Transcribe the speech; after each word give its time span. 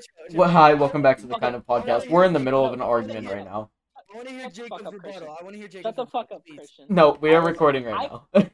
chill, 0.00 0.38
Well, 0.38 0.48
hi, 0.50 0.74
welcome 0.74 1.02
back 1.02 1.18
to 1.18 1.26
the 1.26 1.34
Okay, 1.34 1.40
kind 1.40 1.54
of 1.56 1.66
podcast. 1.66 2.08
We're 2.10 2.24
in 2.24 2.32
the 2.32 2.38
middle 2.38 2.64
of 2.64 2.72
an 2.72 2.80
argument 2.82 3.26
hear- 3.26 3.36
right 3.36 3.44
now. 3.44 3.70
I 3.96 4.16
want 4.16 4.28
to 4.28 4.34
hear 4.34 4.44
Shut 4.44 4.52
Jacob's 4.54 4.72
up, 4.86 4.92
rebuttal. 4.92 5.00
Christian. 5.00 5.22
I 5.28 5.42
want 5.44 5.52
to 5.54 5.58
hear 5.58 5.68
Jacob's 5.68 5.82
Shut 5.82 5.96
the 5.96 6.06
fuck 6.06 6.32
up, 6.32 6.46
please. 6.46 6.56
Christian. 6.56 6.86
No, 6.88 7.18
we 7.20 7.34
are 7.34 7.44
recording 7.44 7.84
right 7.84 7.94
I- 7.94 8.06
now. 8.06 8.26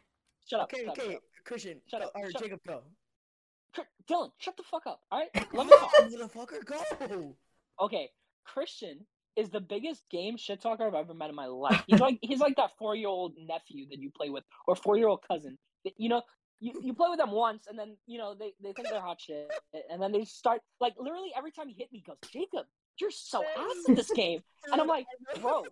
Shut 0.49 0.61
up. 0.61 0.73
Okay, 0.73 0.85
shut 0.85 0.99
okay, 0.99 1.15
up. 1.17 1.23
Christian, 1.45 1.81
Shut 1.89 2.03
up, 2.03 2.13
All 2.15 2.23
right, 2.23 2.33
shut- 2.33 2.43
Jacob, 2.43 2.61
go. 2.67 2.83
Cr- 3.75 3.81
Dylan, 4.11 4.31
shut 4.39 4.57
the 4.57 4.63
fuck 4.65 4.87
up. 4.87 5.01
All 5.11 5.21
right, 5.21 5.31
let 5.53 5.67
me 5.67 5.73
talk. 5.77 5.93
Motherfucker, 6.01 6.65
go. 6.65 7.37
Okay, 7.81 8.11
Christian 8.45 9.06
is 9.37 9.49
the 9.51 9.61
biggest 9.61 10.03
game 10.11 10.37
shit 10.37 10.61
talker 10.61 10.87
I've 10.87 10.95
ever 10.95 11.15
met 11.15 11.31
in 11.31 11.37
my 11.37 11.47
life. 11.47 11.83
He's 11.87 12.01
like 12.01 12.19
he's 12.22 12.40
like 12.40 12.56
that 12.56 12.71
four 12.79 12.95
year 12.95 13.09
old 13.09 13.35
nephew 13.38 13.87
that 13.90 13.99
you 13.99 14.11
play 14.11 14.29
with, 14.31 14.45
or 14.67 14.77
four 14.77 14.97
year 14.99 15.09
old 15.09 15.21
cousin. 15.27 15.56
that, 15.85 15.95
You 15.97 16.09
know, 16.11 16.23
you, 16.62 16.73
you 16.83 16.95
play 16.95 17.09
with 17.10 17.19
them 17.19 17.33
once, 17.33 17.66
and 17.69 17.77
then 17.79 17.97
you 18.06 18.19
know 18.19 18.34
they, 18.34 18.55
they 18.62 18.73
think 18.73 18.88
they're 18.88 19.01
hot 19.01 19.20
shit, 19.20 19.51
and 19.91 20.01
then 20.01 20.12
they 20.12 20.24
start 20.24 20.61
like 20.80 20.95
literally 20.98 21.30
every 21.37 21.51
time 21.51 21.69
you 21.69 21.74
hit 21.77 21.92
me, 21.92 21.98
he 21.98 22.05
goes, 22.05 22.16
Jacob, 22.33 22.66
you're 23.01 23.11
so 23.11 23.43
ass 23.59 23.77
in 23.88 23.95
this 23.95 24.11
game, 24.12 24.41
and 24.71 24.80
I'm 24.80 24.87
like, 24.87 25.07
bro, 25.43 25.65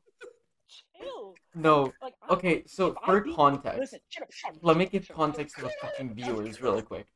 chill. 0.69 1.35
No, 1.55 1.93
Like, 2.03 2.15
okay, 2.31 2.65
so 2.67 2.89
if 2.89 2.97
I 3.03 3.07
for 3.07 3.21
beat- 3.23 3.37
context, 3.37 3.79
listen, 3.79 4.01
shut 4.09 4.23
up, 4.25 4.33
shut 4.33 4.51
up, 4.53 4.59
let 4.63 4.77
me 4.77 4.87
give 4.87 5.05
shut 5.05 5.15
up. 5.17 5.17
context 5.17 5.57
to 5.57 5.63
the 5.63 5.71
fucking 5.81 6.15
viewers 6.15 6.61
really 6.61 6.83
quick. 6.83 7.07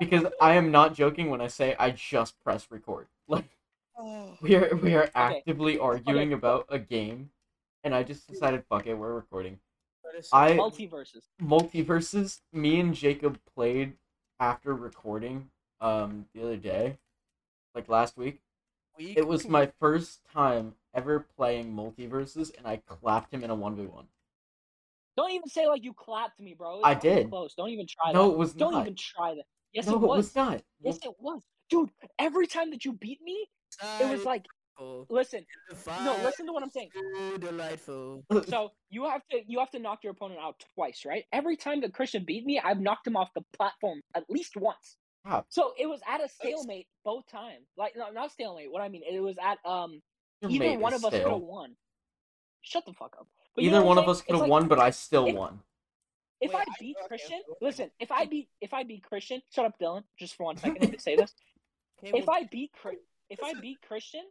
Because 0.00 0.26
I 0.40 0.54
am 0.54 0.70
not 0.70 0.94
joking 0.94 1.30
when 1.30 1.40
I 1.40 1.46
say 1.48 1.76
I 1.78 1.90
just 1.90 2.42
press 2.44 2.66
record. 2.70 3.06
Like 3.28 3.48
Oh, 3.98 4.36
we 4.40 4.54
are 4.56 4.74
we 4.76 4.94
are 4.94 5.08
actively 5.14 5.78
arguing 5.78 6.28
Okay. 6.28 6.32
about 6.32 6.64
a 6.70 6.78
game 6.78 7.28
and 7.84 7.94
I 7.94 8.02
just 8.02 8.26
decided 8.26 8.64
fuck 8.68 8.86
it, 8.86 8.94
we're 8.94 9.14
recording. 9.14 9.58
That 10.12 10.18
is 10.18 10.28
so 10.28 10.36
I- 10.36 10.52
MultiVersus. 10.52 11.22
MultiVersus, 11.40 12.40
me 12.52 12.80
and 12.80 12.94
Jacob 12.94 13.38
played 13.54 13.94
after 14.40 14.74
recording 14.74 15.48
um 15.80 16.26
the 16.34 16.42
other 16.42 16.56
day. 16.56 16.98
Like 17.74 17.88
last 17.88 18.16
week. 18.18 18.40
weak. 18.98 19.16
It 19.16 19.26
was 19.26 19.48
my 19.48 19.66
first 19.80 20.20
time 20.32 20.74
ever 20.94 21.20
playing 21.36 21.72
MultiVersus 21.72 22.56
and 22.56 22.66
I 22.66 22.76
clapped 22.76 23.32
him 23.32 23.42
in 23.42 23.50
a 23.50 23.56
1v1. 23.56 24.04
Don't 25.16 25.30
even 25.32 25.48
say 25.48 25.66
like 25.66 25.82
you 25.82 25.94
clapped 25.94 26.40
me, 26.40 26.54
bro. 26.54 26.82
I 26.84 26.94
did. 26.94 27.30
Close. 27.30 27.54
Don't 27.54 27.70
even 27.70 27.86
try 27.86 28.12
No, 28.12 28.28
that. 28.28 28.32
it 28.34 28.38
was 28.38 28.52
Don't 28.52 28.72
not. 28.72 28.82
even 28.82 28.94
try 28.96 29.34
that. 29.34 29.44
Yes, 29.72 29.86
no, 29.86 29.94
it 29.94 30.00
was. 30.00 30.34
not. 30.36 30.62
Yes, 30.82 30.98
it 31.02 31.12
was. 31.18 31.42
Dude, 31.70 31.90
every 32.18 32.46
time 32.46 32.70
that 32.72 32.84
you 32.84 32.92
beat 32.92 33.22
me, 33.22 33.46
it 34.00 34.10
was 34.10 34.24
like, 34.26 34.44
Delightful. 34.78 35.06
listen, 35.10 35.44
no, 36.04 36.16
listen 36.22 36.46
to 36.46 36.52
what 36.52 36.62
I'm 36.62 36.70
saying. 36.70 36.88
so 37.16 37.36
delightful. 37.38 38.24
So 38.48 38.72
you 38.90 39.04
have 39.04 39.22
to 39.30 39.40
you 39.46 39.58
have 39.58 39.70
to 39.72 39.78
knock 39.78 40.00
your 40.02 40.12
opponent 40.12 40.40
out 40.42 40.62
twice, 40.74 41.04
right? 41.06 41.24
Every 41.32 41.56
time 41.56 41.80
that 41.82 41.92
Christian 41.94 42.24
beat 42.24 42.44
me, 42.44 42.60
I've 42.62 42.80
knocked 42.80 43.06
him 43.06 43.16
off 43.16 43.28
the 43.34 43.42
platform 43.56 44.00
at 44.14 44.24
least 44.28 44.56
once. 44.56 44.96
Stop. 45.26 45.46
So 45.50 45.72
it 45.78 45.86
was 45.86 46.00
at 46.08 46.22
a 46.24 46.28
stalemate 46.28 46.86
both 47.04 47.26
times. 47.30 47.66
Like 47.76 47.92
no, 47.96 48.10
not 48.10 48.32
stalemate. 48.32 48.72
What 48.72 48.82
I 48.82 48.88
mean, 48.88 49.02
it 49.08 49.20
was 49.20 49.36
at 49.42 49.58
um 49.64 50.00
Your 50.40 50.50
either 50.50 50.78
one 50.78 50.94
of 50.94 51.04
us 51.04 51.12
could 51.12 51.22
have 51.22 51.40
won. 51.40 51.76
Shut 52.62 52.84
the 52.86 52.92
fuck 52.92 53.14
up. 53.18 53.26
But 53.54 53.64
you 53.64 53.70
Either 53.70 53.80
know 53.80 53.86
one 53.86 53.98
of 53.98 54.08
us 54.08 54.22
could 54.22 54.32
have 54.34 54.40
like, 54.42 54.50
won, 54.50 54.68
but 54.68 54.78
I 54.78 54.90
still 54.90 55.26
if- 55.26 55.34
won. 55.34 55.60
If 56.40 56.52
Wait, 56.52 56.58
I 56.58 56.62
I- 56.62 56.74
beat 56.80 56.96
okay, 56.98 57.06
Christian, 57.08 57.40
okay, 57.48 57.58
listen. 57.60 57.90
If 58.00 58.10
I 58.10 58.24
beat 58.26 58.48
if 58.60 58.74
I 58.74 58.82
beat 58.82 59.04
Christian, 59.04 59.42
shut 59.54 59.64
up, 59.64 59.78
Dylan. 59.80 60.02
Just 60.18 60.34
for 60.34 60.44
one 60.44 60.56
second, 60.56 60.78
let 60.80 60.90
me 60.92 60.98
say 60.98 61.14
this. 61.14 61.32
Okay, 62.02 62.18
if 62.18 62.26
well, 62.26 62.36
I 62.36 62.48
beat 62.50 62.72
if 63.30 63.38
I 63.44 63.52
beat 63.60 63.78
Christian, 63.86 64.22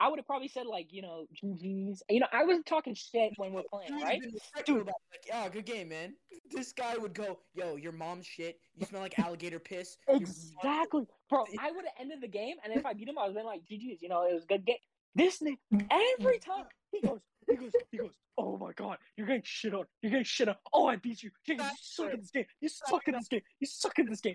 I 0.00 0.08
would 0.08 0.18
have 0.18 0.26
probably 0.26 0.48
said 0.48 0.66
like 0.66 0.92
you 0.92 1.02
know 1.02 1.26
GG's. 1.42 2.02
You 2.08 2.20
know 2.20 2.26
I 2.32 2.44
wasn't 2.44 2.66
talking 2.66 2.94
shit 2.94 3.32
when 3.36 3.52
we're 3.52 3.62
playing, 3.70 4.00
right? 4.02 4.20
Dude. 4.66 4.86
like, 4.86 4.94
yeah, 5.26 5.48
good 5.48 5.66
game, 5.66 5.88
man. 5.88 6.14
This 6.50 6.72
guy 6.72 6.96
would 6.96 7.14
go, 7.14 7.38
yo, 7.54 7.76
your 7.76 7.92
mom's 7.92 8.26
shit. 8.26 8.58
You 8.76 8.86
smell 8.86 9.02
like 9.02 9.18
alligator 9.18 9.58
piss. 9.58 9.96
Exactly, 10.08 11.06
bro. 11.30 11.44
I 11.60 11.70
would 11.70 11.84
have 11.84 11.94
ended 12.00 12.20
the 12.20 12.28
game, 12.28 12.56
and 12.64 12.72
if 12.72 12.84
I 12.84 12.92
beat 12.92 13.08
him, 13.08 13.18
I 13.18 13.22
would 13.22 13.28
have 13.28 13.36
been 13.36 13.46
like 13.46 13.62
GG's. 13.62 14.02
You 14.02 14.08
know 14.08 14.22
it 14.22 14.34
was 14.34 14.44
a 14.44 14.46
good 14.46 14.66
game. 14.66 14.76
This 15.14 15.40
nigga 15.40 15.86
every 15.90 16.38
mm-hmm. 16.38 16.50
time 16.50 16.64
he 16.90 17.00
goes, 17.00 17.20
he 17.48 17.56
goes, 17.56 17.72
he 17.90 17.98
goes. 17.98 18.10
Oh 18.36 18.58
my 18.58 18.72
god, 18.72 18.98
you're 19.16 19.28
getting 19.28 19.42
shit 19.44 19.74
on. 19.74 19.84
You're 20.02 20.10
getting 20.10 20.24
shit 20.24 20.48
on. 20.48 20.56
Oh, 20.72 20.88
I 20.88 20.96
beat 20.96 21.22
you. 21.22 21.30
Jacob, 21.46 21.66
you 21.66 21.76
suck 21.80 22.12
at 22.12 22.20
this 22.20 22.30
game. 22.30 22.44
You 22.60 22.68
suck 22.68 23.08
at 23.08 23.14
this 23.14 23.28
game. 23.28 23.42
You 23.60 23.66
suck 23.66 23.98
at 23.98 24.08
this 24.08 24.20
game. 24.20 24.34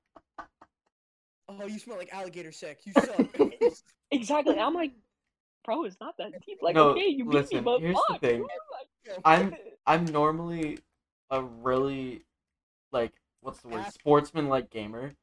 Oh, 1.50 1.66
you 1.66 1.80
smell 1.80 1.98
like 1.98 2.14
alligator 2.14 2.52
sex. 2.52 2.86
You 2.86 2.94
suck. 2.94 3.28
Exactly. 4.12 4.58
I'm 4.58 4.74
like, 4.74 4.92
bro, 5.66 5.84
it's 5.86 6.00
not 6.00 6.16
that 6.18 6.32
deep. 6.46 6.60
Like, 6.62 6.76
No, 6.76 6.90
okay, 6.90 7.08
you 7.08 7.26
beat 7.26 7.34
listen, 7.34 7.58
me, 7.58 7.64
but 7.64 7.80
here's 7.82 7.98
the 8.10 8.18
thing. 8.20 8.48
I'm 9.26 9.56
I'm 9.88 10.06
normally 10.06 10.80
a 11.32 11.42
really 11.44 12.22
like 12.92 13.14
what's 13.42 13.62
the 13.62 13.70
word 13.70 13.86
sportsman 13.92 14.48
like 14.50 14.70
gamer, 14.70 15.14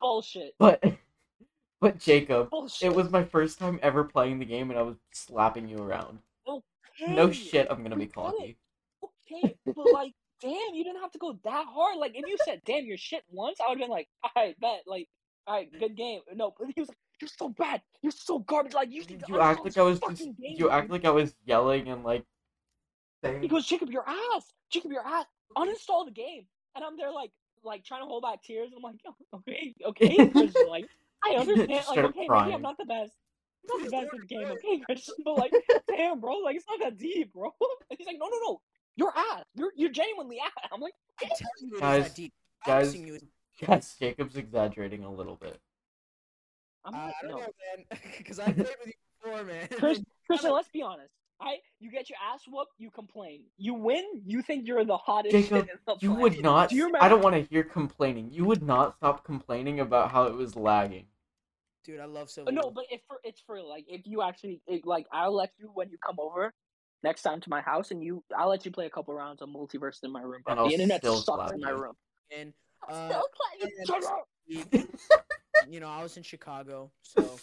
bullshit. 0.00 0.54
but 0.58 0.82
but 1.80 1.98
Jacob, 1.98 2.50
Bullshit. 2.50 2.90
it 2.90 2.94
was 2.94 3.10
my 3.10 3.24
first 3.24 3.58
time 3.58 3.78
ever 3.82 4.04
playing 4.04 4.38
the 4.38 4.44
game, 4.44 4.70
and 4.70 4.78
I 4.78 4.82
was 4.82 4.96
slapping 5.12 5.68
you 5.68 5.78
around. 5.78 6.18
okay. 6.46 7.14
No 7.14 7.30
shit, 7.30 7.66
I'm 7.70 7.82
gonna 7.82 7.96
be 7.96 8.06
cocky. 8.06 8.56
Okay, 9.30 9.56
but 9.66 9.92
like, 9.92 10.14
damn, 10.40 10.74
you 10.74 10.84
didn't 10.84 11.00
have 11.00 11.12
to 11.12 11.18
go 11.18 11.38
that 11.44 11.66
hard. 11.66 11.98
Like, 11.98 12.12
if 12.14 12.26
you 12.26 12.36
said, 12.44 12.62
"Damn, 12.64 12.84
you're 12.86 12.96
shit" 12.96 13.24
once, 13.30 13.58
I 13.60 13.68
would 13.68 13.78
have 13.78 13.86
been 13.86 13.90
like, 13.90 14.08
"All 14.22 14.30
right, 14.36 14.58
bet." 14.58 14.82
Like, 14.86 15.08
all 15.46 15.54
right, 15.54 15.70
good 15.78 15.96
game. 15.96 16.20
No, 16.34 16.54
but 16.58 16.68
he 16.74 16.80
was 16.80 16.88
like, 16.88 16.98
"You're 17.20 17.28
so 17.28 17.48
bad. 17.50 17.82
You're 18.02 18.12
so 18.12 18.38
garbage." 18.40 18.74
Like, 18.74 18.90
you 18.90 19.04
need 19.04 19.22
You 19.28 19.40
act 19.40 19.64
like 19.64 19.76
I 19.76 19.82
was 19.82 20.00
just 20.00 20.18
game, 20.18 20.34
you 20.38 20.70
act 20.70 20.90
like 20.90 21.04
I 21.04 21.10
was 21.10 21.34
yelling 21.44 21.88
and 21.88 22.04
like 22.04 22.24
saying 23.22 23.42
He 23.42 23.48
goes, 23.48 23.66
Jacob, 23.66 23.90
your 23.90 24.08
ass. 24.08 24.52
Jacob, 24.70 24.92
your 24.92 25.06
ass. 25.06 25.26
Uninstall 25.56 26.04
the 26.04 26.10
game. 26.12 26.46
And 26.76 26.84
I'm 26.84 26.96
there 26.96 27.10
like 27.10 27.32
like 27.64 27.84
trying 27.84 28.02
to 28.02 28.06
hold 28.06 28.22
back 28.22 28.42
tears. 28.42 28.70
I'm 28.76 28.82
like, 28.82 28.96
"Yo, 29.04 29.14
okay, 29.38 29.74
okay, 29.84 30.28
Christian. 30.28 30.68
Like, 30.68 30.86
I 31.24 31.30
understand. 31.38 31.70
Like, 31.70 31.82
start 31.84 32.04
okay, 32.06 32.26
maybe. 32.28 32.54
I'm 32.54 32.62
not 32.62 32.76
the 32.78 32.84
best. 32.84 33.12
I'm 33.70 33.80
not 33.80 33.84
the 33.84 33.90
best 33.96 34.14
at 34.14 34.20
the 34.20 34.26
game, 34.26 34.46
okay, 34.46 34.80
Christian. 34.86 35.14
But 35.24 35.38
like, 35.38 35.52
damn, 35.88 36.20
bro, 36.20 36.36
like 36.38 36.56
it's 36.56 36.66
not 36.68 36.78
that 36.80 36.98
deep, 36.98 37.32
bro. 37.32 37.52
And 37.90 37.98
he's 37.98 38.06
like, 38.06 38.16
no, 38.18 38.26
no, 38.28 38.38
no. 38.44 38.60
You're 38.96 39.12
ass. 39.16 39.44
You're 39.54 39.72
you're 39.76 39.90
genuinely 39.90 40.38
ass. 40.38 40.68
I'm 40.72 40.80
like, 40.80 40.94
I'm 41.22 41.28
telling 41.28 41.42
you, 41.60 41.68
it 41.72 41.74
is 41.76 41.80
Guys, 41.80 42.30
guys, 42.66 42.86
Boxing 42.86 43.06
you 43.06 43.14
is- 43.14 43.24
Yes, 43.66 43.96
Jacob's 43.98 44.36
exaggerating 44.36 45.02
a 45.02 45.12
little 45.12 45.34
bit. 45.34 45.60
I'm 46.84 46.94
Uh, 46.94 46.98
like, 46.98 47.14
I 47.22 47.26
don't 47.26 47.32
no. 47.32 47.38
know, 47.38 47.52
man. 47.76 48.00
Because 48.18 48.38
I 48.38 48.44
played 48.52 48.56
with 48.56 48.86
you 48.86 48.92
before, 49.22 49.44
man. 49.44 49.68
Chris, 49.78 50.00
Christian, 50.26 50.52
let's 50.52 50.68
be 50.68 50.82
honest. 50.82 51.10
I 51.40 51.58
you 51.78 51.90
get 51.90 52.10
your 52.10 52.18
ass 52.32 52.42
whooped, 52.48 52.72
you 52.78 52.90
complain. 52.90 53.44
You 53.58 53.74
win, 53.74 54.04
you 54.24 54.42
think 54.42 54.66
you're 54.66 54.84
the 54.84 54.96
hottest 54.96 55.32
Jacob, 55.32 55.68
in 55.70 55.78
the 55.86 55.96
You 56.00 56.10
planet. 56.10 56.22
would 56.22 56.42
not. 56.42 56.70
Do 56.70 56.76
you 56.76 56.92
I 57.00 57.08
don't 57.08 57.22
want 57.22 57.36
to 57.36 57.42
hear 57.42 57.62
complaining. 57.62 58.30
You 58.32 58.44
would 58.44 58.62
not 58.62 58.96
stop 58.96 59.24
complaining 59.24 59.78
about 59.80 60.10
how 60.10 60.24
it 60.24 60.34
was 60.34 60.56
lagging. 60.56 61.06
Dude, 61.84 62.00
I 62.00 62.06
love 62.06 62.28
Civil 62.28 62.48
Uh, 62.48 62.60
No, 62.60 62.70
but 62.70 62.86
if 62.90 63.00
for 63.06 63.18
it's 63.22 63.40
for 63.40 63.60
like 63.62 63.84
if 63.88 64.02
you 64.04 64.22
actually 64.22 64.60
it, 64.66 64.84
like 64.84 65.06
I'll 65.12 65.34
let 65.34 65.50
you 65.58 65.70
when 65.72 65.90
you 65.90 65.98
come 66.04 66.16
over 66.18 66.52
next 67.04 67.22
time 67.22 67.40
to 67.40 67.48
my 67.50 67.60
house 67.60 67.92
and 67.92 68.02
you 68.02 68.24
I'll 68.36 68.48
let 68.48 68.64
you 68.64 68.72
play 68.72 68.86
a 68.86 68.90
couple 68.90 69.14
rounds 69.14 69.40
of 69.40 69.48
multiverse 69.48 70.02
in 70.02 70.10
my 70.10 70.22
room. 70.22 70.42
Bro. 70.44 70.52
And 70.52 70.60
I'll 70.60 70.68
the 70.68 70.74
internet 70.74 71.00
still 71.02 71.20
sucks 71.20 71.52
in 71.52 71.60
my 71.60 71.70
room. 71.70 71.94
And, 72.36 72.52
I'm 72.86 72.94
uh, 72.94 73.08
still 73.08 73.28
playing. 73.60 73.72
And- 74.48 74.66
Shut 74.72 74.80
up. 74.80 75.68
you 75.68 75.80
know, 75.80 75.88
I 75.88 76.02
was 76.02 76.16
in 76.16 76.22
Chicago, 76.22 76.90
so. 77.02 77.38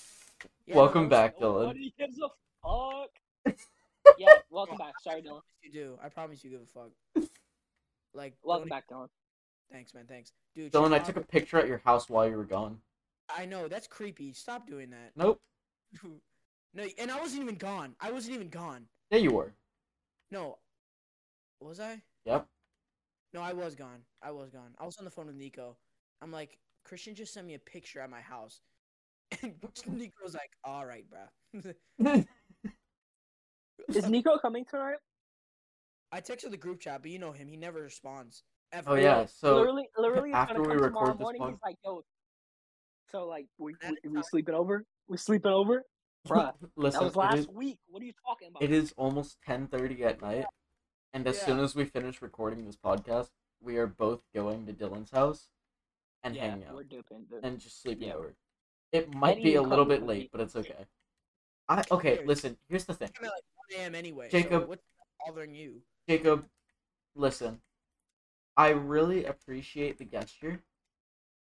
yeah, 0.65 0.75
Welcome 0.75 1.03
no, 1.03 1.09
back, 1.09 1.37
Dylan. 1.39 1.61
Nobody 1.67 1.93
gives 1.97 2.17
a 2.19 2.29
fuck. 2.63 3.09
yeah, 4.17 4.33
welcome 4.49 4.77
back. 4.77 4.93
Sorry, 5.01 5.21
Dylan. 5.21 5.41
You 5.61 5.71
do. 5.71 5.99
I 6.03 6.09
promise 6.09 6.43
you 6.43 6.49
give 6.49 6.61
a 6.61 6.65
fuck. 6.65 7.27
Like, 8.13 8.33
Welcome 8.43 8.69
don't- 8.69 8.77
back, 8.77 8.89
Dylan. 8.89 9.07
Thanks, 9.71 9.93
man. 9.93 10.05
Thanks, 10.07 10.31
dude. 10.55 10.71
Dylan, 10.71 10.93
I 10.93 10.99
took 10.99 11.17
a 11.17 11.21
picture 11.21 11.57
at 11.57 11.67
your 11.67 11.81
house 11.85 12.07
while 12.07 12.29
you 12.29 12.35
were 12.37 12.45
gone. 12.45 12.77
I 13.35 13.45
know 13.45 13.67
that's 13.67 13.87
creepy. 13.87 14.31
Stop 14.33 14.67
doing 14.67 14.91
that. 14.91 15.11
Nope. 15.15 15.41
no, 16.73 16.83
and 16.99 17.11
I 17.11 17.19
wasn't 17.19 17.41
even 17.41 17.55
gone. 17.55 17.95
I 17.99 18.11
wasn't 18.11 18.35
even 18.35 18.49
gone. 18.49 18.85
Yeah, 19.09 19.17
you 19.17 19.31
were. 19.31 19.53
No, 20.29 20.59
was 21.59 21.79
I? 21.79 22.01
Yep. 22.25 22.45
No, 23.33 23.41
I 23.41 23.53
was 23.53 23.73
gone. 23.75 24.01
I 24.21 24.31
was 24.31 24.51
gone. 24.51 24.75
I 24.79 24.85
was 24.85 24.97
on 24.97 25.05
the 25.05 25.11
phone 25.11 25.27
with 25.27 25.35
Nico. 25.35 25.75
I'm 26.21 26.31
like, 26.31 26.57
Christian 26.85 27.15
just 27.15 27.33
sent 27.33 27.45
me 27.47 27.55
a 27.55 27.59
picture 27.59 27.99
at 27.99 28.09
my 28.09 28.21
house, 28.21 28.61
and 29.41 29.53
Nico's 29.87 30.33
like, 30.33 30.51
"All 30.63 30.85
right, 30.85 31.05
bruh." 31.09 32.25
Is 33.89 34.07
Nico 34.07 34.37
coming 34.37 34.65
tonight? 34.65 34.97
I 36.11 36.21
texted 36.21 36.51
the 36.51 36.57
group 36.57 36.79
chat, 36.79 37.01
but 37.01 37.11
you 37.11 37.19
know 37.19 37.31
him. 37.31 37.47
He 37.47 37.57
never 37.57 37.81
responds. 37.81 38.43
Ever. 38.71 38.91
Oh 38.91 38.95
yeah. 38.95 39.25
So 39.25 39.55
literally, 39.55 39.89
literally, 39.97 40.29
it's 40.29 40.37
after 40.37 40.55
gonna 40.55 40.69
we 40.69 40.75
come 40.75 40.83
record 40.83 40.89
tomorrow 40.89 41.13
this 41.13 41.21
morning. 41.21 41.41
pod- 41.41 41.49
He's 41.51 41.59
like, 41.63 41.75
yo. 41.83 42.01
So 43.11 43.27
like, 43.27 43.47
we 43.57 43.75
That 43.81 43.95
we, 44.03 44.09
we 44.11 44.23
sleeping 44.23 44.55
over? 44.55 44.85
We 45.07 45.17
sleeping 45.17 45.51
over? 45.51 45.83
Bruh, 46.27 46.53
listen, 46.75 46.99
that 46.99 47.05
was 47.05 47.13
it 47.13 47.17
last 47.17 47.37
is, 47.37 47.47
week. 47.47 47.79
What 47.87 48.01
are 48.01 48.05
you 48.05 48.13
talking 48.25 48.49
about? 48.49 48.63
it 48.63 48.71
is 48.71 48.93
almost 48.97 49.37
ten 49.45 49.67
thirty 49.67 50.03
at 50.03 50.21
night, 50.21 50.45
and 51.13 51.27
as 51.27 51.39
soon 51.41 51.59
as 51.59 51.75
we 51.75 51.85
finish 51.85 52.21
recording 52.21 52.65
this 52.65 52.77
podcast, 52.77 53.29
we 53.61 53.77
are 53.77 53.87
both 53.87 54.21
going 54.33 54.65
to 54.65 54.73
Dylan's 54.73 55.11
house 55.11 55.49
and 56.25 56.35
yeah, 56.35 56.49
hanging 56.49 56.65
out 56.67 56.73
we're 56.75 56.83
duping. 56.83 57.25
dude. 57.29 57.43
and 57.43 57.59
just 57.59 57.81
sleeping 57.81 58.07
Yeah. 58.09 58.15
over. 58.15 58.33
It 58.91 59.13
might 59.13 59.35
And 59.37 59.43
be 59.43 59.55
a 59.55 59.61
little 59.61 59.85
bit 59.85 60.03
late, 60.03 60.29
but 60.31 60.41
it's 60.41 60.55
okay. 60.55 60.85
I 61.69 61.83
okay. 61.91 62.23
Listen, 62.25 62.57
here's 62.67 62.85
the 62.85 62.93
thing, 62.93 63.09
I'm 63.19 63.25
at 63.25 63.31
like 63.31 63.43
1 63.71 63.81
a.m. 63.81 63.95
anyway. 63.95 64.29
so 64.29 64.37
Jacob. 64.37 64.67
what's 64.67 64.83
bothering 65.25 65.53
you? 65.55 65.81
Jacob. 66.09 66.45
Listen, 67.15 67.59
I 68.57 68.69
really 68.69 69.25
appreciate 69.25 69.97
the 69.97 70.05
gesture, 70.05 70.61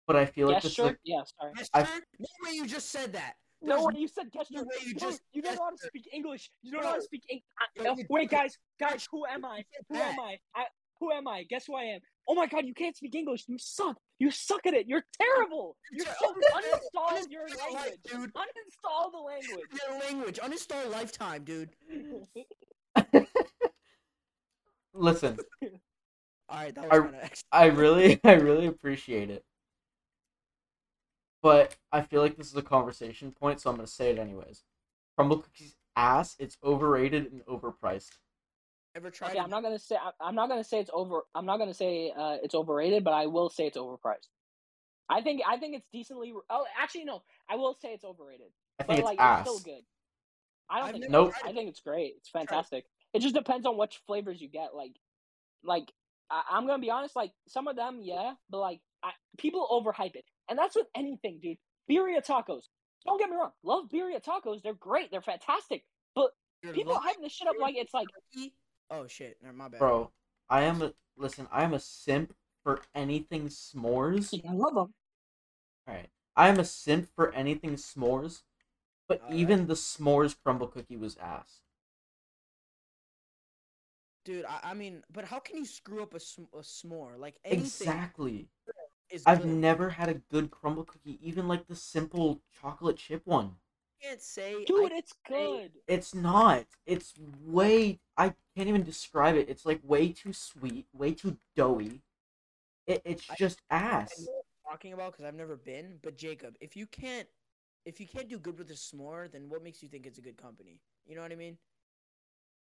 but 0.07 0.15
I 0.15 0.25
feel 0.25 0.47
like 0.47 0.61
this 0.61 0.71
is 0.71 0.77
Gesture? 0.77 0.99
Yeah, 1.03 1.21
sorry. 1.39 1.53
Yes, 1.57 1.69
I- 1.73 1.83
sir? 1.83 2.01
No 2.19 2.25
way 2.45 2.51
you 2.55 2.65
just 2.67 2.91
said 2.91 3.13
that. 3.13 3.35
No, 3.61 3.75
There's 3.75 3.85
when 3.85 3.95
you 3.95 4.07
said 4.07 4.31
gesture, 4.31 4.53
no 4.55 4.63
way 4.63 4.75
you 4.81 4.87
you, 4.89 4.95
just 4.95 5.21
you 5.33 5.41
don't 5.41 5.55
know 5.55 5.63
how 5.63 5.71
to 5.71 5.77
speak 5.77 6.07
English. 6.13 6.51
You 6.61 6.71
don't 6.71 6.83
know 6.83 6.89
how 6.89 6.95
to 6.97 7.01
speak 7.01 7.23
English. 7.29 7.43
Yo, 7.77 7.95
wait, 8.09 8.29
guys, 8.29 8.57
guys, 8.79 9.07
who 9.11 9.25
am 9.25 9.43
I? 9.45 9.63
Who 9.89 9.95
am 9.95 10.19
I? 10.19 10.37
I? 10.55 10.65
Who 10.99 11.11
am 11.11 11.27
I? 11.27 11.43
Guess 11.43 11.65
who 11.65 11.75
I 11.75 11.83
am? 11.83 12.01
Oh 12.27 12.33
my 12.35 12.47
god, 12.47 12.65
you 12.65 12.73
can't 12.73 12.95
speak 12.95 13.13
English. 13.15 13.43
You 13.47 13.57
suck. 13.59 13.97
You 14.19 14.31
suck 14.31 14.65
at 14.65 14.73
it. 14.73 14.87
You're 14.87 15.03
terrible. 15.21 15.77
You're 15.91 16.05
ter- 16.05 16.13
so 16.19 16.33
uninstall- 16.55 17.09
uninstall 17.17 17.31
your 17.31 17.47
uninstall 17.47 17.73
language. 17.73 17.99
dude. 18.11 18.33
Uninstall 18.33 19.11
the 19.11 19.17
language. 19.19 19.69
Your 19.87 19.99
language. 19.99 20.39
Uninstall 20.39 20.91
lifetime, 20.91 21.43
dude. 21.43 21.69
Listen, 24.93 25.37
All 26.49 26.57
right, 26.57 26.73
that 26.75 26.85
I- 26.85 26.99
kind 26.99 27.15
of 27.15 27.29
I 27.51 27.65
really, 27.65 28.19
I 28.23 28.33
really 28.33 28.67
appreciate 28.67 29.29
it. 29.29 29.43
But 31.43 31.75
I 31.91 32.01
feel 32.01 32.21
like 32.21 32.37
this 32.37 32.47
is 32.47 32.55
a 32.55 32.61
conversation 32.61 33.31
point, 33.31 33.59
so 33.61 33.69
I'm 33.69 33.75
gonna 33.75 33.87
say 33.87 34.09
it 34.11 34.17
anyways. 34.17 34.63
Crumble 35.17 35.39
cookies 35.39 35.75
ass. 35.95 36.35
It's 36.39 36.57
overrated 36.63 37.31
and 37.31 37.45
overpriced. 37.45 38.17
Ever 38.95 39.09
tried. 39.11 39.29
Okay, 39.29 39.37
to 39.37 39.43
I'm 39.43 39.49
not 39.49 39.63
gonna 39.63 39.79
say. 39.79 39.95
I- 39.95 40.11
I'm 40.25 40.35
not 40.35 40.49
gonna 40.49 40.63
say 40.63 40.79
it's 40.79 40.89
over. 40.93 41.21
I'm 41.33 41.45
not 41.45 41.57
gonna 41.57 41.73
say 41.73 42.11
uh, 42.15 42.37
it's 42.43 42.55
overrated, 42.55 43.03
but 43.03 43.13
I 43.13 43.27
will 43.27 43.49
say 43.49 43.67
it's 43.67 43.77
overpriced. 43.77 44.27
I 45.09 45.21
think. 45.21 45.41
I 45.47 45.57
think 45.57 45.75
it's 45.75 45.87
decently. 45.91 46.33
Oh, 46.49 46.65
actually, 46.81 47.05
no. 47.05 47.21
I 47.49 47.55
will 47.55 47.75
say 47.81 47.89
it's 47.89 48.05
overrated. 48.05 48.47
I 48.79 48.83
think 48.83 48.87
but 48.87 48.97
it's 48.99 49.05
like, 49.05 49.19
ass. 49.19 49.41
it's 49.47 49.49
still 49.49 49.73
good. 49.73 49.83
I 50.69 50.79
don't 50.79 50.87
I've 50.87 50.93
think. 50.95 51.09
Nope. 51.09 51.33
I 51.43 51.51
think 51.53 51.69
it's 51.69 51.81
great. 51.81 52.13
It's 52.17 52.29
Tried 52.29 52.43
it. 52.43 52.49
fantastic. 52.49 52.85
It 53.13 53.19
just 53.19 53.35
depends 53.35 53.65
on 53.65 53.77
which 53.77 54.01
flavors 54.07 54.41
you 54.41 54.49
get. 54.49 54.73
Like, 54.75 54.93
like 55.63 55.91
I, 56.29 56.41
I'm 56.51 56.65
gonna 56.65 56.81
be 56.81 56.91
honest. 56.91 57.15
Like 57.15 57.31
some 57.47 57.67
of 57.67 57.75
them, 57.75 57.99
yeah, 58.01 58.33
but 58.49 58.59
like 58.59 58.79
I, 59.03 59.11
people 59.37 59.67
overhype 59.71 60.15
it, 60.15 60.25
and 60.49 60.57
that's 60.57 60.75
with 60.75 60.87
anything, 60.95 61.39
dude. 61.41 61.57
Birria 61.89 62.25
tacos. 62.25 62.63
Don't 63.05 63.19
get 63.19 63.29
me 63.29 63.35
wrong. 63.35 63.51
Love 63.63 63.85
birria 63.93 64.23
tacos. 64.23 64.63
They're 64.63 64.73
great. 64.73 65.11
They're 65.11 65.21
fantastic. 65.21 65.83
But 66.15 66.31
You're 66.63 66.73
people 66.73 66.93
lying, 66.93 67.03
hype 67.05 67.17
this 67.21 67.33
shit 67.33 67.47
up 67.47 67.55
like 67.61 67.75
it's 67.77 67.93
like 67.93 68.07
cookie? 68.33 68.53
Oh 68.89 69.07
shit! 69.07 69.37
No, 69.43 69.51
my 69.51 69.67
bad. 69.67 69.79
Bro, 69.79 70.11
I 70.49 70.63
am 70.63 70.81
a 70.81 70.93
listen. 71.17 71.47
I 71.51 71.63
am 71.63 71.73
a 71.73 71.79
simp 71.79 72.33
for 72.63 72.81
anything 72.93 73.47
s'mores. 73.47 74.33
I 74.47 74.53
love 74.53 74.75
them. 74.75 74.93
All 75.87 75.93
right, 75.93 76.09
I 76.35 76.49
am 76.49 76.59
a 76.59 76.65
simp 76.65 77.09
for 77.15 77.31
anything 77.33 77.73
s'mores, 77.75 78.41
but 79.07 79.21
Alright. 79.21 79.39
even 79.39 79.67
the 79.67 79.73
s'mores 79.75 80.35
crumble 80.43 80.67
cookie 80.67 80.97
was 80.97 81.17
ass. 81.17 81.61
dude. 84.25 84.45
I, 84.45 84.71
I 84.71 84.73
mean, 84.73 85.03
but 85.11 85.25
how 85.25 85.39
can 85.39 85.57
you 85.57 85.65
screw 85.65 86.01
up 86.03 86.13
a, 86.13 86.19
sm- 86.19 86.51
a 86.53 86.57
s'more? 86.59 87.17
Like 87.17 87.35
anything 87.45 87.61
Exactly. 87.61 88.47
is. 89.09 89.23
I've 89.25 89.43
good. 89.43 89.47
never 89.47 89.89
had 89.91 90.09
a 90.09 90.15
good 90.15 90.51
crumble 90.51 90.83
cookie, 90.83 91.19
even 91.21 91.47
like 91.47 91.67
the 91.67 91.75
simple 91.75 92.41
chocolate 92.59 92.97
chip 92.97 93.21
one. 93.25 93.55
Can't 94.01 94.21
say, 94.21 94.63
Dude, 94.65 94.91
I, 94.91 94.97
it's 94.97 95.13
good. 95.27 95.71
It's 95.87 96.13
not. 96.13 96.65
It's 96.85 97.13
way. 97.43 97.99
I 98.17 98.33
can't 98.55 98.69
even 98.69 98.83
describe 98.83 99.35
it. 99.35 99.49
It's 99.49 99.65
like 99.65 99.79
way 99.83 100.09
too 100.11 100.33
sweet, 100.33 100.85
way 100.93 101.13
too 101.13 101.37
doughy. 101.55 102.01
It, 102.87 103.01
it's 103.05 103.29
I- 103.29 103.35
just 103.35 103.61
I 103.69 103.75
ass. 103.77 104.19
know 104.19 104.25
what 104.33 104.45
you're 104.63 104.71
talking 104.71 104.93
about 104.93 105.11
because 105.13 105.25
I've 105.25 105.35
never 105.35 105.55
been. 105.55 105.97
But 106.03 106.17
Jacob, 106.17 106.55
if 106.61 106.75
you 106.75 106.85
can't, 106.87 107.27
if 107.85 107.99
you 107.99 108.07
can't 108.07 108.29
do 108.29 108.37
good 108.39 108.57
with 108.57 108.69
a 108.71 108.73
s'more, 108.73 109.31
then 109.31 109.49
what 109.49 109.63
makes 109.63 109.81
you 109.83 109.89
think 109.89 110.05
it's 110.05 110.17
a 110.17 110.21
good 110.21 110.37
company? 110.37 110.79
You 111.07 111.15
know 111.15 111.21
what 111.21 111.31
I 111.31 111.35
mean? 111.35 111.57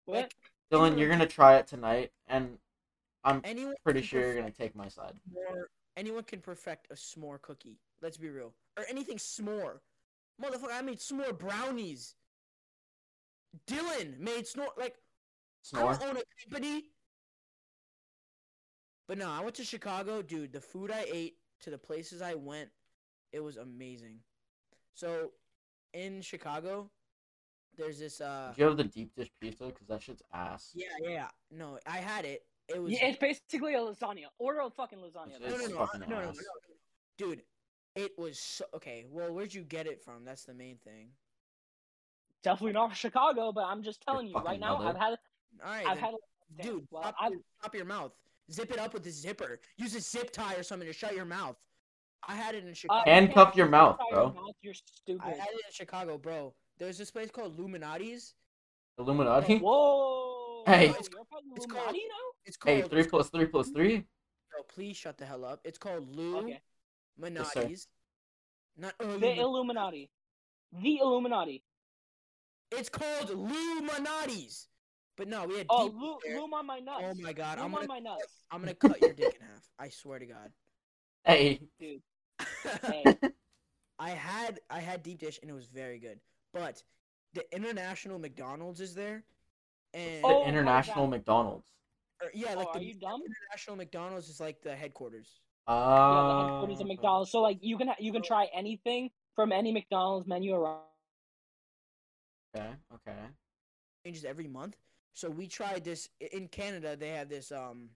What? 0.07 0.17
Like 0.17 0.35
Dylan, 0.73 0.99
you're 0.99 1.09
gonna 1.09 1.27
try 1.27 1.57
it 1.57 1.67
tonight, 1.67 2.13
and 2.29 2.59
I'm 3.25 3.41
anyone 3.45 3.75
pretty 3.85 4.03
sure 4.03 4.21
you're 4.21 4.35
gonna 4.37 4.51
take 4.51 4.75
my 4.77 4.89
side. 4.89 5.15
s'more- 5.33 5.65
anyone 5.97 6.23
can 6.25 6.41
perfect 6.41 6.87
a 6.91 6.95
s'more 6.95 7.41
cookie. 7.41 7.79
Let's 8.03 8.17
be 8.17 8.29
real, 8.29 8.53
or 8.77 8.85
anything 8.89 9.17
s'more. 9.17 9.81
Motherfucker, 10.43 10.73
I 10.73 10.83
made 10.83 10.99
s'more 10.99 11.37
brownies. 11.39 12.15
Dylan 13.67 14.19
made 14.19 14.45
s'more 14.45 14.69
like 14.77 14.95
I 14.95 14.99
Snore. 15.63 15.95
don't 15.95 16.11
own 16.11 16.17
a 16.19 16.23
company. 16.51 16.85
But 19.09 19.19
no, 19.19 19.31
I 19.31 19.41
went 19.41 19.55
to 19.57 19.65
Chicago, 19.65 20.21
dude. 20.23 20.53
The 20.53 20.61
food 20.61 20.91
I 20.91 21.05
ate 21.13 21.37
to 21.61 21.71
the 21.71 21.79
places 21.79 22.21
I 22.23 22.35
went, 22.35 22.71
it 23.33 23.41
was 23.41 23.57
amazing. 23.57 24.19
So, 24.95 25.31
in 25.95 26.23
Chicago, 26.23 26.91
there's 27.77 27.99
this 27.99 28.21
uh 28.21 28.53
Did 28.55 28.61
you 28.61 28.67
have 28.69 28.77
the 28.77 28.85
deep 28.85 29.15
dish 29.17 29.31
pizza? 29.41 29.65
Cause 29.65 29.87
that 29.89 30.03
shit's 30.03 30.23
ass. 30.35 30.73
yeah, 30.75 30.87
yeah, 31.03 31.09
yeah. 31.11 31.29
No, 31.51 31.79
I 31.87 31.99
had 31.99 32.25
it. 32.25 32.43
It 32.69 32.83
was 32.83 32.93
Yeah, 32.93 33.07
it's 33.09 33.19
basically 33.19 33.75
a 33.75 33.79
lasagna. 33.79 34.25
Order 34.39 34.61
a 34.61 34.71
fucking 34.71 34.99
lasagna. 34.99 35.37
It's- 35.37 35.51
no, 35.51 35.57
no, 35.57 35.65
it's 35.65 35.69
no, 35.71 35.79
fucking 35.79 36.01
no, 36.01 36.07
no, 36.07 36.21
no, 36.23 36.29
ass. 36.31 36.37
no, 36.37 37.27
dude. 37.29 37.43
It 37.97 38.13
was 38.19 38.39
so 38.39 38.65
okay. 38.75 39.07
Well, 39.11 39.33
where'd 39.33 39.53
you 39.55 39.63
get 39.63 39.87
it 39.87 40.03
from? 40.05 40.25
That's 40.25 40.45
the 40.45 40.55
main 40.55 40.77
thing. 40.85 41.09
Definitely 42.43 42.75
not 42.75 42.95
Chicago, 42.95 43.53
but 43.53 43.65
I'm 43.65 43.83
just 43.83 44.03
telling 44.03 44.27
you 44.29 44.35
fucking 44.35 44.47
right 44.47 44.61
now. 44.61 44.77
mother. 44.79 44.91
I've 44.91 44.97
had. 44.97 45.19
All 45.65 45.71
right, 45.73 45.87
I've 45.87 45.95
then, 45.97 46.05
had. 46.05 46.15
a- 46.15 46.63
dude. 46.63 46.87
Well, 46.91 47.03
top, 47.03 47.15
I've, 47.21 47.33
your, 47.33 47.41
top 47.63 47.75
your 47.75 47.85
mouth. 47.87 48.13
Zip 48.53 48.71
it 48.71 48.79
up 48.79 48.95
with 48.95 49.05
a 49.07 49.11
zipper. 49.11 49.59
Use 49.79 49.95
a 49.97 50.01
zip 50.01 50.31
tie 50.31 50.55
or 50.55 50.63
something 50.63 50.87
to 50.87 50.93
shut 50.93 51.17
your 51.17 51.25
mouth. 51.25 51.57
I 52.29 52.35
had 52.35 52.55
it 52.55 52.65
in 52.65 52.71
uh, 52.71 52.75
Chicago. 52.75 52.99
you 53.01 53.05
can't 53.05 53.25
Handcuff 53.35 53.57
your 53.57 53.69
mouth, 53.69 53.99
bro. 54.11 54.23
Your 54.25 54.33
mouth, 54.35 54.55
you're 54.63 54.75
stupid. 54.75 55.23
I 55.25 55.31
had 55.31 55.49
it 55.49 55.63
in 55.67 55.73
Chicago, 55.73 56.19
bro. 56.19 56.55
There's 56.79 56.99
this 56.99 57.11
place 57.11 57.31
called 57.31 57.59
Illuminati's. 57.59 58.35
Illuminati. 58.99 59.59
Whoa. 59.59 60.63
Hey. 60.67 60.87
Yo, 60.89 60.93
you're 60.93 61.25
part 61.25 61.43
of 61.51 61.57
It's 61.57 61.65
Illuminati 61.65 61.69
called- 61.69 61.95
now? 61.95 62.27
It's 62.45 62.57
called. 62.57 62.77
Hey, 62.77 62.83
three 62.89 63.05
plus 63.05 63.31
three 63.31 63.47
plus 63.47 63.71
three. 63.71 63.97
Bro, 64.53 64.63
please 64.69 64.97
shut 64.97 65.19
the 65.19 65.25
hell 65.25 65.45
up. 65.45 65.61
It's 65.65 65.79
called 65.79 66.15
Lou 66.15 66.39
Okay. 66.39 66.61
Yes, 67.19 67.53
sir. 67.53 67.61
Minati's. 67.61 67.89
The 68.79 69.35
Illuminati. 69.39 70.11
The 70.73 70.99
Illuminati. 70.99 71.63
It's 72.73 72.89
called 72.89 73.31
Illuminati's. 73.31 74.69
But 75.17 75.29
no, 75.29 75.47
we 75.47 75.57
had 75.59 75.67
Oh, 75.71 75.89
deep 75.89 75.99
Lu- 75.99 76.19
there. 76.27 76.39
Loom 76.41 76.53
on 76.53 76.67
my 76.67 76.79
nuts. 76.79 77.03
Oh 77.05 77.15
my 77.23 77.33
god, 77.33 77.59
I'm 77.59 77.73
gonna 77.73 77.87
my 77.87 78.01
nuts. 78.01 78.43
I'm 78.51 78.61
gonna 78.61 78.75
cut 78.75 79.01
your 79.01 79.15
dick 79.15 79.39
in 79.41 79.47
half. 79.47 79.63
I 79.79 79.89
swear 79.89 80.19
to 80.19 80.27
God. 80.27 80.53
Hey. 81.25 81.61
Hey. 82.83 83.17
I 83.99 84.11
had 84.11 84.61
I 84.69 84.81
had 84.81 85.03
deep 85.03 85.19
dish 85.21 85.39
and 85.41 85.51
it 85.51 85.55
was 85.55 85.69
very 85.69 85.99
good. 85.99 86.21
But 86.53 86.83
the 87.33 87.45
international 87.55 88.19
McDonald's 88.19 88.81
is 88.83 88.95
there, 88.95 89.25
and 89.95 90.23
the 90.23 90.27
Oh 90.29 90.43
my 90.43 90.49
international 90.49 91.07
McDonald's. 91.07 91.67
or- 92.23 92.31
yeah, 92.35 92.53
Oh, 92.55 92.59
like 92.59 92.69
are 92.75 92.79
the 92.79 92.85
you 92.85 92.95
dumb? 92.95 93.23
international 93.25 93.77
McDonald's 93.77 94.29
is 94.29 94.39
like 94.39 94.61
the 94.61 94.77
headquarters. 94.77 95.41
Uh, 95.67 95.73
yeah, 96.15 96.23
the 96.29 96.35
headquarters 96.35 96.81
of 96.81 96.87
McDonald's. 96.87 97.31
So 97.31 97.41
like 97.41 97.59
you 97.61 97.77
can 97.77 97.89
you 97.99 98.13
can 98.13 98.23
try 98.23 98.47
anything 98.55 99.11
from 99.35 99.53
any 99.53 99.73
McDonald's 99.73 100.27
menu 100.27 100.55
around. 100.55 100.83
Okay. 102.57 102.71
Okay. 102.95 103.19
changes 104.05 104.25
every 104.25 104.47
month. 104.49 104.77
So 105.15 105.31
we 105.31 105.47
tried 105.47 105.85
this 105.85 106.09
in 106.21 106.49
Canada. 106.49 106.97
They 106.97 107.11
have 107.11 107.29
this 107.29 107.53
um 107.53 107.91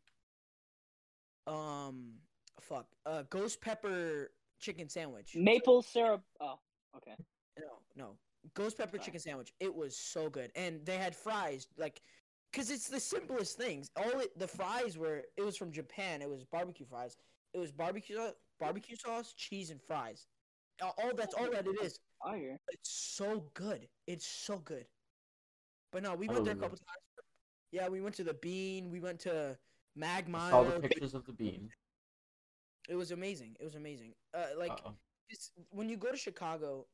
um 1.46 2.14
fuck 2.60 2.86
uh 3.06 3.22
ghost 3.30 3.60
pepper 3.60 4.30
chicken 4.58 4.88
sandwich. 4.88 5.34
Maple 5.36 5.82
syrup. 5.82 6.22
Oh, 6.40 6.58
okay. 6.96 7.14
No, 7.58 7.78
no. 7.96 8.16
Ghost 8.54 8.78
pepper 8.78 8.96
Sorry. 8.96 9.04
chicken 9.06 9.20
sandwich. 9.20 9.52
It 9.60 9.74
was 9.74 9.96
so 9.96 10.28
good. 10.28 10.50
And 10.54 10.84
they 10.84 10.96
had 10.96 11.14
fries 11.14 11.68
like 11.76 12.02
cuz 12.52 12.70
it's 12.70 12.88
the 12.88 13.00
simplest 13.00 13.56
things. 13.56 13.90
All 13.96 14.20
it 14.20 14.38
the 14.38 14.48
fries 14.48 14.98
were 14.98 15.24
it 15.36 15.42
was 15.42 15.56
from 15.56 15.72
Japan. 15.72 16.22
It 16.22 16.28
was 16.30 16.44
barbecue 16.44 16.86
fries. 16.86 17.16
It 17.54 17.58
was 17.58 17.72
barbecue 17.72 18.18
barbecue 18.58 18.96
sauce, 18.96 19.32
cheese 19.36 19.70
and 19.70 19.80
fries. 19.82 20.26
All, 20.82 20.94
all 21.02 21.12
that's 21.14 21.34
all 21.34 21.50
that 21.50 21.66
it 21.66 21.76
is. 21.82 21.98
Fire. 22.22 22.58
It's 22.68 22.90
so 22.90 23.44
good. 23.54 23.88
It's 24.06 24.26
so 24.26 24.58
good. 24.58 24.86
But 25.92 26.02
no, 26.02 26.14
we 26.14 26.28
went 26.28 26.44
there 26.44 26.52
a 26.52 26.56
believe 26.56 26.60
couple 26.60 26.76
times. 26.78 27.04
Yeah, 27.72 27.88
we 27.88 28.00
went 28.00 28.14
to 28.16 28.24
the 28.24 28.34
Bean. 28.34 28.90
We 28.90 29.00
went 29.00 29.20
to 29.20 29.56
I 29.96 30.00
Magmire. 30.00 30.50
saw 30.50 30.64
the 30.64 30.80
pictures 30.80 31.14
of 31.14 31.24
the 31.26 31.32
bean. 31.32 31.68
It 32.88 32.94
was 32.94 33.10
amazing. 33.10 33.56
It 33.60 33.64
was 33.64 33.74
amazing. 33.74 34.14
Uh, 34.34 34.46
like 34.58 34.80
it's, 35.28 35.52
when 35.70 35.88
you 35.88 35.96
go 35.96 36.10
to 36.10 36.16
Chicago, 36.16 36.86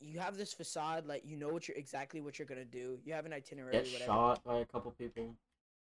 you 0.00 0.18
have 0.18 0.36
this 0.36 0.52
facade, 0.52 1.06
like 1.06 1.22
you 1.24 1.36
know 1.36 1.48
what 1.48 1.68
you're 1.68 1.76
exactly 1.76 2.20
what 2.20 2.38
you're 2.38 2.46
gonna 2.46 2.64
do. 2.64 2.98
You 3.04 3.12
have 3.14 3.26
an 3.26 3.32
itinerary, 3.32 3.72
Get 3.72 3.86
whatever. 3.86 4.04
shot 4.04 4.44
by 4.44 4.58
a 4.58 4.64
couple 4.64 4.90
people. 4.92 5.36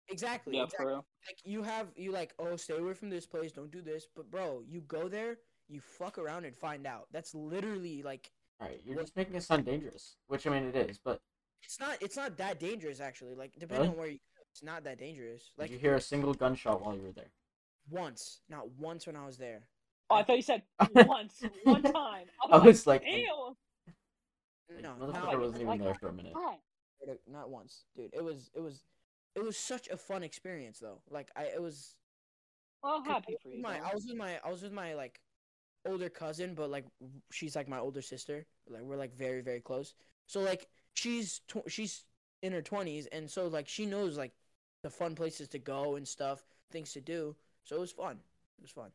Exactly. 0.09 0.56
Yeah, 0.56 0.64
exactly. 0.64 0.85
for 0.85 0.88
real. 0.90 1.06
Like 1.28 1.38
you 1.44 1.62
have 1.62 1.88
you 1.97 2.12
like 2.12 2.35
oh 2.38 2.56
stay 2.56 2.76
away 2.76 2.94
from 2.94 3.11
this 3.11 3.26
place, 3.26 3.52
don't 3.52 3.71
do 3.71 3.80
this. 3.82 4.06
But 4.14 4.30
bro, 4.30 4.62
you 4.68 4.80
go 4.82 5.09
there, 5.09 5.38
you 5.68 5.80
fuck 5.80 6.18
around 6.18 6.44
and 6.44 6.54
find 6.56 6.87
out. 6.87 7.06
That's 7.12 7.35
literally 7.35 8.02
like 8.02 8.30
All 8.61 8.68
right, 8.68 8.80
you're 8.85 8.97
What- 8.97 9.02
just 9.04 9.16
making 9.16 9.35
it 9.35 9.42
sound 9.42 9.64
dangerous, 9.64 10.16
which 10.26 10.47
I 10.47 10.50
mean 10.50 10.64
it 10.64 10.76
is. 10.76 10.99
But 10.99 11.21
it's 11.62 11.78
not 11.80 11.99
it's 12.02 12.16
not 12.16 12.37
that 12.38 12.59
dangerous 12.59 13.00
actually. 13.00 13.35
Like 13.35 13.52
depending 13.59 13.90
Really? 13.90 13.92
on 13.92 13.99
where 13.99 14.09
you, 14.09 14.14
go, 14.18 14.42
it's 14.50 14.62
not 14.62 14.85
that 14.85 14.99
dangerous. 14.99 15.52
Like 15.56 15.68
did 15.68 15.75
you 15.75 15.80
hear 15.80 15.94
a 15.94 16.00
single 16.00 16.35
gunshot 16.35 16.85
while 16.85 16.94
you 16.94 17.02
were 17.02 17.12
there? 17.12 17.30
once, 17.90 18.40
not 18.49 18.71
once 18.78 19.09
when 19.09 19.16
I 19.16 19.26
was 19.26 19.37
there. 19.38 19.62
Oh, 20.09 20.14
I 20.14 20.23
thought 20.23 20.37
you 20.37 20.42
said 20.42 20.62
once, 20.94 21.42
one 21.64 21.82
time. 21.82 22.26
I 22.50 22.59
was 22.59 22.87
like, 22.87 23.02
Ew. 23.04 23.56
like, 24.71 24.82
No, 24.82 24.90
motherfucker 25.00 25.12
not, 25.14 25.40
wasn't 25.40 25.56
even 25.62 25.66
like 25.68 25.82
there 25.82 25.94
for 25.94 26.09
a 26.09 26.12
minute. 26.12 26.32
Not 27.28 27.50
once, 27.50 27.85
dude. 27.97 28.14
It 28.14 28.23
was 28.23 28.50
it 28.54 28.61
was 28.61 28.85
it 29.34 29.42
was 29.44 29.56
such 29.56 29.88
a 29.88 29.96
fun 29.96 30.22
experience 30.22 30.78
though. 30.78 31.00
Like 31.10 31.30
I 31.36 31.44
it 31.44 31.62
was 31.62 31.94
Well, 32.82 33.02
happy 33.04 33.36
for 33.42 33.48
you. 33.50 33.62
My. 33.62 33.78
I 33.78 33.94
was 33.94 34.04
with 34.06 34.16
my, 34.16 34.38
I 34.44 34.50
was 34.50 34.62
with 34.62 34.72
my 34.72 34.94
like, 34.94 35.20
older 35.84 36.08
cousin, 36.08 36.54
but 36.54 36.70
like 36.70 36.86
she's 37.30 37.56
like 37.56 37.68
my 37.68 37.78
older 37.78 38.02
sister. 38.02 38.46
Like 38.68 38.82
we're 38.82 38.96
like 38.96 39.14
very 39.16 39.40
very 39.40 39.60
close. 39.60 39.94
So 40.26 40.40
like 40.40 40.68
she's 40.94 41.40
tw- 41.48 41.68
she's 41.68 42.04
in 42.42 42.52
her 42.52 42.62
twenties, 42.62 43.06
and 43.06 43.30
so 43.30 43.46
like 43.48 43.68
she 43.68 43.86
knows 43.86 44.16
like 44.18 44.32
the 44.82 44.90
fun 44.90 45.14
places 45.14 45.48
to 45.48 45.58
go 45.58 45.96
and 45.96 46.06
stuff, 46.06 46.42
things 46.72 46.92
to 46.92 47.00
do. 47.00 47.36
So 47.64 47.76
it 47.76 47.80
was 47.80 47.92
fun. 47.92 48.18
It 48.58 48.62
was 48.62 48.70
fun. 48.72 48.90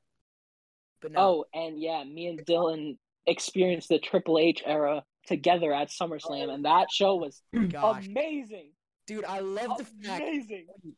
But 1.02 1.12
no, 1.14 1.20
Oh, 1.22 1.46
and 1.54 1.80
yeah, 1.82 2.04
me 2.04 2.28
and 2.28 2.46
Dylan 2.46 2.98
experienced 3.26 3.90
the 3.90 4.00
Triple 4.00 4.40
H 4.40 4.64
era 4.66 5.04
together 5.28 5.74
at 5.74 5.90
Oh. 6.02 6.08
SummerSlam, 6.08 6.50
and 6.54 6.66
that 6.66 6.92
show 6.92 7.16
was 7.16 7.42
gosh, 7.70 8.08
amazing. 8.08 8.72
Dude, 9.08 9.26
I 9.26 9.40
love 9.40 9.78
the 9.78 9.86
fact 9.86 10.24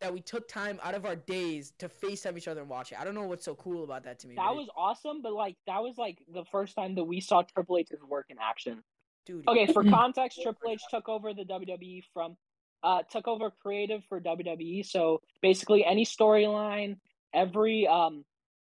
that 0.01 0.11
we 0.11 0.19
took 0.19 0.47
time 0.47 0.79
out 0.83 0.95
of 0.95 1.05
our 1.05 1.15
days 1.15 1.71
to 1.77 1.87
FaceTime 1.87 2.37
each 2.37 2.47
other 2.47 2.61
and 2.61 2.69
watch 2.69 2.91
it. 2.91 2.99
I 2.99 3.05
don't 3.05 3.15
know 3.15 3.27
what's 3.27 3.45
so 3.45 3.55
cool 3.55 3.83
about 3.83 4.03
that 4.03 4.19
to 4.19 4.27
me. 4.27 4.35
That 4.35 4.55
was 4.55 4.67
awesome, 4.75 5.21
but 5.21 5.33
like 5.33 5.55
that 5.67 5.81
was 5.81 5.97
like 5.97 6.17
the 6.33 6.43
first 6.51 6.75
time 6.75 6.95
that 6.95 7.05
we 7.05 7.21
saw 7.21 7.43
Triple 7.43 7.77
H's 7.77 8.01
work 8.09 8.25
in 8.29 8.37
action. 8.41 8.83
dude. 9.25 9.47
Okay, 9.47 9.71
for 9.71 9.83
context, 9.89 10.41
Triple 10.41 10.71
H 10.71 10.81
took 10.89 11.07
over 11.07 11.33
the 11.33 11.45
WWE 11.45 12.03
from 12.13 12.35
uh 12.83 13.03
took 13.09 13.27
over 13.27 13.51
creative 13.51 14.03
for 14.09 14.19
WWE. 14.19 14.85
So 14.85 15.21
basically 15.41 15.85
any 15.85 16.05
storyline, 16.05 16.97
every 17.33 17.87
um 17.87 18.25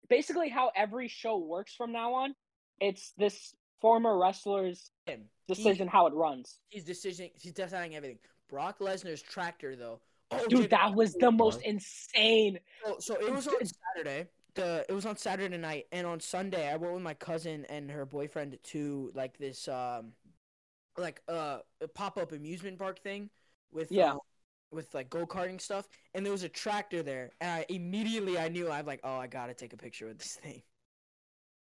basically 0.10 0.50
how 0.50 0.72
every 0.75 1.08
show 1.08 1.38
works 1.38 1.74
from 1.75 1.91
now 1.91 2.13
on, 2.15 2.34
it's 2.79 3.13
this 3.17 3.53
former 3.82 4.17
wrestler's 4.17 4.89
decision 5.48 5.88
how 5.88 6.08
it 6.08 6.13
runs. 6.13 6.60
He's 6.70 6.84
decision. 6.84 7.29
He's 7.36 7.53
deciding 7.53 7.96
everything. 7.96 8.17
Brock 8.50 8.80
Lesnar's 8.80 9.22
tractor 9.22 9.75
though. 9.75 10.00
Oh, 10.32 10.39
Dude, 10.48 10.63
Jacob, 10.63 10.70
that 10.72 10.94
was 10.96 11.13
the 11.13 11.32
most 11.32 11.62
insane. 11.62 12.60
So, 12.86 12.98
so 13.00 13.13
it 13.16 13.34
was 13.34 13.48
on 13.48 13.56
Saturday. 13.96 14.27
The 14.56 14.86
it 14.89 14.94
was 14.94 15.06
on 15.06 15.16
Saturday 15.18 15.58
night, 15.58 15.86
and 15.92 16.06
on 16.06 16.20
Sunday 16.20 16.68
I 16.72 16.75
went 16.75 16.94
with 16.94 17.04
my 17.04 17.13
cousin 17.13 17.66
and 17.70 17.89
her 17.92 18.06
boyfriend 18.06 18.58
to 18.63 19.12
like 19.13 19.38
this 19.38 19.68
um, 19.68 20.13
like 20.98 21.22
uh 21.30 21.60
a 21.82 21.88
pop 21.88 22.18
up 22.18 22.32
amusement 22.32 22.77
park 22.80 23.00
thing 23.01 23.30
with 23.72 23.92
Yeah. 23.92 24.13
uh, 24.13 24.18
with 24.72 24.94
like 24.94 25.10
go 25.10 25.25
karting 25.25 25.62
stuff, 25.62 25.88
and 26.13 26.25
there 26.25 26.34
was 26.34 26.44
a 26.44 26.50
tractor 26.50 27.04
there, 27.04 27.32
and 27.39 27.50
I 27.50 27.66
immediately 27.70 28.38
I 28.38 28.50
knew 28.50 28.70
I'm 28.70 28.86
like, 28.86 29.00
oh, 29.04 29.16
I 29.18 29.27
gotta 29.27 29.54
take 29.54 29.72
a 29.74 29.77
picture 29.77 30.08
with 30.08 30.18
this 30.18 30.36
thing. 30.36 30.62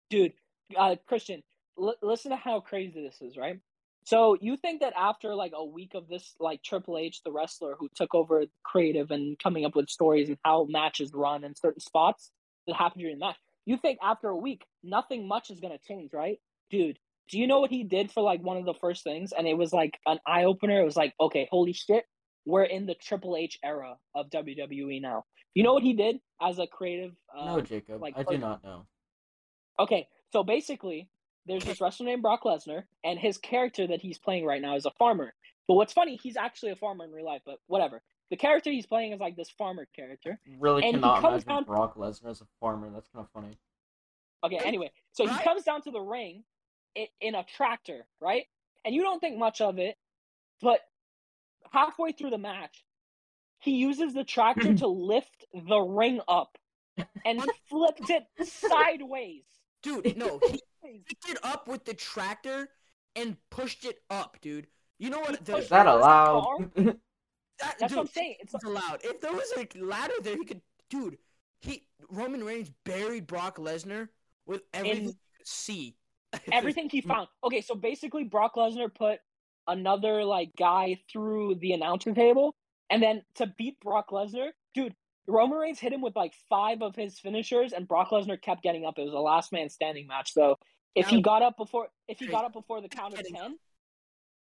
dude 0.10 0.34
uh 0.78 0.96
christian 1.06 1.44
l- 1.80 1.96
listen 2.02 2.32
to 2.32 2.38
how 2.38 2.60
crazy 2.60 3.02
this 3.04 3.22
is 3.22 3.38
right 3.38 3.60
so 4.08 4.38
you 4.40 4.56
think 4.56 4.80
that 4.80 4.94
after 4.96 5.36
like 5.36 5.52
a 5.54 5.66
week 5.66 5.92
of 5.94 6.08
this 6.08 6.34
like 6.40 6.64
triple 6.64 6.98
h 6.98 7.22
the 7.26 7.32
wrestler 7.32 7.76
who 7.78 7.90
took 7.94 8.16
over 8.16 8.46
creative 8.64 9.12
and 9.12 9.38
coming 9.38 9.66
up 9.66 9.76
with 9.76 9.90
stories 9.90 10.30
and 10.30 10.38
how 10.46 10.66
matches 10.70 11.12
run 11.14 11.44
in 11.44 11.54
certain 11.54 11.82
spots 11.82 12.32
that 12.68 12.76
happen 12.78 13.00
during 13.02 13.20
the 13.20 13.26
match 13.26 13.36
you 13.66 13.76
think 13.76 14.00
after 14.02 14.30
a 14.30 14.38
week 14.38 14.64
nothing 14.82 15.28
much 15.28 15.52
is 15.52 15.60
going 15.60 15.78
to 15.78 15.86
change 15.86 16.12
right? 16.14 16.38
Dude 16.72 16.98
do 17.30 17.38
you 17.38 17.48
know 17.48 17.60
what 17.60 17.70
he 17.70 17.84
did 17.84 18.10
for 18.10 18.24
like 18.24 18.42
one 18.42 18.56
of 18.56 18.64
the 18.64 18.74
first 18.76 19.04
things? 19.04 19.34
And 19.38 19.46
it 19.46 19.58
was 19.58 19.74
like 19.74 20.00
an 20.06 20.18
eye-opener. 20.26 20.80
It 20.80 20.86
was 20.86 20.96
like 20.96 21.14
okay 21.20 21.46
holy 21.52 21.74
shit 21.74 22.06
we're 22.46 22.64
in 22.64 22.86
the 22.86 22.96
triple 22.96 23.36
h 23.36 23.60
era 23.62 23.98
of 24.16 24.30
wwe 24.30 25.02
now. 25.02 25.26
You 25.54 25.64
know 25.64 25.74
what 25.74 25.84
he 25.84 25.94
did 25.94 26.20
as 26.42 26.60
a 26.60 26.68
creative 26.68 27.12
uh, 27.38 27.58
no, 27.58 27.62
Jacob, 27.62 28.02
like, 28.02 28.18
I 28.18 28.24
do 28.24 28.38
not 28.38 28.64
know. 28.64 28.88
Okay, 29.80 30.08
so 30.32 30.44
basically, 30.44 31.10
there's 31.48 31.64
this 31.64 31.80
wrestler 31.82 32.06
named 32.06 32.22
Brock 32.22 32.44
Lesnar, 32.44 32.84
and 33.04 33.18
his 33.18 33.38
character 33.38 33.88
that 33.88 34.02
he's 34.02 34.18
playing 34.18 34.46
right 34.46 34.62
now 34.62 34.76
is 34.76 34.86
a 34.86 34.92
farmer. 34.92 35.34
But 35.68 35.76
what's 35.76 35.94
funny, 35.94 36.20
he's 36.22 36.38
actually 36.38 36.72
a 36.72 36.76
farmer 36.76 37.06
in 37.06 37.12
real 37.12 37.26
life, 37.26 37.42
but 37.46 37.58
whatever. 37.68 38.02
The 38.30 38.38
character 38.38 38.72
he's 38.72 38.86
playing 38.86 39.14
is 39.14 39.20
like 39.20 39.36
this 39.36 39.50
farmer 39.50 39.88
character. 39.96 40.40
Really 40.60 40.84
And 40.84 40.96
he 40.98 41.02
cannot 41.02 41.22
comes 41.22 41.44
imagine 41.44 41.50
down- 41.50 41.64
Brock 41.64 41.96
Lesnar 41.96 42.30
as 42.30 42.42
a 42.42 42.48
farmer. 42.60 42.90
That's 42.94 43.08
kind 43.10 43.26
of 43.26 43.32
funny. 43.32 43.58
Okay, 44.44 44.60
anyway, 44.64 44.92
so 45.14 45.26
he 45.26 45.36
comes 45.44 45.64
down 45.64 45.82
to 45.84 45.92
the 45.92 46.00
ring 46.00 46.44
in 47.22 47.36
a 47.36 47.44
tractor, 47.44 48.06
right? 48.22 48.46
And 48.86 48.94
you 48.94 49.02
don't 49.02 49.20
think 49.20 49.38
much 49.38 49.62
of 49.62 49.80
it, 49.80 49.98
but 50.62 50.82
halfway 51.72 52.12
through 52.12 52.30
the 52.30 52.38
match, 52.38 52.84
he 53.60 53.72
uses 53.72 54.14
the 54.14 54.24
tractor 54.24 54.74
to 54.78 54.88
lift 54.88 55.46
the 55.54 55.80
ring 55.80 56.22
up 56.28 56.58
and 57.26 57.42
flipped 57.70 58.10
it 58.10 58.24
sideways. 58.48 59.44
Dude, 59.84 60.18
no, 60.18 60.40
he 60.50 60.62
picked 61.06 61.30
it 61.30 61.38
up 61.44 61.68
with 61.68 61.86
the 61.86 61.94
tractor 61.94 62.70
and 63.16 63.38
pushed 63.50 63.86
it 63.86 64.00
up, 64.10 64.38
dude. 64.42 64.68
You 65.00 65.10
know 65.10 65.20
what? 65.20 65.44
The, 65.46 65.58
Is 65.58 65.70
that 65.70 65.88
allowed? 65.88 66.72
that, 66.76 66.98
That's 67.60 67.80
dude, 67.80 67.92
what 67.92 68.00
I'm 68.00 68.08
saying. 68.08 68.36
It's 68.40 68.54
It's 68.54 68.64
allowed. 68.64 69.00
If 69.04 69.22
there 69.22 69.34
was 69.34 69.52
a 69.58 69.68
ladder 69.80 70.14
there, 70.22 70.38
he 70.38 70.46
could. 70.46 70.62
Dude, 70.90 71.18
he 71.60 71.88
Roman 72.10 72.44
Reigns 72.44 72.72
buried 72.86 73.28
Brock 73.28 73.58
Lesnar 73.58 74.10
with 74.46 74.62
everything 74.74 74.98
In- 74.98 75.06
he 75.10 75.18
could 75.38 75.48
see. 75.48 75.96
everything 76.52 76.90
he 76.90 77.02
found. 77.02 77.28
Okay, 77.44 77.62
so 77.62 77.76
basically 77.76 78.24
Brock 78.24 78.56
Lesnar 78.56 78.94
put 78.94 79.20
another 79.68 80.24
like 80.24 80.52
guy 80.58 80.98
through 81.12 81.56
the 81.56 81.74
announcer 81.74 82.14
table, 82.14 82.56
and 82.90 83.02
then 83.02 83.24
to 83.36 83.48
beat 83.58 83.80
Brock 83.80 84.10
Lesnar, 84.12 84.50
dude, 84.74 84.96
Roman 85.28 85.58
Reigns 85.58 85.80
hit 85.80 85.94
him 85.94 86.02
with 86.02 86.16
like 86.16 86.34
five 86.50 86.82
of 86.82 86.96
his 86.96 87.20
finishers, 87.20 87.74
and 87.74 87.88
Brock 87.88 88.10
Lesnar 88.12 88.42
kept 88.42 88.64
getting 88.64 88.86
up. 88.86 88.98
It 88.98 89.04
was 89.04 89.14
a 89.14 89.20
last 89.20 89.52
man 89.52 89.70
standing 89.70 90.08
match. 90.08 90.34
So 90.34 90.58
if 90.98 91.06
That 91.06 91.16
he 91.16 91.22
got 91.22 91.44
up 91.44 91.58
before, 91.58 91.90
if 92.08 92.18
he 92.18 92.28
got 92.28 92.44
up 92.44 92.54
before 92.54 92.82
the 92.82 92.90
count 92.90 93.14
of 93.14 93.24
ten, 93.28 93.58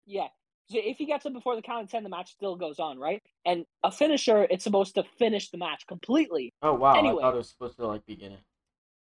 yeah. 0.08 0.28
So 0.72 0.78
if 0.82 0.98
he 0.98 1.06
gets 1.06 1.26
up 1.26 1.34
before 1.34 1.56
the 1.56 1.62
count 1.62 1.84
of 1.84 1.92
ten, 1.92 2.04
the 2.04 2.10
match 2.10 2.32
still 2.32 2.56
goes 2.56 2.80
on, 2.80 2.98
right? 2.98 3.22
And 3.46 3.66
a 3.84 3.92
finisher, 3.92 4.44
it's 4.50 4.64
supposed 4.64 4.96
to 4.96 5.04
finish 5.20 5.52
the 5.52 5.58
match 5.58 5.86
completely. 5.88 6.54
oh 6.64 6.74
wow! 6.74 6.94
Anyway. 6.94 7.22
I 7.22 7.28
thought 7.28 7.36
it 7.36 7.38
was 7.38 7.50
supposed 7.50 7.78
to 7.78 7.86
like 7.86 8.06
begin 8.08 8.32
it. 8.32 8.40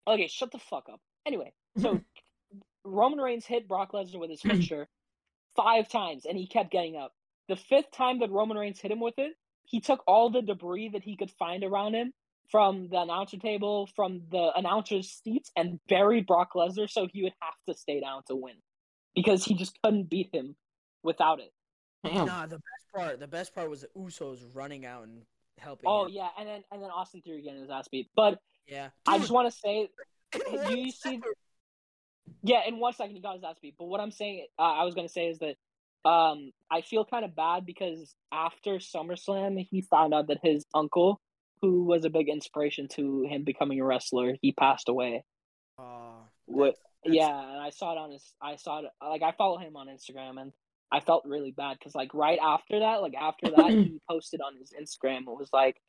Okay, 0.07 0.29
shut 0.29 0.53
the 0.53 0.59
fuck 0.59 0.89
up. 0.93 1.01
Anyway, 1.27 1.53
so 1.79 2.01
Roman 2.85 3.19
Reigns 3.19 3.47
hit 3.47 3.67
Brock 3.67 3.93
Lesnar 3.93 4.21
with 4.21 4.31
his 4.31 4.41
finisher 4.43 4.89
five 5.57 5.89
times, 5.89 6.27
and 6.27 6.37
he 6.37 6.47
kept 6.47 6.71
getting 6.71 6.97
up. 6.97 7.13
The 7.49 7.57
fifth 7.57 7.93
time 7.93 8.21
that 8.21 8.31
Roman 8.31 8.59
Reigns 8.59 8.81
hit 8.81 8.91
him 8.91 9.01
with 9.01 9.19
it, 9.19 9.33
he 9.65 9.81
took 9.81 10.03
all 10.07 10.29
the 10.29 10.43
debris 10.43 10.91
that 10.91 11.03
he 11.03 11.17
could 11.17 11.31
find 11.31 11.65
around 11.65 11.95
him 11.95 12.13
from 12.53 12.89
the 12.91 12.99
announcer 13.01 13.39
table, 13.39 13.89
from 13.97 14.21
the 14.31 14.53
announcer's 14.55 15.21
seats, 15.25 15.51
and 15.57 15.81
buried 15.89 16.27
Brock 16.27 16.51
Lesnar 16.55 16.89
so 16.89 17.09
he 17.13 17.25
would 17.25 17.33
have 17.41 17.55
to 17.69 17.75
stay 17.75 18.01
down 18.01 18.23
to 18.29 18.37
win 18.37 18.55
because 19.17 19.45
he 19.45 19.55
just 19.55 19.77
couldn't 19.83 20.09
beat 20.09 20.29
him 20.33 20.55
without 21.03 21.41
it. 21.41 21.51
Damn. 22.05 22.27
Nah, 22.27 22.47
the 22.47 22.57
best 22.57 22.93
part. 22.95 23.19
The 23.21 23.27
best 23.27 23.55
part 23.55 23.69
was 23.71 23.81
the 23.81 23.89
Usos 23.99 24.39
running 24.55 24.85
out 24.87 25.05
and 25.05 25.23
helping. 25.59 25.89
Oh 25.89 26.05
him. 26.07 26.13
yeah, 26.13 26.29
and 26.39 26.47
then 26.47 26.63
and 26.71 26.83
then 26.83 26.91
Austin 26.91 27.23
Theory 27.23 27.43
getting 27.43 27.61
his 27.63 27.71
ass 27.71 27.89
beat. 27.89 28.09
But 28.15 28.39
yeah. 28.69 28.91
I 29.07 29.15
Dude, 29.15 29.23
just 29.23 29.33
want 29.33 29.53
to 29.53 29.59
say 29.59 29.89
do 30.33 30.77
you 30.77 30.91
see- 30.91 30.93
second- 30.93 31.23
Yeah, 32.43 32.61
in 32.67 32.79
one 32.79 32.93
second 32.93 33.15
he 33.17 33.21
got 33.23 33.35
his 33.35 33.45
ass 33.45 33.57
beat. 33.63 33.75
But 33.79 33.87
what 33.87 34.01
I'm 34.01 34.11
saying, 34.11 34.47
uh, 34.59 34.63
I 34.63 34.85
was 34.85 34.95
gonna 34.95 35.09
say 35.09 35.29
is 35.29 35.39
that 35.39 35.57
um, 36.09 36.51
I 36.71 36.81
feel 36.81 37.05
kind 37.05 37.25
of 37.25 37.37
bad 37.37 37.65
because 37.65 38.15
after 38.33 38.73
SummerSlam, 38.79 39.65
he 39.71 39.83
found 39.83 40.13
out 40.13 40.27
that 40.29 40.39
his 40.43 40.65
uncle, 40.75 41.21
who 41.63 41.85
was 41.85 42.05
a 42.05 42.11
big 42.11 42.29
inspiration 42.29 42.89
to 42.89 43.23
him 43.23 43.45
becoming 43.45 43.81
a 43.81 43.85
wrestler, 43.85 44.35
he 44.43 44.53
passed 44.53 44.89
away. 44.89 45.25
Aw, 45.79 46.25
What? 46.47 46.75
Yeah, 47.05 47.29
and 47.29 47.61
I 47.61 47.71
saw 47.71 47.93
it 47.93 47.99
on 47.99 48.11
his. 48.11 48.33
I 48.41 48.57
saw 48.57 48.81
it 48.81 48.87
like 49.03 49.23
I 49.23 49.33
follow 49.33 49.59
him 49.59 49.77
on 49.77 49.89
Instagram, 49.89 50.41
and 50.41 50.53
I 50.93 51.01
felt 51.01 51.25
really 51.25 51.53
bad 51.53 51.79
because 51.79 51.95
like 51.95 52.13
right 52.15 52.39
after 52.41 52.81
that, 52.81 53.01
like 53.01 53.15
after 53.15 53.51
that, 53.51 53.71
he 53.71 54.01
posted 54.11 54.41
on 54.41 54.57
his 54.57 54.73
Instagram. 54.73 55.21
It 55.21 55.39
was 55.39 55.49
like, 55.53 55.81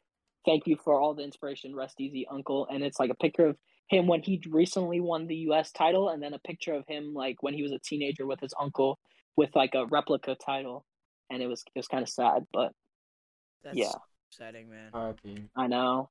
"Thank 0.46 0.66
you 0.66 0.78
for 0.84 1.00
all 1.00 1.14
the 1.14 1.24
inspiration, 1.24 1.76
rest 1.76 2.00
easy, 2.00 2.26
uncle." 2.32 2.68
And 2.72 2.84
it's 2.84 3.00
like 3.00 3.12
a 3.12 3.16
picture 3.16 3.48
of 3.48 3.58
him 3.90 4.08
when 4.08 4.24
he 4.24 4.42
recently 4.50 5.02
won 5.02 5.28
the 5.28 5.36
U.S. 5.48 5.72
title, 5.72 6.10
and 6.10 6.22
then 6.22 6.34
a 6.34 6.40
picture 6.40 6.74
of 6.74 6.86
him 6.88 7.14
like 7.14 7.36
when 7.42 7.54
he 7.54 7.62
was 7.62 7.72
a 7.72 7.80
teenager 7.80 8.26
with 8.26 8.40
his 8.40 8.54
uncle 8.60 8.98
with 9.36 9.56
like 9.56 9.76
a 9.76 9.86
replica 9.86 10.36
title, 10.36 10.86
and 11.30 11.44
it 11.44 11.48
was 11.48 11.64
it 11.76 11.80
was 11.80 11.88
kind 11.88 12.02
of 12.02 12.10
sad, 12.10 12.46
but 12.52 12.72
That's 13.64 13.78
Yeah. 13.78 13.94
Upsetting, 14.34 14.70
man. 14.70 14.90
R.I.P. 14.94 15.44
I 15.56 15.68
know. 15.68 16.10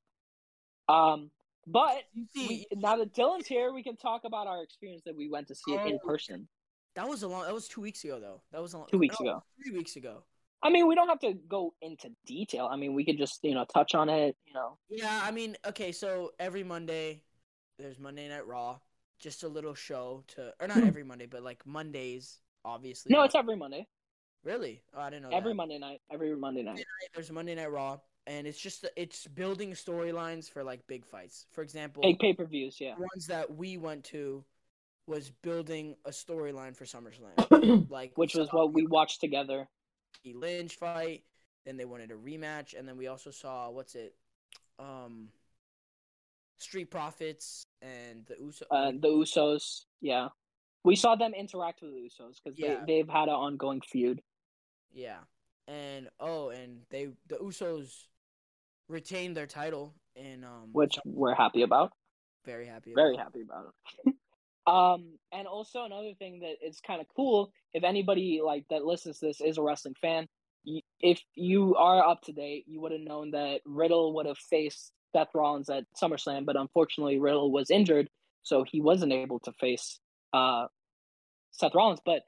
Um, 0.89 1.31
but 1.67 2.03
You 2.13 2.25
see, 2.35 2.67
we, 2.71 2.77
now 2.79 2.97
that 2.97 3.13
Dylan's 3.13 3.47
here, 3.47 3.73
we 3.73 3.83
can 3.83 3.95
talk 3.95 4.23
about 4.25 4.47
our 4.47 4.63
experience 4.63 5.03
that 5.05 5.15
we 5.15 5.29
went 5.29 5.47
to 5.47 5.55
see 5.55 5.73
it 5.73 5.87
in 5.87 5.99
person. 6.05 6.47
that 6.95 7.07
was 7.07 7.23
a 7.23 7.27
long. 7.27 7.43
That 7.43 7.53
was 7.53 7.67
two 7.67 7.81
weeks 7.81 8.03
ago, 8.03 8.19
though. 8.19 8.41
That 8.51 8.61
was 8.61 8.73
a 8.73 8.79
long, 8.79 8.87
Two 8.91 8.97
weeks 8.97 9.17
no, 9.19 9.29
ago. 9.29 9.43
Three 9.63 9.77
weeks 9.77 9.95
ago. 9.95 10.23
I 10.61 10.69
mean, 10.69 10.87
we 10.87 10.95
don't 10.95 11.09
have 11.09 11.19
to 11.19 11.33
go 11.33 11.73
into 11.81 12.09
detail. 12.25 12.69
I 12.71 12.77
mean, 12.77 12.93
we 12.93 13.03
could 13.05 13.17
just 13.17 13.39
you 13.43 13.53
know 13.53 13.65
touch 13.65 13.95
on 13.95 14.09
it. 14.09 14.35
You 14.45 14.53
know, 14.53 14.77
Yeah, 14.89 15.21
I 15.23 15.31
mean, 15.31 15.55
okay, 15.67 15.91
so 15.91 16.31
every 16.39 16.63
Monday, 16.63 17.23
there's 17.77 17.99
Monday 17.99 18.27
Night 18.29 18.45
Raw, 18.45 18.79
just 19.19 19.43
a 19.43 19.47
little 19.47 19.73
show 19.73 20.23
to, 20.35 20.53
or 20.59 20.67
not 20.67 20.83
every 20.83 21.03
Monday, 21.03 21.25
but 21.25 21.43
like 21.43 21.65
Mondays, 21.65 22.39
obviously. 22.65 23.13
no, 23.13 23.23
it's 23.23 23.35
every 23.35 23.55
Monday, 23.55 23.87
really. 24.43 24.81
Oh, 24.93 25.01
I 25.01 25.09
didn't 25.09 25.23
know. 25.23 25.35
every 25.35 25.51
that. 25.51 25.55
Monday 25.55 25.79
night, 25.79 26.01
every 26.11 26.35
Monday 26.35 26.63
night. 26.63 26.83
There's 27.13 27.31
Monday 27.31 27.55
Night 27.55 27.71
Raw, 27.71 27.99
and 28.27 28.47
it's 28.47 28.59
just 28.59 28.85
it's 28.95 29.27
building 29.27 29.71
storylines 29.71 30.49
for 30.49 30.63
like 30.63 30.85
big 30.87 31.05
fights. 31.05 31.45
For 31.51 31.61
example, 31.61 32.01
Big 32.03 32.19
pay 32.19 32.33
per 32.33 32.45
views, 32.45 32.77
yeah. 32.79 32.95
ones 32.97 33.27
that 33.27 33.53
we 33.55 33.77
went 33.77 34.03
to 34.05 34.43
was 35.07 35.31
building 35.41 35.95
a 36.05 36.11
storyline 36.11 36.75
for 36.75 36.85
SummerSlam, 36.85 37.89
like 37.89 38.13
Which 38.15 38.35
was 38.35 38.47
what 38.51 38.73
we 38.73 38.85
watched 38.87 39.19
together. 39.19 39.67
the 40.23 40.33
Lynch 40.33 40.75
fight. 40.75 41.23
Then 41.65 41.77
they 41.77 41.85
wanted 41.85 42.11
a 42.11 42.15
rematch, 42.15 42.77
and 42.77 42.87
then 42.87 42.97
we 42.97 43.07
also 43.07 43.31
saw 43.31 43.69
what's 43.69 43.95
it, 43.95 44.13
um, 44.79 45.29
Street 46.57 46.91
Profits 46.91 47.65
and 47.81 48.25
the 48.25 48.35
Uso. 48.39 48.65
Uh, 48.71 48.91
the 48.91 49.07
Usos, 49.09 49.81
yeah, 50.01 50.29
we 50.83 50.95
saw 50.95 51.15
them 51.15 51.33
interact 51.33 51.81
with 51.81 51.91
the 51.91 51.99
Usos 51.99 52.35
because 52.43 52.57
Yeah. 52.59 52.83
they 52.85 52.95
they've 52.97 53.09
had 53.09 53.27
an 53.29 53.35
ongoing 53.35 53.81
feud. 53.81 54.21
yeah, 54.93 55.19
and 55.67 56.09
oh, 56.19 56.49
and 56.49 56.81
they 56.89 57.07
the 57.27 57.35
Usos 57.37 58.07
retained 58.93 59.35
their 59.35 59.47
title, 59.47 59.93
and 60.15 60.45
um, 60.45 60.69
which 60.71 60.97
we're 61.03 61.33
happy 61.33 61.63
about. 61.63 61.91
very 62.45 62.67
happy. 62.67 62.93
Very 62.95 63.17
happy 63.17 63.41
about 63.41 63.73
it. 64.05 64.13
um, 64.67 65.17
and 65.33 65.47
also 65.47 65.83
another 65.83 66.13
thing 66.17 66.39
that 66.41 66.65
is 66.65 66.79
kind 66.85 67.01
of 67.01 67.07
cool. 67.13 67.51
If 67.73 67.83
anybody 67.83 68.39
like 68.45 68.65
that 68.69 68.85
listens 68.85 69.19
to 69.19 69.25
this 69.25 69.41
is 69.41 69.57
a 69.57 69.61
wrestling 69.61 69.95
fan. 69.99 70.27
If 71.01 71.19
you 71.35 71.75
are 71.75 72.07
up 72.07 72.21
to 72.21 72.31
date, 72.31 72.63
you 72.67 72.79
would 72.79 72.93
have 72.93 73.01
known 73.01 73.31
that 73.31 73.59
Riddle 73.65 74.13
would 74.15 74.27
have 74.27 74.37
faced 74.37 74.93
Seth 75.13 75.27
Rollins 75.33 75.69
at 75.69 75.83
SummerSlam, 76.01 76.45
but 76.45 76.55
unfortunately 76.55 77.19
Riddle 77.19 77.51
was 77.51 77.69
injured, 77.69 78.07
so 78.43 78.63
he 78.63 78.79
wasn't 78.79 79.11
able 79.11 79.39
to 79.39 79.51
face 79.59 79.99
uh, 80.31 80.67
Seth 81.51 81.75
Rollins. 81.75 81.99
But 82.05 82.21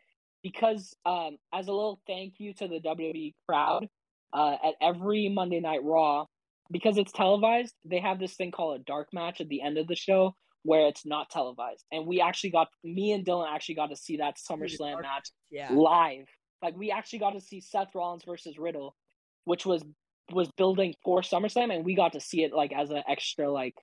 because 0.43 0.93
um, 1.05 1.37
as 1.53 1.67
a 1.67 1.71
little 1.71 2.01
thank 2.05 2.33
you 2.39 2.53
to 2.55 2.67
the 2.67 2.81
WWE 2.81 3.35
crowd, 3.47 3.87
uh, 4.33 4.57
at 4.63 4.73
every 4.81 5.29
Monday 5.29 5.61
Night 5.61 5.83
Raw, 5.83 6.25
because 6.71 6.97
it's 6.97 7.11
televised, 7.11 7.73
they 7.85 7.99
have 7.99 8.19
this 8.19 8.33
thing 8.35 8.51
called 8.51 8.79
a 8.79 8.83
dark 8.83 9.09
match 9.13 9.39
at 9.41 9.47
the 9.49 9.61
end 9.61 9.77
of 9.77 9.87
the 9.87 9.95
show 9.95 10.35
where 10.63 10.87
it's 10.87 11.05
not 11.05 11.29
televised. 11.29 11.83
And 11.91 12.07
we 12.07 12.21
actually 12.21 12.49
got 12.49 12.69
me 12.83 13.11
and 13.11 13.23
Dylan 13.25 13.47
actually 13.53 13.75
got 13.75 13.91
to 13.91 13.95
see 13.95 14.17
that 14.17 14.37
SummerSlam 14.37 15.01
match 15.01 15.29
Yeah, 15.51 15.71
live. 15.71 16.25
Like 16.63 16.75
we 16.75 16.89
actually 16.91 17.19
got 17.19 17.31
to 17.31 17.41
see 17.41 17.61
Seth 17.61 17.93
Rollins 17.93 18.23
versus 18.25 18.57
Riddle, 18.57 18.95
which 19.43 19.65
was 19.65 19.83
was 20.31 20.49
building 20.57 20.95
for 21.03 21.21
SummerSlam, 21.21 21.71
and 21.71 21.85
we 21.85 21.93
got 21.93 22.13
to 22.13 22.19
see 22.19 22.43
it 22.43 22.51
like 22.51 22.73
as 22.73 22.89
an 22.89 23.03
extra 23.07 23.51
like 23.51 23.75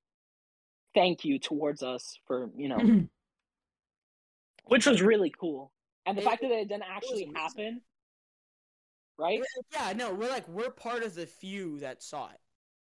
thank 0.92 1.24
you 1.24 1.38
towards 1.38 1.84
us 1.84 2.18
for 2.26 2.50
you 2.56 2.68
know, 2.68 2.78
which 4.66 4.86
was 4.86 5.00
really 5.02 5.32
cool. 5.38 5.72
And 6.04 6.18
the 6.18 6.22
It- 6.22 6.24
fact 6.24 6.42
that 6.42 6.50
it 6.50 6.68
didn't 6.68 6.82
actually 6.82 7.24
amazing. 7.24 7.34
happen, 7.36 7.80
right? 9.18 9.40
yeah. 9.72 9.92
No, 9.94 10.12
we're 10.14 10.28
like 10.30 10.48
we're 10.48 10.70
part 10.70 11.04
of 11.04 11.14
the 11.14 11.26
few 11.26 11.78
that 11.78 12.02
saw 12.02 12.26
it. 12.30 12.40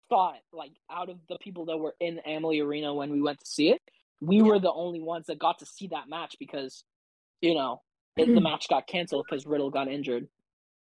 Thought 0.09 0.39
like 0.51 0.71
out 0.89 1.09
of 1.09 1.17
the 1.27 1.37
people 1.39 1.65
that 1.65 1.77
were 1.77 1.95
in 1.99 2.19
Amalie 2.25 2.59
Arena 2.61 2.93
when 2.93 3.11
we 3.11 3.21
went 3.21 3.39
to 3.39 3.45
see 3.45 3.69
it, 3.69 3.81
we 4.21 4.37
Yeah. 4.37 4.43
were 4.43 4.59
the 4.59 4.71
only 4.71 4.99
ones 5.01 5.27
that 5.27 5.37
got 5.39 5.59
to 5.59 5.65
see 5.65 5.87
that 5.87 6.09
match 6.09 6.35
because, 6.39 6.83
you 7.41 7.53
know, 7.53 7.81
it, 8.17 8.25
the 8.33 8.41
match 8.41 8.67
got 8.69 8.87
canceled 8.87 9.25
because 9.29 9.45
Riddle 9.45 9.69
got 9.69 9.87
injured. 9.87 10.27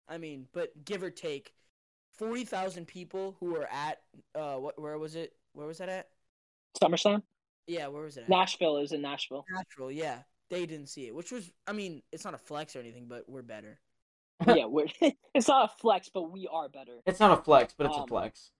I 0.08 0.18
mean, 0.18 0.46
but 0.52 0.84
give 0.84 1.02
or 1.02 1.10
take, 1.10 1.52
forty 2.12 2.44
thousand 2.44 2.86
people 2.86 3.36
who 3.40 3.46
were 3.52 3.66
at 3.70 3.98
uh, 4.34 4.54
what? 4.56 4.80
Where 4.80 4.96
was 4.98 5.16
it? 5.16 5.32
Where 5.52 5.66
was 5.66 5.78
that 5.78 5.88
at? 5.88 6.08
SummerSlam, 6.80 7.22
Yeah, 7.66 7.88
where 7.88 8.02
was 8.02 8.16
it? 8.16 8.22
At? 8.24 8.28
Nashville 8.28 8.76
is 8.78 8.92
in 8.92 9.02
Nashville. 9.02 9.44
Natural, 9.50 9.90
yeah. 9.90 10.18
They 10.50 10.66
didn't 10.66 10.86
see 10.88 11.08
it, 11.08 11.14
which 11.14 11.32
was, 11.32 11.50
I 11.66 11.72
mean, 11.72 12.02
it's 12.12 12.24
not 12.24 12.34
a 12.34 12.38
flex 12.38 12.76
or 12.76 12.80
anything, 12.80 13.06
but 13.08 13.28
we're 13.28 13.42
better. 13.42 13.80
yeah, 14.46 14.66
we're 14.66 14.86
it's 15.34 15.48
not 15.48 15.70
a 15.72 15.76
flex, 15.80 16.08
but 16.12 16.30
we 16.30 16.46
are 16.46 16.68
better. 16.68 17.00
It's 17.06 17.18
not 17.18 17.36
a 17.36 17.42
flex, 17.42 17.74
but 17.76 17.86
it's 17.88 17.96
a 17.96 18.02
Um, 18.02 18.08
flex. 18.08 18.50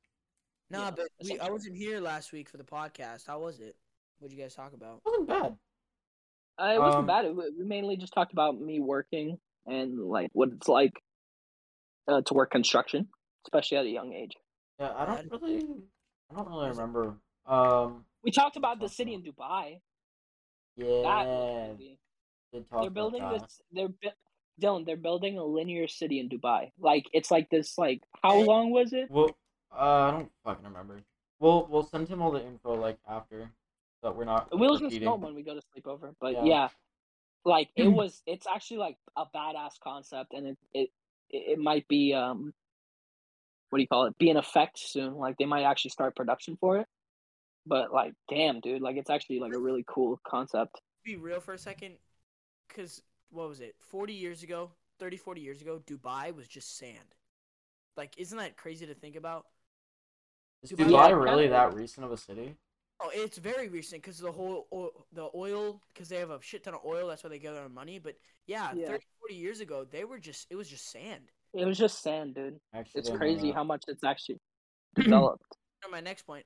Nah, 0.71 0.85
Yeah, 0.87 0.91
but 0.91 1.07
we, 1.25 1.39
I 1.39 1.51
wasn't 1.51 1.77
here 1.77 2.01
last 2.01 2.33
week 2.33 2.49
for 2.49 2.57
the 2.57 2.65
podcast. 2.65 3.27
How 3.27 3.41
was 3.41 3.61
it? 3.61 3.77
What'd 4.19 4.37
you 4.37 4.43
guys 4.43 4.55
talk 4.55 4.73
about? 4.73 5.01
It 5.05 5.11
wasn't 5.11 5.29
bad. 5.29 5.57
Uh, 6.59 6.73
it 6.75 6.81
wasn't 6.81 7.01
Um, 7.01 7.07
bad. 7.07 7.25
It, 7.27 7.37
we 7.37 7.65
mainly 7.65 7.97
just 7.97 8.13
talked 8.15 8.33
about 8.33 8.59
me 8.61 8.81
working 8.81 9.39
and 9.67 9.99
like 9.99 10.31
what 10.33 10.49
it's 10.51 10.69
like 10.69 10.93
uh, 12.09 12.23
to 12.23 12.35
work 12.35 12.51
construction, 12.51 13.09
especially 13.47 13.79
at 13.79 13.85
a 13.85 13.91
young 13.91 14.13
age. 14.13 14.33
Yeah, 14.81 14.93
I 14.97 15.07
don't 15.07 15.31
really, 15.31 15.65
I 16.31 16.35
don't 16.35 16.49
really 16.49 16.71
remember. 16.71 17.17
Um, 17.47 18.05
We 18.23 18.31
talked 18.31 18.57
about 18.57 18.81
the 18.81 18.89
city 18.89 19.15
in 19.15 19.23
Dubai. 19.23 19.81
Yeah, 20.77 20.87
was 20.87 21.77
crazy. 21.77 21.99
did 22.53 22.69
talk 22.69 22.81
They're 22.83 22.91
building 22.91 23.23
that. 23.23 23.41
this. 23.43 23.61
They're 23.73 23.89
bu- 23.89 24.17
Dylan. 24.61 24.85
They're 24.87 24.97
building 24.97 25.39
a 25.39 25.45
linear 25.45 25.87
city 25.89 26.19
in 26.21 26.29
Dubai. 26.29 26.71
Like 26.79 27.05
it's 27.13 27.31
like 27.31 27.49
this. 27.51 27.77
Like 27.79 28.03
how 28.23 28.39
long 28.41 28.71
was 28.71 28.93
it? 28.93 29.11
Well, 29.11 29.37
uh, 29.77 30.09
I 30.09 30.11
don't 30.11 30.31
fucking 30.45 30.65
remember. 30.65 31.01
We'll 31.39 31.67
we'll 31.71 31.83
send 31.85 32.09
him 32.09 32.23
all 32.23 32.31
the 32.31 32.45
info 32.45 32.75
like 32.75 32.99
after, 33.09 33.51
so 34.01 34.09
that 34.09 34.17
we're 34.17 34.25
not 34.25 34.49
We'll 34.53 34.75
and 34.75 34.83
repeating. 34.83 35.09
snow 35.09 35.17
when 35.17 35.35
we 35.35 35.43
go 35.43 35.55
to 35.55 35.63
sleep 35.73 35.87
over. 35.87 36.15
But 36.21 36.35
Yeah. 36.35 36.47
yeah, 36.47 36.69
like 37.45 37.69
it 37.77 37.89
was. 37.93 38.23
It's 38.27 38.47
actually 38.47 38.79
like 38.79 38.97
a 39.17 39.25
badass 39.35 39.79
concept, 39.83 40.33
and 40.33 40.47
it 40.49 40.59
it 40.73 40.91
it 41.31 41.45
it 41.53 41.59
might 41.59 41.87
be 41.89 42.15
um, 42.15 42.53
what 43.71 43.79
do 43.79 43.83
you 43.83 43.89
call 43.89 44.07
it? 44.07 44.19
Be 44.19 44.31
in 44.31 44.37
effect 44.37 44.79
soon. 44.79 45.15
Like 45.15 45.37
they 45.39 45.45
might 45.45 45.65
actually 45.65 45.91
start 45.91 46.17
production 46.17 46.57
for 46.61 46.79
it. 46.79 46.87
But 47.67 47.93
like, 47.93 48.15
damn, 48.29 48.61
dude, 48.61 48.81
like 48.81 48.97
it's 48.97 49.11
actually 49.11 49.41
like 49.41 49.53
a 49.53 49.59
really 49.59 49.85
cool 49.87 50.21
concept. 50.27 50.81
Be 51.05 51.17
real 51.17 51.41
for 51.41 51.53
a 51.53 51.59
second, 51.59 51.95
because 52.69 53.03
what 53.31 53.49
was 53.49 53.61
it? 53.61 53.75
40 53.81 54.13
years 54.15 54.43
ago, 54.43 54.71
30, 54.99 55.17
40 55.17 55.41
years 55.41 55.61
ago, 55.61 55.83
Dubai 55.87 56.35
was 56.35 56.49
just 56.49 56.79
sand. 56.79 57.15
Like, 57.97 58.13
isn't 58.19 58.39
that 58.39 58.57
crazy 58.57 58.87
to 58.87 58.95
think 58.95 59.17
about? 59.17 59.47
Is 60.63 60.73
Dubai- 60.73 60.87
Dubai 60.87 61.09
Yeah, 61.09 61.15
really 61.15 61.45
kinda. 61.45 61.49
that 61.51 61.75
recent 61.75 62.05
of 62.07 62.13
a 62.13 62.17
city? 62.17 62.57
Oh, 63.01 63.11
it's 63.13 63.37
very 63.37 63.69
recent 63.69 64.03
because 64.03 64.19
the 64.19 64.33
whole 64.33 64.67
oil, 64.73 65.07
the 65.13 65.29
oil 65.35 65.83
because 65.89 66.09
they 66.09 66.17
have 66.19 66.31
a 66.31 66.41
shit 66.41 66.65
ton 66.65 66.75
of 66.75 66.81
oil. 66.85 67.09
That's 67.09 67.23
why 67.23 67.29
they 67.31 67.39
get 67.39 67.53
their 67.53 67.69
money. 67.69 67.99
But 67.99 68.17
yeah, 68.47 68.73
Yeah. 68.75 68.87
30, 68.87 69.05
40 69.21 69.35
years 69.35 69.61
ago, 69.61 69.85
they 69.85 70.05
were 70.05 70.19
just 70.19 70.47
it 70.51 70.57
was 70.57 70.69
just 70.69 70.89
sand. 70.91 71.31
It 71.53 71.67
was 71.67 71.77
just 71.79 72.01
sand, 72.03 72.35
dude. 72.35 72.59
Actually, 72.73 73.01
It's 73.01 73.11
crazy 73.11 73.51
how 73.51 73.65
much 73.65 73.85
it's 73.89 74.03
actually 74.05 74.41
developed. 74.95 75.45
My 75.91 76.01
next 76.01 76.23
point, 76.23 76.45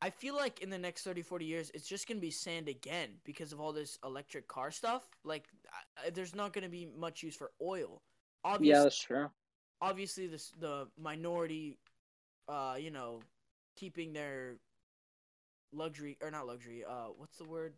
I 0.00 0.10
feel 0.10 0.34
like 0.36 0.62
in 0.62 0.70
the 0.70 0.78
next 0.78 1.02
30, 1.02 1.22
40 1.22 1.44
years, 1.44 1.70
it's 1.74 1.86
just 1.88 2.06
gonna 2.06 2.20
be 2.20 2.30
sand 2.30 2.68
again 2.68 3.20
because 3.24 3.52
of 3.52 3.60
all 3.60 3.72
this 3.72 3.98
electric 4.04 4.46
car 4.48 4.70
stuff. 4.70 5.06
Like, 5.24 5.48
I, 5.72 6.06
I- 6.06 6.10
there's 6.10 6.34
not 6.36 6.52
gonna 6.52 6.68
be 6.68 6.86
much 6.86 7.22
use 7.22 7.34
for 7.36 7.50
oil. 7.60 8.00
Obviously, 8.44 8.68
yeah, 8.74 8.82
that's 8.84 8.98
true. 8.98 9.28
obviously 9.80 10.28
this 10.28 10.50
the 10.60 10.88
minority 10.96 11.76
uh 12.48 12.76
you 12.78 12.90
know 12.90 13.20
keeping 13.76 14.12
their 14.12 14.56
luxury 15.72 16.16
or 16.22 16.30
not 16.30 16.46
luxury 16.46 16.84
uh 16.84 17.06
what's 17.16 17.36
the 17.38 17.44
word 17.44 17.74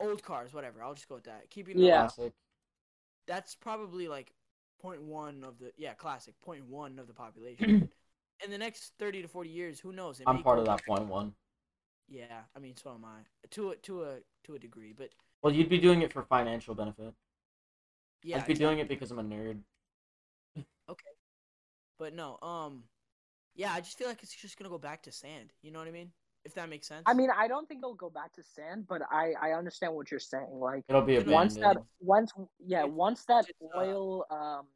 old 0.00 0.22
cars 0.22 0.52
whatever 0.52 0.82
i'll 0.82 0.94
just 0.94 1.08
go 1.08 1.14
with 1.16 1.24
that 1.24 1.48
keeping 1.50 1.76
the- 1.76 1.82
Yeah. 1.84 2.00
Classic. 2.00 2.32
that's 3.26 3.54
probably 3.54 4.08
like 4.08 4.32
0.1 4.84 5.44
of 5.44 5.58
the 5.58 5.72
yeah 5.76 5.94
classic 5.94 6.34
0.1 6.46 6.98
of 6.98 7.06
the 7.06 7.12
population 7.14 7.88
in 8.44 8.50
the 8.50 8.58
next 8.58 8.92
30 8.98 9.22
to 9.22 9.28
40 9.28 9.48
years 9.50 9.78
who 9.78 9.92
knows 9.92 10.20
I'm 10.26 10.42
part 10.42 10.58
of 10.58 10.64
that 10.66 10.78
back- 10.78 10.86
point 10.86 11.06
one. 11.06 11.34
yeah 12.08 12.40
i 12.56 12.58
mean 12.58 12.74
so 12.76 12.90
am 12.94 13.04
i 13.04 13.20
to 13.50 13.70
a 13.70 13.76
to 13.76 14.02
a 14.04 14.16
to 14.44 14.54
a 14.54 14.58
degree 14.58 14.92
but 14.96 15.10
Well, 15.42 15.52
you'd 15.52 15.68
be 15.68 15.78
doing 15.78 16.02
it 16.02 16.12
for 16.12 16.22
financial 16.24 16.74
benefit. 16.74 17.14
yeah 18.24 18.38
I'd 18.38 18.46
be 18.46 18.54
doing 18.54 18.78
it 18.80 18.88
because 18.88 19.10
I'm 19.12 19.18
a 19.20 19.22
nerd. 19.22 19.58
But 22.02 22.14
no 22.14 22.36
um 22.42 22.82
yeah 23.54 23.72
i 23.72 23.80
just 23.80 23.96
feel 23.96 24.08
like 24.08 24.20
it's 24.24 24.34
just 24.34 24.58
gonna 24.58 24.68
go 24.68 24.76
back 24.78 25.04
to 25.04 25.12
sand 25.12 25.52
you 25.62 25.70
know 25.70 25.78
what 25.78 25.86
i 25.86 25.92
mean? 25.92 26.10
If 26.44 26.54
that 26.54 26.68
makes 26.68 26.88
sense. 26.88 27.04
I 27.06 27.14
mean, 27.14 27.28
I 27.30 27.46
don't 27.46 27.68
think 27.68 27.82
it'll 27.84 27.94
go 27.94 28.10
back 28.10 28.32
to 28.32 28.42
sand, 28.42 28.86
but 28.88 29.00
I 29.12 29.34
I 29.40 29.52
understand 29.52 29.94
what 29.94 30.10
you're 30.10 30.18
saying. 30.18 30.50
Like 30.50 30.82
It'll 30.88 31.00
be 31.02 31.14
You 31.14 31.24
once 31.26 31.56
that 31.58 31.76
once 32.00 32.32
yeah 32.58 32.82
once 32.82 33.24
that 33.26 33.44
uh, 33.62 33.78
oil 33.78 34.26
um 34.28 34.66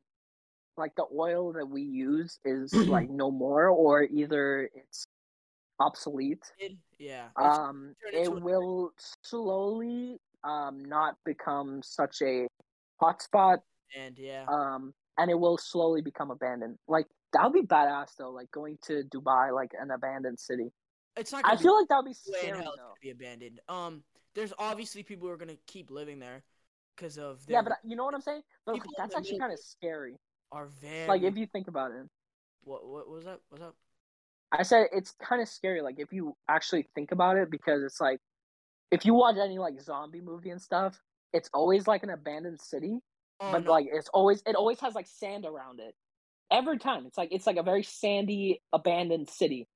like 0.77 0.95
the 0.95 1.07
oil 1.13 1.53
that 1.55 1.67
we 1.67 1.83
use 1.83 2.39
is 2.45 2.73
like 2.97 3.11
no 3.11 3.33
more 3.33 3.67
or 3.67 4.05
either 4.05 4.71
it's 4.73 5.07
obsolete 5.81 6.45
It- 6.61 6.79
yeah 7.01 7.31
um 7.37 7.97
turn 8.01 8.23
it 8.23 8.33
will 8.33 8.93
slowly 9.25 10.21
um 10.45 10.85
not 10.85 11.17
become 11.25 11.83
such 11.83 12.23
a 12.23 12.47
hotspot 13.03 13.59
and 13.97 14.17
yeah. 14.17 14.45
um 14.47 14.95
and 15.19 15.31
it 15.31 15.39
will 15.39 15.59
slowly 15.59 16.03
become 16.03 16.31
abandoned. 16.31 16.79
Like 16.89 17.07
that 17.33 17.45
would 17.45 17.53
be 17.53 17.67
badass 17.67 18.17
though 18.19 18.31
like 18.31 18.51
going 18.51 18.79
to 18.87 19.03
dubai 19.05 19.53
like 19.55 19.73
an 19.81 19.91
abandoned 19.91 20.39
city. 20.39 20.73
It's 21.17 21.33
not 21.33 21.43
i 21.47 21.57
feel 21.57 21.75
like 21.75 21.89
that 21.89 21.97
would 21.97 22.07
be 22.07 22.15
scary 22.15 22.63
hell 22.63 22.75
though. 22.77 22.95
be 23.03 23.11
abandoned. 23.11 23.61
Um 23.69 24.03
there's 24.35 24.53
obviously 24.59 25.03
people 25.03 25.29
who 25.29 25.35
are 25.35 25.39
gonna 25.39 25.57
keep 25.67 25.91
living 25.91 26.19
there 26.19 26.43
because 26.95 27.19
of 27.19 27.41
yeah 27.49 27.63
but 27.63 27.75
you 27.85 27.97
know 27.97 28.05
what 28.05 28.15
i'm 28.15 28.21
saying? 28.21 28.43
But 28.65 28.75
People 28.75 28.93
that's 28.97 29.15
actually 29.15 29.39
kind 29.39 29.53
of 29.53 29.59
scary. 29.59 30.17
are 30.53 30.69
very 30.81 31.09
like 31.09 31.23
if 31.23 31.37
you 31.37 31.47
think 31.47 31.69
about 31.69 31.91
it. 31.93 32.07
What 32.65 32.87
what 32.87 33.09
was 33.09 33.25
that? 33.25 33.41
What's 33.49 33.63
up? 33.63 33.77
I 34.53 34.63
said 34.63 34.87
it's 34.93 35.15
kind 35.23 35.43
of 35.43 35.49
scary, 35.49 35.83
like 35.83 35.99
if 35.99 36.13
you 36.13 36.37
actually 36.49 36.89
think 36.95 37.13
about 37.13 37.37
it, 37.37 37.51
because 37.51 37.83
it's 37.83 38.01
like 38.01 38.21
if 38.91 39.05
you 39.05 39.15
watch 39.15 39.37
any 39.43 39.59
like 39.59 39.81
zombie 39.81 40.21
movie 40.21 40.51
and 40.51 40.61
stuff, 40.61 41.01
it's 41.33 41.51
always 41.53 41.87
like 41.87 42.03
an 42.03 42.11
abandoned 42.11 42.61
city, 42.61 42.99
oh, 43.41 43.53
but 43.53 43.65
no, 43.65 43.71
like 43.71 43.87
it's 43.91 44.09
always 44.09 44.43
it 44.47 44.55
always 44.55 44.81
has 44.81 44.95
like 44.95 45.07
sand 45.07 45.45
around 45.45 45.81
it. 45.81 45.95
Every 46.51 46.79
time, 46.79 47.07
it's 47.07 47.19
like 47.19 47.31
it's 47.33 47.47
like 47.47 47.57
a 47.57 47.63
very 47.63 47.83
sandy 47.83 48.63
abandoned 48.73 49.29
city. 49.31 49.69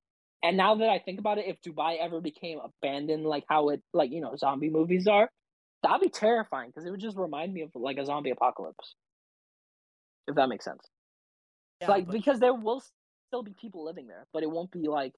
And 0.42 0.56
now 0.56 0.76
that 0.76 0.88
I 0.88 0.98
think 0.98 1.18
about 1.18 1.38
it, 1.38 1.46
if 1.46 1.60
Dubai 1.60 1.98
ever 2.00 2.20
became 2.20 2.58
abandoned, 2.64 3.24
like 3.24 3.44
how 3.48 3.70
it 3.70 3.82
like 3.92 4.10
you 4.10 4.20
know 4.20 4.36
zombie 4.36 4.70
movies 4.70 5.06
are, 5.06 5.28
that'd 5.82 6.00
be 6.00 6.08
terrifying 6.08 6.70
because 6.70 6.86
it 6.86 6.90
would 6.90 7.00
just 7.00 7.16
remind 7.16 7.52
me 7.52 7.62
of 7.62 7.70
like 7.74 7.98
a 7.98 8.06
zombie 8.06 8.30
apocalypse. 8.30 8.94
If 10.28 10.36
that 10.36 10.48
makes 10.48 10.64
sense 10.64 10.86
yeah, 11.80 11.88
like 11.88 12.06
but- 12.06 12.12
because 12.12 12.40
there 12.40 12.54
will 12.54 12.82
still 13.28 13.42
be 13.42 13.52
people 13.52 13.84
living 13.84 14.06
there, 14.06 14.26
but 14.32 14.42
it 14.42 14.50
won't 14.50 14.70
be 14.70 14.88
like 14.88 15.14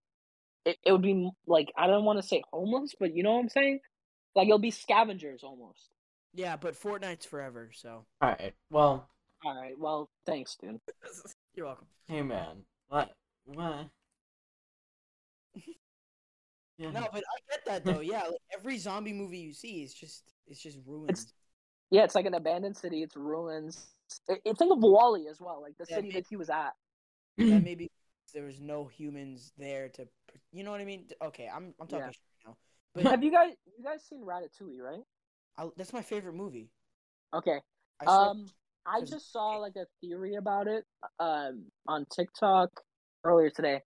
it, 0.65 0.77
it 0.85 0.93
would 0.93 1.03
be 1.03 1.31
like 1.47 1.73
I 1.77 1.87
don't 1.87 2.05
want 2.05 2.21
to 2.21 2.27
say 2.27 2.43
homeless, 2.53 2.95
but 2.99 3.15
you 3.15 3.23
know 3.23 3.33
what 3.33 3.41
I'm 3.41 3.49
saying? 3.49 3.81
Like 4.35 4.47
it'll 4.47 4.59
be 4.59 4.71
scavengers 4.71 5.43
almost. 5.43 5.91
Yeah, 6.35 6.57
but 6.57 6.75
Fortnite's 6.75 7.27
forever, 7.27 7.71
so 7.75 8.07
All 8.21 8.29
right. 8.29 8.55
Well, 8.71 9.09
All 9.45 9.61
right. 9.61 9.79
Well, 9.79 10.09
thanks, 10.25 10.57
dude. 10.61 10.81
you're 11.55 11.67
welcome. 11.67 11.87
hey 12.09 12.23
man, 12.23 12.65
what 12.89 13.11
what? 13.45 13.89
Yeah. 16.79 16.91
No, 16.91 17.07
but 17.13 17.23
I 17.23 17.39
get 17.51 17.61
that 17.67 17.85
though. 17.85 18.01
Yeah, 18.01 18.23
like 18.23 18.41
every 18.59 18.77
zombie 18.79 19.13
movie 19.13 19.39
you 19.39 19.53
see 19.53 19.83
is 19.83 19.93
just 19.95 20.25
it's 20.49 20.61
just 20.61 20.79
ruins. 20.87 21.33
Yeah, 21.91 22.03
it's 22.05 22.15
like 22.15 22.25
an 22.27 22.35
abandoned 22.35 22.77
city. 22.77 23.03
It's 23.03 23.15
ruins. 23.15 23.89
I, 24.29 24.39
I 24.49 24.53
think 24.55 24.73
of 24.73 24.79
WALL-E 24.79 25.29
as 25.29 25.41
well, 25.41 25.61
like 25.61 25.77
the 25.79 25.85
Yeah, 25.89 25.97
city 25.97 26.09
me- 26.09 26.15
that 26.15 26.25
he 26.29 26.37
was 26.37 26.49
at. 26.51 26.73
that 27.39 27.63
maybe 27.63 27.91
there 28.35 28.45
was 28.45 28.59
no 28.61 28.87
humans 28.87 29.53
there 29.59 29.91
to, 29.91 30.09
you 30.53 30.65
know 30.65 30.71
what 30.71 30.81
I 30.81 30.85
mean? 30.87 31.05
Okay, 31.23 31.49
I'm 31.55 31.75
I'm 31.79 31.87
talking 31.87 32.07
Yeah. 32.07 32.11
shit 32.11 32.47
now, 32.47 32.57
but 32.95 33.05
Have 33.05 33.23
you 33.23 33.31
guys 33.31 33.53
you 33.79 33.85
guys 33.85 34.03
seen 34.03 34.23
Ratatouille, 34.25 34.81
right? 34.81 35.03
I, 35.59 35.69
that's 35.77 35.93
my 35.93 36.03
favorite 36.03 36.35
movie. 36.35 36.71
Okay. 37.35 37.59
I 38.01 38.05
swear- 38.07 38.17
Um, 38.31 38.47
I 38.87 39.01
'cause- 39.01 39.11
just 39.11 39.33
saw 39.33 39.57
like 39.59 39.77
a 39.77 39.87
theory 40.01 40.35
about 40.35 40.67
it 40.69 40.85
um 41.19 41.71
on 41.87 42.07
TikTok 42.07 42.71
earlier 43.25 43.51
today. 43.51 43.83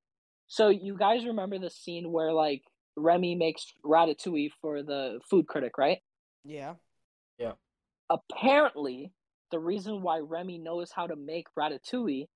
So 0.49 0.69
you 0.69 0.97
guys 0.97 1.25
remember 1.27 1.59
the 1.59 1.71
scene 1.71 2.11
where 2.13 2.33
like 2.33 2.63
Remy 2.97 3.35
makes 3.35 3.73
ratatouille 3.85 4.53
for 4.61 4.83
the 4.83 5.21
food 5.29 5.47
critic, 5.49 5.77
right? 5.77 6.03
Yeah. 6.45 6.77
Yeah, 7.39 7.53
Apparently, 8.09 9.13
the 9.51 9.59
reason 9.59 10.01
why 10.01 10.21
Remy 10.21 10.59
knows 10.59 10.91
how 10.93 11.07
to 11.07 11.17
make 11.17 11.47
ratatouille 11.59 12.29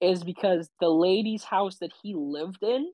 is 0.00 0.24
because 0.24 0.70
the 0.80 0.88
lady's 0.88 1.44
house 1.44 1.78
that 1.78 1.92
he 2.02 2.14
lived 2.14 2.62
in 2.62 2.92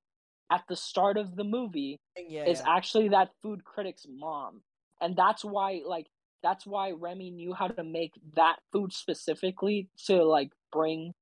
at 0.50 0.64
the 0.68 0.76
start 0.76 1.16
of 1.16 1.37
the 1.37 1.44
movie 1.44 2.00
yeah, 2.16 2.44
is 2.44 2.60
yeah. 2.60 2.66
actually 2.76 3.08
that 3.10 3.30
food 3.42 3.64
critic's 3.64 4.06
mom. 4.08 4.62
And 5.00 5.16
that's 5.16 5.44
why 5.44 5.80
like 5.87 6.06
that's 6.44 6.66
why 6.66 6.92
Remy 6.92 7.30
knew 7.30 7.54
how 7.54 7.66
to 7.68 7.83
make 7.83 8.12
that 8.37 8.57
food 8.70 8.92
specifically 8.92 9.88
to 10.07 10.22
like 10.22 10.50
bring 10.70 11.12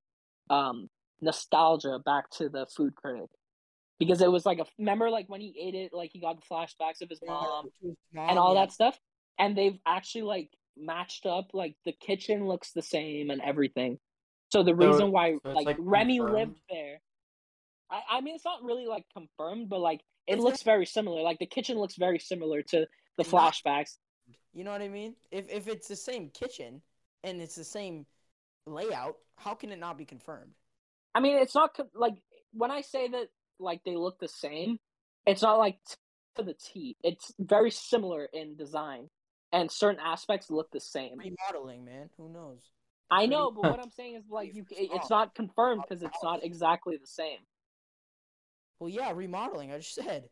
um 0.50 0.90
nostalgia 1.22 2.00
back 2.04 2.28
to 2.30 2.48
the 2.50 2.66
food 2.66 2.94
critic. 2.96 3.30
Because 3.98 4.20
it 4.20 4.30
was 4.30 4.44
like 4.44 4.58
a 4.58 4.66
remember 4.78 5.08
like 5.08 5.28
when 5.28 5.40
he 5.40 5.54
ate 5.58 5.76
it 5.76 5.94
like 5.94 6.10
he 6.12 6.20
got 6.20 6.36
the 6.40 6.46
flashbacks 6.52 7.00
of 7.00 7.08
his 7.08 7.20
mom 7.24 7.68
his 7.80 7.94
and 8.16 8.38
all 8.38 8.54
yeah. 8.54 8.62
that 8.62 8.72
stuff 8.72 8.98
and 9.38 9.56
they've 9.56 9.78
actually 9.86 10.22
like 10.22 10.50
matched 10.76 11.24
up 11.24 11.50
like 11.54 11.76
the 11.84 11.92
kitchen 11.92 12.46
looks 12.48 12.72
the 12.72 12.82
same 12.82 13.30
and 13.30 13.40
everything. 13.40 13.98
So 14.50 14.64
the 14.64 14.72
So- 14.72 14.88
reason 14.88 15.12
why 15.12 15.36
so 15.44 15.52
like, 15.52 15.66
like, 15.66 15.76
Remy 15.78 16.18
confirmed? 16.18 16.36
lived 16.38 16.60
there 16.68 17.00
I, 17.90 18.00
I 18.16 18.20
mean 18.22 18.34
it's 18.34 18.44
not 18.44 18.64
really 18.64 18.86
like 18.86 19.04
confirmed 19.14 19.68
but 19.68 19.78
like 19.78 20.00
it 20.26 20.34
It's 20.34 20.42
looks 20.42 20.62
very 20.62 20.86
similar. 20.86 21.22
Like 21.22 21.38
the 21.38 21.46
kitchen 21.46 21.78
looks 21.78 21.96
very 21.96 22.18
similar 22.18 22.62
to 22.62 22.86
the 23.18 23.24
flashbacks. 23.24 23.96
You 24.52 24.64
know 24.64 24.72
what 24.72 24.82
I 24.82 24.88
mean? 24.88 25.14
If 25.30 25.50
if 25.50 25.68
it's 25.68 25.88
the 25.88 25.96
same 25.96 26.28
kitchen 26.28 26.82
and 27.24 27.40
it's 27.40 27.54
the 27.54 27.64
same 27.64 28.06
layout, 28.66 29.16
how 29.36 29.54
can 29.54 29.72
it 29.72 29.78
not 29.78 29.96
be 29.96 30.04
confirmed? 30.04 30.52
I 31.14 31.20
mean, 31.20 31.36
it's 31.36 31.54
not 31.54 31.78
like 31.94 32.14
when 32.52 32.70
I 32.70 32.82
say 32.82 33.08
that 33.08 33.28
like 33.58 33.82
they 33.84 33.96
look 33.96 34.18
the 34.18 34.28
same, 34.28 34.78
it's 35.26 35.42
not 35.42 35.58
like 35.58 35.76
t- 35.88 35.96
to 36.36 36.42
the 36.42 36.54
T. 36.54 36.96
It's 37.02 37.32
very 37.38 37.70
similar 37.70 38.28
in 38.32 38.56
design, 38.56 39.08
and 39.52 39.70
certain 39.70 40.00
aspects 40.04 40.50
look 40.50 40.70
the 40.70 40.80
same. 40.80 41.18
Remodeling, 41.18 41.84
man. 41.84 42.10
Who 42.18 42.28
knows? 42.28 42.60
I 43.10 43.26
know, 43.26 43.50
but 43.50 43.70
what 43.70 43.80
I'm 43.82 43.90
saying 43.90 44.16
is 44.16 44.24
like 44.30 44.54
you, 44.54 44.64
it's 44.70 45.10
not 45.10 45.34
confirmed 45.34 45.82
because 45.88 46.02
it's 46.02 46.22
not 46.22 46.44
exactly 46.44 46.96
the 46.96 47.06
same. 47.06 47.38
Well, 48.78 48.90
yeah, 48.90 49.12
remodeling. 49.14 49.72
I 49.72 49.78
just 49.78 49.94
said. 49.94 50.24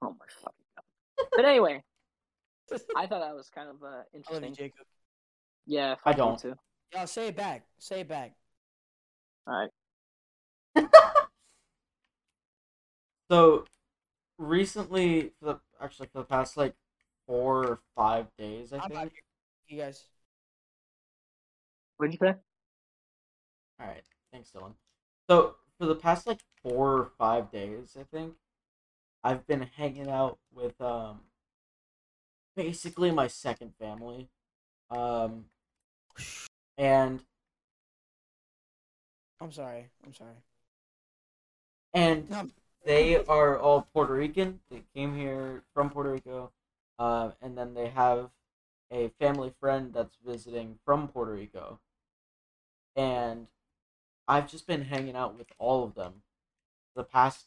Oh 0.00 0.16
my 0.18 0.26
fucking 0.42 0.66
god! 0.76 1.26
But 1.34 1.44
anyway, 1.44 1.82
I 2.96 3.06
thought 3.06 3.20
that 3.20 3.34
was 3.34 3.50
kind 3.54 3.68
of 3.68 3.82
uh, 3.82 3.86
I 4.30 4.32
love 4.32 4.42
you, 4.42 4.48
interesting. 4.48 4.54
Jacob. 4.54 4.86
Yeah, 5.66 5.96
I 6.04 6.12
fuck 6.12 6.16
you 6.16 6.22
don't. 6.22 6.38
Too. 6.38 6.54
Yeah, 6.92 7.04
say 7.06 7.28
it 7.28 7.36
back. 7.36 7.66
Say 7.78 8.00
it 8.00 8.08
back. 8.08 8.34
All 9.46 9.68
right. 10.76 10.84
So 13.30 13.64
recently, 14.36 15.32
for 15.40 15.46
the 15.46 15.60
actually 15.80 16.08
for 16.12 16.18
the 16.18 16.24
past 16.24 16.56
like 16.58 16.74
four 17.26 17.64
or 17.64 17.80
five 17.96 18.26
days, 18.36 18.72
I 18.72 18.76
I'm 18.76 18.82
think. 18.82 18.94
out 18.94 19.10
here. 19.10 19.22
You 19.68 19.82
guys. 19.82 20.04
What'd 21.96 22.12
you 22.12 22.18
say? 22.18 22.34
All 23.80 23.86
right, 23.86 24.02
thanks, 24.32 24.50
Dylan. 24.54 24.74
So 25.30 25.54
for 25.78 25.86
the 25.86 25.94
past 25.94 26.26
like 26.26 26.40
four 26.62 26.92
or 26.92 27.10
five 27.18 27.50
days, 27.50 27.96
I 27.98 28.02
think 28.14 28.34
I've 29.24 29.46
been 29.46 29.62
hanging 29.78 30.10
out 30.10 30.38
with 30.54 30.78
um 30.80 31.20
basically 32.56 33.10
my 33.10 33.28
second 33.28 33.72
family, 33.78 34.28
um, 34.90 35.46
and 36.76 37.20
I'm 39.40 39.52
sorry. 39.52 39.88
I'm 40.04 40.14
sorry. 40.14 40.30
and 41.94 42.30
No, 42.30 42.48
they 42.84 43.16
are 43.24 43.58
all 43.58 43.88
Puerto 43.92 44.14
Rican. 44.14 44.60
They 44.70 44.82
came 44.94 45.16
here 45.16 45.62
from 45.74 45.90
Puerto 45.90 46.12
Rico, 46.12 46.52
uh, 46.98 47.30
and 47.40 47.56
then 47.56 47.74
they 47.74 47.88
have 47.88 48.30
a 48.90 49.08
family 49.18 49.52
friend 49.58 49.92
that's 49.92 50.16
visiting 50.24 50.78
from 50.84 51.08
Puerto 51.08 51.32
Rico. 51.32 51.80
And 52.94 53.46
I've 54.28 54.50
just 54.50 54.66
been 54.66 54.82
hanging 54.82 55.16
out 55.16 55.36
with 55.36 55.48
all 55.58 55.84
of 55.84 55.94
them 55.94 56.22
the 56.94 57.04
past 57.04 57.46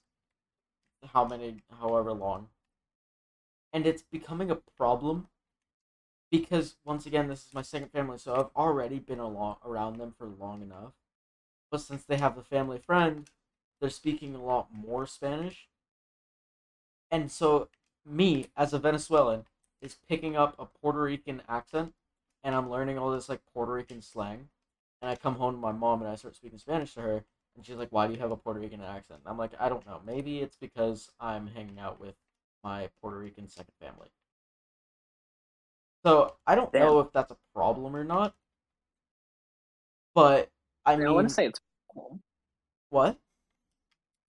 how 1.13 1.25
many, 1.25 1.57
however 1.79 2.11
long. 2.11 2.49
And 3.75 3.85
it's 3.85 4.03
becoming 4.03 4.49
a 4.49 4.55
problem 4.55 5.27
because, 6.31 6.77
once 6.85 7.05
again, 7.05 7.27
this 7.27 7.45
is 7.45 7.53
my 7.53 7.61
second 7.61 7.91
family, 7.91 8.17
so 8.17 8.33
I've 8.33 8.55
already 8.55 8.99
been 8.99 9.19
along, 9.19 9.57
around 9.65 9.97
them 9.97 10.13
for 10.17 10.27
long 10.27 10.61
enough. 10.61 10.93
But 11.69 11.81
since 11.81 12.05
they 12.05 12.15
have 12.15 12.37
the 12.37 12.41
family 12.41 12.77
friend, 12.77 13.29
they're 13.81 13.89
speaking 13.89 14.33
a 14.33 14.41
lot 14.41 14.69
more 14.73 15.05
Spanish. 15.05 15.67
And 17.11 17.29
so 17.29 17.67
me 18.05 18.45
as 18.55 18.71
a 18.71 18.79
Venezuelan 18.79 19.43
is 19.81 19.97
picking 20.07 20.37
up 20.37 20.55
a 20.57 20.67
Puerto 20.67 21.01
Rican 21.01 21.41
accent 21.49 21.93
and 22.45 22.55
I'm 22.55 22.69
learning 22.69 22.97
all 22.97 23.11
this 23.11 23.27
like 23.27 23.41
Puerto 23.53 23.73
Rican 23.73 24.01
slang. 24.01 24.47
And 25.01 25.11
I 25.11 25.17
come 25.17 25.35
home 25.35 25.55
to 25.55 25.59
my 25.59 25.73
mom 25.73 26.01
and 26.01 26.09
I 26.09 26.15
start 26.15 26.37
speaking 26.37 26.59
Spanish 26.59 26.93
to 26.93 27.01
her 27.01 27.25
and 27.57 27.65
she's 27.65 27.75
like, 27.75 27.91
"Why 27.91 28.07
do 28.07 28.13
you 28.13 28.19
have 28.19 28.31
a 28.31 28.37
Puerto 28.37 28.61
Rican 28.61 28.79
accent?" 28.79 29.19
and 29.19 29.29
I'm 29.29 29.37
like, 29.37 29.51
"I 29.59 29.67
don't 29.67 29.85
know. 29.85 29.99
Maybe 30.05 30.39
it's 30.39 30.55
because 30.55 31.11
I'm 31.19 31.47
hanging 31.47 31.77
out 31.77 31.99
with 31.99 32.15
my 32.65 32.89
Puerto 33.01 33.19
Rican 33.19 33.47
second 33.49 33.75
family." 33.79 34.09
So, 36.05 36.37
I 36.47 36.55
don't 36.55 36.73
know 36.77 36.99
if 37.01 37.11
that's 37.11 37.31
a 37.31 37.37
problem 37.53 37.95
or 37.97 38.03
not. 38.05 38.33
But 40.15 40.49
I 40.85 40.95
I, 40.95 40.97
mean, 40.97 41.07
mean, 41.07 41.07
I 41.07 41.11
wouldn't 41.11 41.31
say 41.31 41.45
it's 41.45 41.59
a 41.59 41.93
problem. 41.93 42.23
what? 42.89 43.17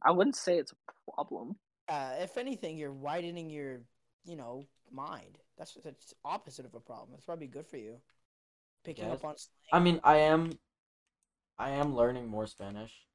I 0.02 0.10
wouldn't 0.10 0.36
say 0.36 0.56
it's 0.58 0.72
a 0.72 1.12
problem. 1.12 1.58
uh, 1.88 2.14
if 2.20 2.36
anything, 2.36 2.76
you're 2.76 2.92
widening 2.92 3.50
your, 3.50 3.80
you 4.24 4.36
know, 4.36 4.66
mind. 4.90 5.38
That's 5.58 5.74
that's 5.84 6.14
opposite 6.24 6.66
of 6.66 6.74
a 6.74 6.80
problem. 6.80 7.10
It's 7.14 7.24
probably 7.24 7.46
good 7.46 7.66
for 7.66 7.76
you. 7.76 8.00
Picking 8.84 9.04
Yes. 9.04 9.12
up 9.12 9.24
on 9.24 9.36
slang. 9.38 9.72
I 9.72 9.80
mean, 9.80 10.00
I 10.04 10.16
am, 10.18 10.58
I 11.58 11.70
am 11.70 11.94
learning 11.94 12.28
more 12.28 12.46
Spanish, 12.46 13.06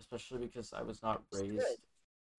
especially 0.00 0.40
because 0.46 0.72
I 0.72 0.82
was 0.82 1.00
not 1.02 1.22
It's 1.30 1.40
raised. 1.40 1.54
good, 1.54 1.78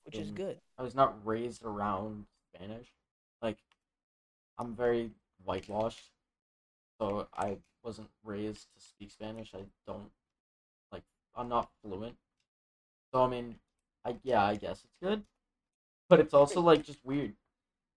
which 0.06 0.16
is 0.16 0.32
good. 0.32 0.60
I 0.78 0.84
was 0.84 0.96
not 0.96 1.16
raised 1.26 1.64
around 1.64 2.26
Spanish. 2.54 2.88
Like, 3.42 3.58
I'm 4.58 4.76
very 4.76 5.12
whitewashed, 5.44 6.12
so 7.00 7.28
I 7.38 7.58
wasn't 7.84 8.10
raised 8.24 8.68
to 8.76 8.82
speak 8.82 9.12
Spanish. 9.12 9.54
I 9.54 9.64
don't, 9.86 10.10
like, 10.92 11.04
I'm 11.36 11.50
not 11.50 11.70
fluent. 11.82 12.16
So 13.14 13.24
I 13.24 13.28
mean, 13.28 13.56
I 14.06 14.16
yeah, 14.24 14.44
I 14.44 14.56
guess 14.56 14.84
it's 14.84 14.96
good, 15.02 15.24
but 16.10 16.20
it's 16.20 16.34
also 16.34 16.62
like 16.62 16.86
just 16.86 17.04
weird 17.04 17.34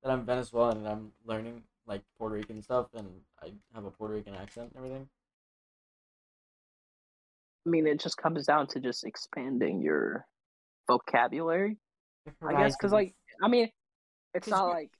that 0.02 0.10
I'm 0.10 0.24
Venezuelan 0.24 0.78
and 0.78 0.88
I'm 0.88 1.12
learning 1.24 1.62
like 1.86 2.02
Puerto 2.18 2.34
Rican 2.34 2.62
stuff 2.62 2.86
and 2.94 3.08
I 3.42 3.52
have 3.74 3.84
a 3.84 3.90
Puerto 3.90 4.14
Rican 4.14 4.34
accent 4.34 4.72
and 4.74 4.76
everything. 4.76 5.08
I 7.66 7.70
mean, 7.70 7.86
it 7.86 8.00
just 8.00 8.16
comes 8.16 8.46
down 8.46 8.66
to 8.68 8.80
just 8.80 9.04
expanding 9.04 9.82
your 9.82 10.26
vocabulary. 10.88 11.76
I 12.42 12.52
guess 12.54 12.76
because, 12.76 12.92
like, 12.92 13.14
I 13.42 13.48
mean, 13.48 13.70
it's 14.34 14.48
not 14.48 14.66
you- 14.66 14.72
like 14.74 14.90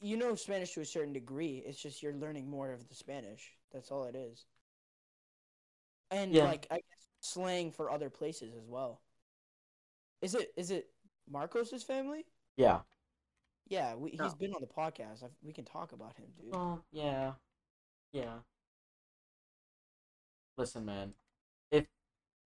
You 0.00 0.16
know 0.16 0.34
Spanish 0.36 0.72
to 0.74 0.80
a 0.80 0.84
certain 0.84 1.12
degree. 1.12 1.62
It's 1.66 1.80
just 1.82 2.02
you're 2.02 2.14
learning 2.14 2.48
more 2.48 2.72
of 2.72 2.88
the 2.88 2.94
Spanish. 2.94 3.52
That's 3.72 3.90
all 3.90 4.04
it 4.04 4.14
is. 4.14 4.46
And 6.10 6.32
Yeah. 6.32 6.44
like 6.44 6.66
I 6.70 6.76
guess 6.76 7.08
slang 7.20 7.72
for 7.72 7.90
other 7.90 8.08
places 8.10 8.54
as 8.54 8.66
well. 8.68 9.02
Is 10.22 10.34
it 10.34 10.52
is 10.56 10.70
it 10.70 10.90
Marcos's 11.28 11.82
family? 11.84 12.24
yeah. 12.56 12.80
Yeah, 13.70 13.96
we, 13.96 14.16
oh. 14.18 14.24
he's 14.24 14.32
No. 14.32 14.38
been 14.38 14.54
on 14.54 14.62
the 14.62 14.66
podcast. 14.66 15.22
I, 15.22 15.28
we 15.42 15.52
can 15.52 15.66
talk 15.66 15.92
about 15.92 16.16
him, 16.16 16.24
dude. 16.40 16.54
Well, 16.54 16.86
yeah, 16.90 17.34
yeah. 18.12 18.38
Listen, 20.56 20.86
man, 20.86 21.12
if 21.70 21.86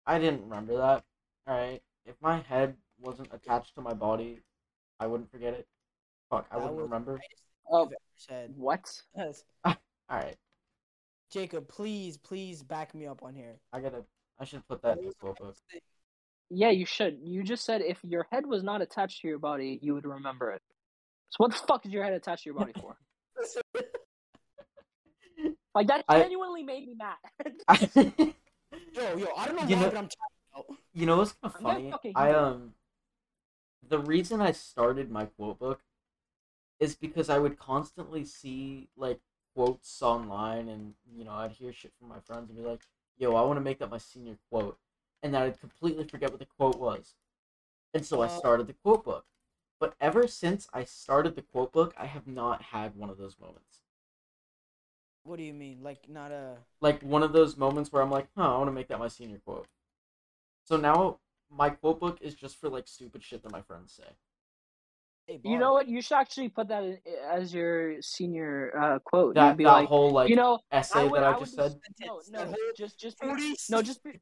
I 0.08 0.18
didn't 0.18 0.42
remember 0.42 0.78
that, 0.78 1.06
all 1.46 1.56
right, 1.58 1.84
if 2.06 2.16
my 2.22 2.40
head 2.40 2.76
wasn't 3.02 3.30
attached 3.34 3.76
to 3.76 3.82
my 3.82 3.94
body, 3.94 4.40
I 5.00 5.08
wouldn't 5.08 5.32
forget 5.32 5.54
it. 5.54 5.68
Fuck, 6.30 6.48
I 6.52 6.56
That 6.56 6.62
wouldn't 6.62 6.78
was- 6.78 6.84
remember. 6.84 7.20
Oh, 7.72 7.90
said. 8.16 8.54
what? 8.58 8.90
Yes. 9.16 9.44
All 9.66 9.76
right, 10.10 10.36
Jacob, 11.32 11.68
please, 11.70 12.18
please 12.18 12.64
back 12.64 12.94
me 12.94 13.08
up 13.08 13.24
on 13.24 13.34
here. 13.34 13.56
I 13.72 13.80
gotta. 13.80 14.04
I 14.40 14.44
should 14.46 14.68
put 14.68 14.82
that 14.82 14.98
in 14.98 15.06
the 15.06 15.14
quote 15.14 15.38
book. 15.38 15.56
Yeah, 16.50 16.72
you 16.72 16.86
should. 16.86 17.20
You 17.24 17.44
just 17.44 17.64
said 17.64 17.82
if 17.82 18.00
your 18.04 18.26
head 18.32 18.46
was 18.46 18.62
not 18.64 18.82
attached 18.82 19.22
to 19.22 19.28
your 19.28 19.40
body, 19.40 19.80
you 19.82 19.94
would 19.94 20.06
remember 20.06 20.52
it. 20.52 20.62
So 21.30 21.38
what 21.38 21.52
the 21.52 21.58
fuck 21.66 21.86
is 21.86 21.92
your 21.94 22.04
head 22.04 22.12
attached 22.14 22.44
to 22.44 22.50
your 22.50 22.60
body 22.60 22.74
for? 22.80 22.98
Like 25.74 25.88
that 25.88 26.04
I- 26.10 26.20
genuinely 26.20 26.64
made 26.64 26.86
me 26.86 26.96
mad. 26.98 27.54
Yo, 28.94 29.16
yo, 29.18 29.28
I 29.38 29.46
don't 29.48 29.56
know 29.56 29.68
You 29.68 29.76
why, 29.78 29.82
know- 29.84 29.90
but 29.90 29.98
I'm 29.98 30.10
tired. 30.10 30.10
About. 30.54 30.66
You 30.94 31.06
know 31.06 31.18
what's 31.18 31.32
kind 31.32 31.56
of 31.56 31.62
funny? 31.62 31.92
fucking 31.92 32.12
I 32.16 32.26
hate 32.26 32.32
it. 32.32 32.36
um, 32.36 32.74
the 33.92 34.00
reason 34.00 34.40
I 34.40 34.54
started 34.54 35.12
my 35.12 35.26
quote 35.26 35.60
book 35.60 35.82
is 36.80 36.96
because 36.96 37.30
I 37.30 37.38
would 37.40 37.60
constantly 37.60 38.24
see 38.24 38.88
like 38.96 39.20
quotes 39.54 40.02
online, 40.02 40.70
and 40.70 40.94
you 41.14 41.26
know 41.26 41.32
I'd 41.34 41.52
hear 41.52 41.74
shit 41.74 41.92
from 42.00 42.08
my 42.08 42.22
friends 42.22 42.50
and 42.50 42.58
be 42.58 42.64
like, 42.64 42.88
"Yo, 43.18 43.36
I 43.36 43.42
want 43.42 43.58
to 43.58 43.62
make 43.62 43.80
that 43.80 43.92
my 43.92 43.98
senior 43.98 44.38
quote," 44.50 44.80
and 45.22 45.34
then 45.34 45.42
I'd 45.42 45.60
completely 45.60 46.06
forget 46.06 46.32
what 46.32 46.40
the 46.40 46.46
quote 46.46 46.80
was, 46.80 47.16
and 47.94 48.06
so 48.06 48.22
I 48.22 48.28
started 48.30 48.68
the 48.68 48.74
quote 48.74 49.04
book. 49.04 49.26
But 49.78 49.96
ever 50.00 50.26
since 50.26 50.70
I 50.72 50.86
started 50.86 51.36
the 51.36 51.42
quote 51.42 51.74
book, 51.74 51.94
I 51.98 52.06
have 52.06 52.28
not 52.28 52.62
had 52.62 52.96
one 52.96 53.10
of 53.10 53.18
those 53.18 53.38
moments. 53.40 53.82
What 55.24 55.36
do 55.36 55.44
you 55.44 55.54
mean? 55.54 55.80
Like 55.84 56.08
not 56.08 56.32
a? 56.32 56.60
like 56.80 57.04
one 57.04 57.24
of 57.24 57.34
those 57.34 57.58
moments 57.58 57.92
where 57.92 58.02
I'm 58.02 58.10
like, 58.10 58.28
huh, 58.38 58.56
I 58.56 58.58
want 58.58 58.70
to 58.70 58.74
make 58.74 58.88
that 58.88 59.00
my 59.00 59.10
senior 59.10 59.40
quote. 59.46 59.68
So 60.64 60.78
now 60.78 61.20
my 61.52 61.70
quote 61.70 62.00
book 62.00 62.18
is 62.22 62.34
just 62.34 62.60
for 62.60 62.70
like 62.70 62.88
stupid 62.88 63.24
shit 63.24 63.44
that 63.44 63.52
my 63.52 63.62
friends 63.62 63.94
say. 63.94 64.10
Hey, 65.28 65.40
you 65.44 65.60
know 65.60 65.74
what? 65.74 65.88
You 65.88 66.02
should 66.02 66.16
actually 66.16 66.50
put 66.50 66.68
that 66.70 66.84
in, 66.84 66.98
as 67.30 67.54
your 67.54 68.02
senior 68.02 68.74
uh, 68.78 69.00
quote. 69.00 69.36
That 69.36 69.50
You'd 69.50 69.58
be 69.58 69.64
that 69.66 69.72
like, 69.72 69.90
wole 69.90 70.12
like 70.12 70.30
you 70.30 70.36
know, 70.36 70.60
essay 70.72 71.08
would- 71.08 71.22
that 71.22 71.24
I, 71.24 71.38
would 71.38 71.46
just 71.46 71.56
said. 71.56 71.76
No, 72.00 72.20
Sentence, 72.22 72.30
no, 72.32 72.46
that 72.46 72.58
just 72.76 73.00
just 73.00 73.20
be, 73.20 73.28
no, 73.70 73.82
just 73.82 74.04
be, 74.04 74.20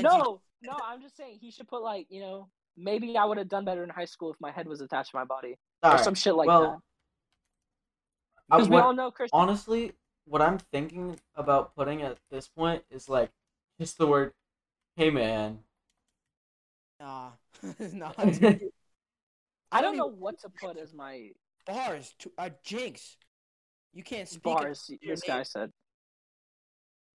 no, 0.00 0.40
no. 0.62 0.76
I'm 0.84 1.02
just 1.02 1.16
saying 1.16 1.38
he 1.40 1.50
should 1.50 1.68
put 1.68 1.82
like 1.82 2.06
you 2.10 2.20
know 2.20 2.48
maybe 2.76 3.16
I 3.16 3.24
would 3.24 3.38
have 3.38 3.48
done 3.48 3.64
better 3.64 3.82
in 3.82 3.90
high 3.90 4.04
school 4.04 4.30
if 4.30 4.36
my 4.40 4.52
head 4.52 4.68
was 4.68 4.80
attached 4.80 5.10
to 5.10 5.16
my 5.16 5.24
body 5.24 5.58
or 5.82 5.90
Alright, 5.90 6.04
some 6.04 6.14
shit 6.14 6.34
like 6.34 6.46
well, 6.46 6.62
that. 8.48 8.56
Because 8.56 8.68
we 8.68 8.76
all 8.76 8.94
know 8.94 9.10
Christian. 9.10 9.38
honestly, 9.38 9.92
what 10.24 10.40
I'm 10.42 10.58
thinking 10.58 11.18
about 11.34 11.74
putting 11.74 12.02
at 12.02 12.18
this 12.30 12.48
point 12.48 12.84
is 12.90 13.08
like 13.08 13.30
just 13.80 13.98
the 13.98 14.06
word, 14.06 14.32
"Hey 14.96 15.10
man." 15.10 15.60
Nah, 17.00 17.30
nah. 17.92 18.12
I 18.18 18.22
don't 18.22 18.70
don't 19.82 19.96
know 19.96 20.06
what 20.10 20.38
to 20.40 20.48
put 20.50 20.76
as 20.76 20.92
my 20.92 21.30
Bars. 21.66 22.14
To, 22.20 22.32
uh, 22.38 22.50
Jinx. 22.62 23.16
You 23.92 24.02
can't 24.02 24.28
speak. 24.28 24.42
bars. 24.42 24.90
your 25.00 25.14
This 25.16 25.22
guy 25.22 25.42
said. 25.42 25.70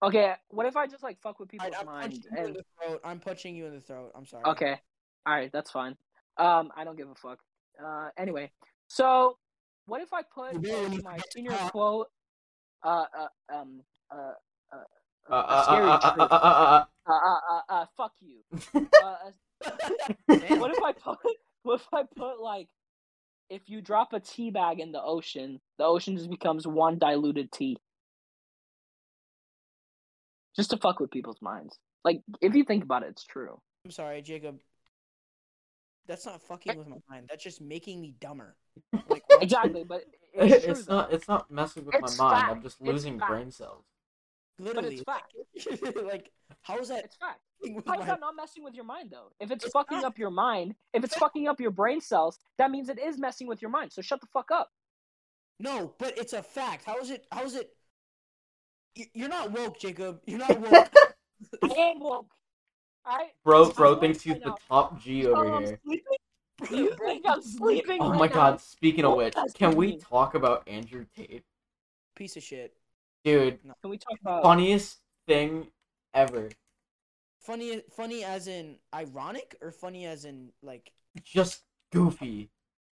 Okay, 0.04 0.34
what 0.50 0.66
if 0.66 0.76
I 0.76 0.88
just 0.88 1.04
like 1.04 1.20
fuck 1.22 1.40
with 1.40 1.50
Alright, 1.54 1.72
people's 1.72 1.80
I'm 1.80 1.86
mind 1.86 2.12
punching 2.12 2.24
you 2.32 2.38
in 2.40 2.46
and 2.46 2.56
the 2.56 2.64
throat. 2.78 3.02
I'm 3.04 3.20
punching 3.20 3.56
you 3.56 3.66
in 3.68 3.74
the 3.76 3.82
throat. 3.82 4.12
I'm 4.16 4.26
sorry. 4.26 4.44
Okay. 4.46 4.80
All 5.26 5.34
right, 5.34 5.52
that's 5.52 5.72
fine. 5.72 5.96
Um, 6.38 6.72
I 6.76 6.84
don't 6.84 6.98
give 6.98 7.10
a 7.10 7.16
fuck. 7.16 7.40
Uh, 7.84 8.10
anyway, 8.18 8.52
so 8.88 9.38
what 9.86 10.02
if 10.02 10.14
I 10.14 10.22
put 10.24 10.54
You 10.54 10.60
really 10.60 10.86
as 10.86 10.92
need 10.92 10.98
to 10.98 11.04
my 11.04 11.16
get 11.16 11.24
to 11.24 11.32
senior 11.34 11.52
talk. 11.52 11.72
quote? 11.72 12.08
Uh, 12.84 13.06
uh, 13.18 13.56
um, 13.56 13.82
uh, 14.12 14.16
uh, 14.72 14.78
Uh, 15.30 15.34
a 15.34 15.36
uh, 15.36 15.64
scary 15.64 15.86
uh, 15.86 15.90
uh, 15.92 16.00
truth. 16.14 16.32
uh, 16.32 16.36
uh, 16.36 16.86
Uh, 17.08 17.12
uh, 17.14 17.40
uh, 17.50 17.62
uh, 17.70 17.86
fuck 17.98 18.12
you. 18.20 18.42
uh, 18.76 18.80
Uh, 18.80 18.82
Damn. 19.02 19.34
What 20.28 20.72
if 20.72 20.84
I 20.84 20.94
put? 20.94 21.18
What 21.64 21.82
if 21.82 21.88
I 21.92 22.04
put 22.16 22.40
like, 22.40 22.68
if 23.50 23.64
you 23.66 23.82
drop 23.82 24.14
a 24.14 24.20
tea 24.20 24.52
bag 24.52 24.80
in 24.80 24.92
the 24.92 25.02
ocean, 25.02 25.60
the 25.80 25.84
ocean 25.84 26.16
just 26.16 26.30
becomes 26.30 26.68
one 26.68 27.00
diluted 27.00 27.52
tea. 27.52 27.78
Just 30.56 30.70
to 30.70 30.78
fuck 30.78 31.00
with 31.00 31.10
people's 31.10 31.42
minds. 31.42 31.80
Like, 32.04 32.22
if 32.40 32.54
you 32.54 32.66
think 32.66 32.84
about 32.84 33.02
it, 33.02 33.10
it's 33.10 33.24
true. 33.24 33.60
I'm 33.84 33.90
sorry, 33.90 34.22
Jacob. 34.22 34.60
That's 36.08 36.28
not 36.28 36.42
fucking 36.44 36.78
with 36.78 36.88
my 36.88 36.98
mind. 37.10 37.26
That's 37.30 37.44
just 37.44 37.62
making 37.62 38.00
me 38.00 38.14
dumber. 38.20 38.56
Like. 39.10 39.24
Exactly, 39.42 39.84
but 39.84 40.04
it's, 40.34 40.66
it's 40.66 40.88
not. 40.88 41.12
It's 41.12 41.28
not 41.28 41.52
messing 41.52 41.84
with 41.84 41.96
It's 41.96 42.18
my 42.18 42.32
mind. 42.32 42.52
I'm 42.52 42.62
just 42.62 42.82
losing 42.82 43.18
brain 43.18 43.52
cells. 43.52 43.84
Literally. 44.60 44.96
It's 44.96 45.04
fact. 45.04 45.34
like, 46.04 46.32
how 46.62 46.78
is 46.78 46.88
that? 46.88 47.06
It's 47.06 47.18
fact. 47.18 47.40
Fucking 47.60 47.76
with 47.76 47.86
How 47.88 47.94
is 47.94 48.00
my- 48.00 48.06
that 48.06 48.20
not 48.20 48.36
messing 48.36 48.64
with 48.64 48.76
your 48.76 48.86
mind 48.86 49.10
though? 49.12 49.32
If 49.40 49.52
it's, 49.52 49.66
It's 49.66 49.74
fucking 49.74 49.98
not. 50.00 50.06
up 50.08 50.18
your 50.18 50.32
mind, 50.32 50.76
if 50.94 51.04
it's 51.04 51.16
fucking 51.16 51.48
up 51.48 51.60
your 51.60 51.72
brain 51.72 52.02
cells, 52.02 52.40
that 52.58 52.72
means 52.72 52.90
it 52.90 53.00
is 53.00 53.18
messing 53.18 53.48
with 53.48 53.62
your 53.62 53.72
mind. 53.72 53.92
So 53.94 54.02
shut 54.02 54.22
the 54.22 54.28
fuck 54.28 54.52
up. 54.52 54.72
No, 55.60 55.94
but 56.00 56.18
it's 56.18 56.34
a 56.34 56.44
fact. 56.44 56.86
How 56.86 56.98
is 57.00 57.10
it? 57.12 57.26
How 57.32 57.44
is 57.44 57.56
it? 57.56 57.70
You're 59.14 59.30
not 59.30 59.52
woke, 59.52 59.80
Jacob. 59.80 60.22
You're 60.26 60.40
not 60.40 60.60
woke. 60.60 60.72
I 61.64 61.68
am 61.68 62.00
woke. 62.00 62.32
Alright? 63.08 63.32
Bro, 63.44 63.72
bro 63.72 63.92
woke 63.92 64.02
thinks 64.02 64.22
he's 64.22 64.34
right 64.34 64.44
the 64.44 64.56
top 64.70 65.00
G 65.02 65.28
over 65.28 65.54
I'm 65.54 65.64
here. 65.66 65.80
sleeping? 65.86 66.18
You 66.72 66.96
think 66.96 67.26
I'm 67.28 67.42
sleeping? 67.42 67.98
Oh 68.02 68.10
right 68.12 68.20
my 68.20 68.28
now? 68.28 68.34
god, 68.34 68.62
speaking 68.62 69.04
of 69.06 69.16
which, 69.16 69.36
can 69.54 69.76
we 69.76 69.98
talk 69.98 70.36
about 70.36 70.68
Andrew 70.68 71.06
Tate? 71.16 71.44
Piece 72.16 72.38
of 72.38 72.44
shit. 72.44 72.74
Dude, 73.26 73.60
Can 73.82 73.90
we 73.92 73.98
talk 73.98 74.18
about 74.22 74.44
funniest 74.44 75.00
thing 75.28 75.68
ever. 76.14 76.50
Funny, 77.46 77.82
funny 77.96 78.24
as 78.24 78.48
in 78.48 78.78
ironic, 78.94 79.56
or 79.62 79.72
funny 79.72 80.06
as 80.06 80.26
in 80.26 80.50
like 80.64 80.92
Just 81.24 81.62
goofy. 81.92 82.50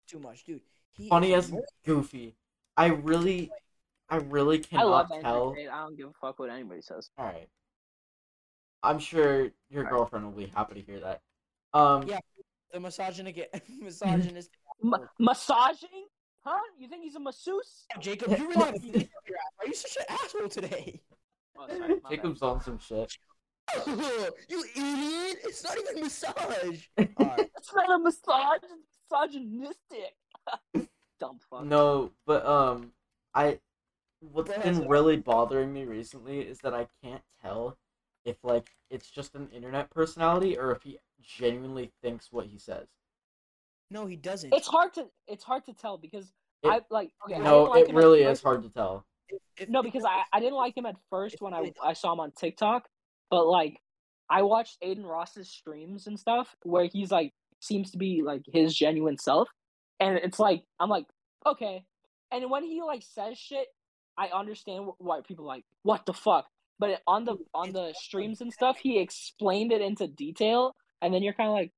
too 0.08 0.18
much, 0.18 0.44
dude. 0.44 0.60
He 0.92 1.08
Funny 1.08 1.34
as 1.34 1.50
more- 1.52 1.64
goofy. 1.84 2.34
I 2.76 2.86
really, 2.86 3.50
I 4.08 4.16
really 4.16 4.58
I 4.58 4.62
cannot 4.62 4.86
love 4.86 5.08
tell. 5.22 5.54
Tate. 5.54 5.68
I 5.68 5.82
don't 5.82 5.96
give 5.96 6.08
a 6.08 6.12
fuck 6.20 6.38
what 6.40 6.50
anybody 6.50 6.82
says. 6.82 7.10
Alright. 7.18 7.48
I'm 8.82 8.98
sure 8.98 9.50
your 9.68 9.84
Alright. 9.84 9.90
girlfriend 9.90 10.24
will 10.24 10.32
be 10.32 10.46
happy 10.46 10.74
to 10.74 10.80
hear 10.80 11.00
that. 11.00 11.20
Um, 11.72 12.08
Yeah. 12.08 12.18
the 12.72 12.80
misogynistic, 12.80 13.62
misogynist. 13.80 14.50
M- 14.82 14.94
massaging? 15.20 16.06
Huh? 16.42 16.58
You 16.78 16.88
think 16.88 17.04
he's 17.04 17.14
a 17.16 17.20
masseuse? 17.20 17.84
Jacob, 18.00 18.36
you 18.36 18.48
really 18.48 18.64
have 18.64 18.74
a 18.82 18.86
your 18.88 18.96
ass. 18.96 19.06
Are 19.60 19.66
you 19.66 19.74
such 19.74 19.96
an 19.98 20.04
asshole 20.08 20.48
today? 20.48 21.00
Oh, 21.56 21.68
sorry, 21.68 21.80
my 21.80 21.86
bad. 21.88 22.10
Jacob's 22.10 22.42
on 22.42 22.60
some 22.62 22.78
shit. 22.78 23.16
you 24.48 24.64
idiot! 24.76 25.38
It's 25.44 25.64
not 25.64 25.78
even 25.78 26.02
massage. 26.02 26.86
Alright. 27.20 27.50
It's 27.56 27.74
not 27.74 27.90
a 27.90 27.98
massage. 27.98 28.60
It's 28.62 28.72
misogynistic. 29.10 30.14
Dumb 31.20 31.38
fuck. 31.50 31.64
No, 31.64 32.10
but 32.26 32.44
um, 32.46 32.92
I 33.34 33.58
what's 34.20 34.50
Go 34.50 34.60
been 34.60 34.88
really 34.88 35.16
bothering 35.16 35.72
me 35.72 35.84
recently 35.84 36.40
is 36.40 36.58
that 36.58 36.74
I 36.74 36.86
can't 37.02 37.22
tell 37.42 37.76
if 38.24 38.36
like 38.42 38.70
it's 38.90 39.10
just 39.10 39.34
an 39.34 39.48
internet 39.54 39.90
personality 39.90 40.58
or 40.58 40.72
if 40.72 40.82
he 40.82 40.98
genuinely 41.22 41.92
thinks 42.02 42.32
what 42.32 42.46
he 42.46 42.58
says. 42.58 42.86
No, 43.90 44.06
he 44.06 44.16
doesn't. 44.16 44.54
It's 44.54 44.68
hard 44.68 44.94
to 44.94 45.06
it's 45.26 45.44
hard 45.44 45.64
to 45.66 45.72
tell 45.74 45.98
because 45.98 46.32
It- 46.62 46.68
I 46.68 46.80
like 46.90 47.10
okay. 47.26 47.38
No, 47.38 47.64
didn't 47.64 47.70
like 47.70 47.88
it 47.88 47.94
really 47.94 48.22
is 48.22 48.42
hard 48.42 48.62
to 48.62 48.68
tell. 48.68 49.04
If- 49.28 49.40
if- 49.56 49.68
No, 49.68 49.82
because 49.82 50.04
I 50.04 50.22
I 50.32 50.40
didn't 50.40 50.56
like 50.56 50.76
him 50.76 50.86
at 50.86 50.96
first 51.10 51.40
when 51.40 51.54
I 51.54 51.72
I 51.82 51.92
saw 51.92 52.12
him 52.12 52.20
on 52.20 52.32
TikTok, 52.32 52.88
but 53.30 53.46
like 53.46 53.80
I 54.28 54.42
watched 54.42 54.78
Adin 54.82 55.06
Ross's 55.06 55.48
streams 55.48 56.06
and 56.06 56.18
stuff 56.18 56.54
where 56.62 56.84
he's 56.84 57.10
like 57.10 57.32
seems 57.60 57.90
to 57.92 57.98
be 57.98 58.22
like 58.24 58.42
his 58.52 58.74
genuine 58.74 59.18
self, 59.18 59.48
and 59.98 60.16
it's 60.18 60.38
like 60.38 60.62
I'm 60.78 60.90
like 60.90 61.06
okay, 61.46 61.84
and 62.30 62.50
when 62.50 62.64
he 62.64 62.82
like 62.82 63.02
says 63.02 63.38
shit, 63.38 63.66
I 64.18 64.28
understand 64.28 64.84
wh- 64.84 65.00
why 65.00 65.20
people 65.26 65.44
are 65.46 65.48
like 65.48 65.64
what 65.82 66.06
the 66.06 66.12
fuck, 66.12 66.46
but 66.78 67.00
on 67.06 67.24
the 67.24 67.36
on 67.54 67.72
the 67.72 67.94
streams 67.96 68.40
and 68.40 68.52
stuff, 68.52 68.78
he 68.78 68.98
explained 68.98 69.72
it 69.72 69.80
into 69.80 70.06
detail, 70.06 70.74
and 71.00 71.14
then 71.14 71.22
you're 71.22 71.34
kind 71.34 71.48
of 71.48 71.54
like. 71.54 71.72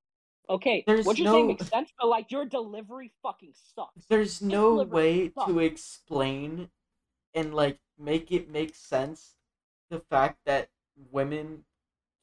Okay, 0.51 0.83
There's 0.89 1.07
what 1.07 1.17
you're 1.19 1.33
saying 1.33 1.47
makes 1.47 1.69
sense, 1.69 1.93
but 1.99 2.09
like 2.09 2.33
your 2.33 2.45
delivery 2.45 3.13
fucking 3.23 3.53
sucks. 3.75 4.05
There's 4.11 4.43
no 4.43 4.83
way 4.83 5.31
sucks. 5.33 5.47
to 5.47 5.61
explain 5.61 6.69
and 7.33 7.55
like 7.55 7.79
make 7.97 8.33
it 8.33 8.51
make 8.51 8.75
sense 8.75 9.35
the 9.89 10.01
fact 10.01 10.39
that 10.47 10.69
women 11.11 11.65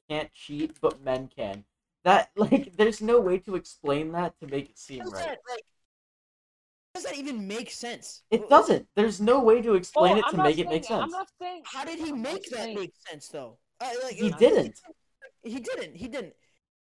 can't 0.08 0.32
cheat 0.32 0.78
but 0.80 1.02
men 1.02 1.28
can. 1.34 1.64
That 2.04 2.30
like 2.36 2.76
there's 2.76 3.00
no 3.00 3.20
way 3.20 3.38
to 3.38 3.54
explain 3.56 4.12
that 4.12 4.38
to 4.40 4.46
make 4.46 4.70
it 4.70 4.78
seem 4.78 5.00
How 5.00 5.06
right. 5.10 5.26
that, 5.26 5.38
like, 5.48 5.64
does 6.94 7.04
that 7.04 7.16
even 7.16 7.46
make 7.46 7.70
sense? 7.70 8.22
It 8.30 8.48
doesn't. 8.48 8.86
There's 8.96 9.20
no 9.20 9.40
way 9.40 9.62
to 9.62 9.74
explain 9.74 10.14
Oh, 10.14 10.18
it 10.18 10.24
I'm 10.26 10.30
to 10.32 10.36
not 10.38 10.46
make 10.46 10.58
it 10.58 10.68
make 10.68 10.84
sense. 10.84 11.02
I'm 11.04 11.10
not 11.10 11.28
saying 11.40 11.62
How 11.64 11.84
did 11.84 11.98
he 12.00 12.10
I'm 12.10 12.22
make 12.22 12.42
that 12.50 12.58
saying- 12.58 12.76
make 12.76 12.92
sense 13.08 13.28
though? 13.28 13.58
Uh, 13.80 13.90
like, 14.02 14.14
He 14.16 14.28
it- 14.28 14.38
didn't. 14.38 14.80
He 15.42 15.60
didn't. 15.60 15.94
He 15.96 16.08
didn't. 16.08 16.34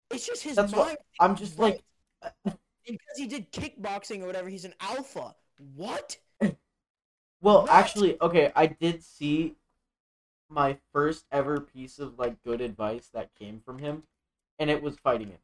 It's 0.09 0.25
just 0.25 0.43
his 0.43 0.55
That's 0.55 0.73
what- 0.73 0.87
mind. 0.87 0.97
I'm 1.19 1.35
just 1.35 1.59
like 1.59 1.81
because 2.45 3.17
he 3.17 3.27
did 3.27 3.51
kickboxing 3.51 4.21
or 4.21 4.25
whatever, 4.25 4.49
he's 4.49 4.65
an 4.65 4.73
alpha. 4.79 5.35
What? 5.75 6.17
Well, 7.41 7.63
What? 7.63 7.71
actually, 7.71 8.19
okay, 8.21 8.53
I 8.55 8.67
did 8.67 9.03
see 9.03 9.55
my 10.53 10.77
first 10.93 11.25
ever 11.31 11.59
piece 11.59 11.99
of 11.99 12.19
like 12.19 12.41
good 12.43 12.61
advice 12.61 13.09
that 13.13 13.33
came 13.35 13.61
from 13.65 13.79
him, 13.79 14.03
and 14.59 14.69
it 14.69 14.81
was 14.81 14.97
fighting 14.97 15.27
advice. 15.27 15.39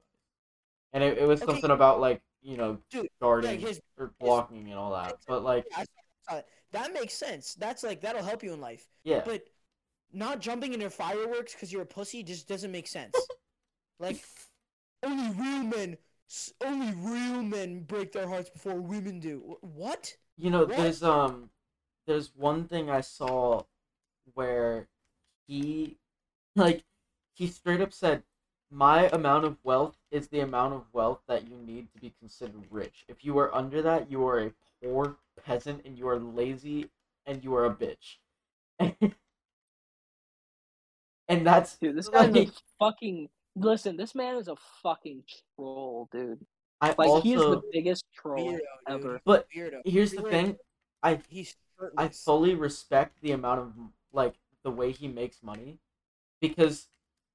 And 0.93 1.03
it, 1.03 1.17
it 1.19 1.27
was 1.27 1.41
Okay. 1.41 1.51
something 1.51 1.71
about 1.71 1.99
like 1.99 2.21
you 2.41 2.57
know, 2.57 2.77
Dude, 2.89 3.07
guarding 3.21 3.59
his- 3.59 3.81
or 3.97 4.11
blocking 4.19 4.69
and 4.69 4.75
all 4.75 4.93
that. 4.93 5.17
But 5.27 5.43
like, 5.43 5.65
Yeah, 5.71 5.79
I 5.81 5.85
saw 6.29 6.37
it. 6.39 6.47
that 6.71 6.93
makes 6.93 7.13
sense. 7.13 7.53
That's 7.55 7.83
like 7.83 8.01
that'll 8.01 8.23
help 8.23 8.43
you 8.43 8.53
in 8.53 8.61
life. 8.61 8.87
yeah, 9.03 9.21
But 9.25 9.43
not 10.13 10.39
jumping 10.39 10.73
into 10.73 10.89
fireworks 10.89 11.53
because 11.53 11.71
you're 11.71 11.83
a 11.83 11.85
pussy 11.87 12.23
just 12.23 12.47
doesn't 12.47 12.71
make 12.71 12.87
sense. 12.87 13.15
like 13.99 14.23
only 15.03 15.29
real 15.31 15.63
men, 15.63 15.97
only 16.65 16.93
real 16.95 17.43
men 17.43 17.81
break 17.83 18.11
their 18.11 18.27
hearts 18.27 18.49
before 18.49 18.75
women 18.75 19.19
do. 19.19 19.57
What? 19.61 20.15
you 20.37 20.49
know, 20.49 20.65
What? 20.65 20.77
there's 20.77 21.03
um, 21.03 21.49
there's 22.07 22.31
one 22.35 22.65
thing 22.67 22.89
I 22.89 23.01
saw 23.01 23.63
where 24.33 24.87
he, 25.49 25.97
like, 26.55 26.83
he 27.33 27.47
straight 27.47 27.81
up 27.81 27.91
said, 27.91 28.21
"My 28.69 29.07
amount 29.07 29.45
of 29.45 29.57
wealth 29.63 29.97
is 30.11 30.27
the 30.27 30.41
amount 30.41 30.75
of 30.75 30.85
wealth 30.93 31.21
that 31.27 31.47
you 31.49 31.57
need 31.57 31.91
to 31.93 31.99
be 31.99 32.13
considered 32.19 32.65
rich. 32.69 33.03
If 33.07 33.25
you 33.25 33.37
are 33.39 33.53
under 33.53 33.81
that, 33.81 34.11
you 34.11 34.25
are 34.27 34.39
a 34.39 34.53
poor 34.81 35.17
peasant 35.43 35.85
and 35.85 35.97
you 35.97 36.07
are 36.07 36.19
lazy 36.19 36.91
and 37.25 37.43
you 37.43 37.55
are 37.55 37.65
a 37.65 37.75
bitch." 37.75 38.17
and 41.27 41.45
that's 41.45 41.77
Dude, 41.77 41.97
this 41.97 42.07
guy's 42.09 42.31
like, 42.31 42.49
a 42.49 42.51
fucking. 42.79 43.29
Listen, 43.55 43.97
this 43.97 44.13
man 44.13 44.35
is 44.35 44.47
a 44.47 44.55
fucking 44.83 45.23
troll, 45.55 46.07
dude. 46.11 46.45
I 46.79 46.93
Like 46.97 47.23
he 47.23 47.33
is 47.33 47.41
the 47.41 47.61
biggest 47.73 48.05
troll 48.15 48.53
Weirdo, 48.53 48.59
ever. 48.87 49.21
but 49.25 49.47
Weirdo. 49.55 49.81
here's 49.83 50.11
the 50.11 50.21
thing, 50.21 50.57
I 51.01 51.19
He's 51.27 51.55
I 51.97 52.03
shirtless. 52.05 52.23
fully 52.23 52.53
respect 52.55 53.21
the 53.21 53.31
amount 53.31 53.61
of 53.61 53.73
like 54.13 54.35
the 54.63 54.71
way 54.71 54.91
he 54.91 55.07
makes 55.07 55.41
money 55.43 55.79
because 56.41 56.87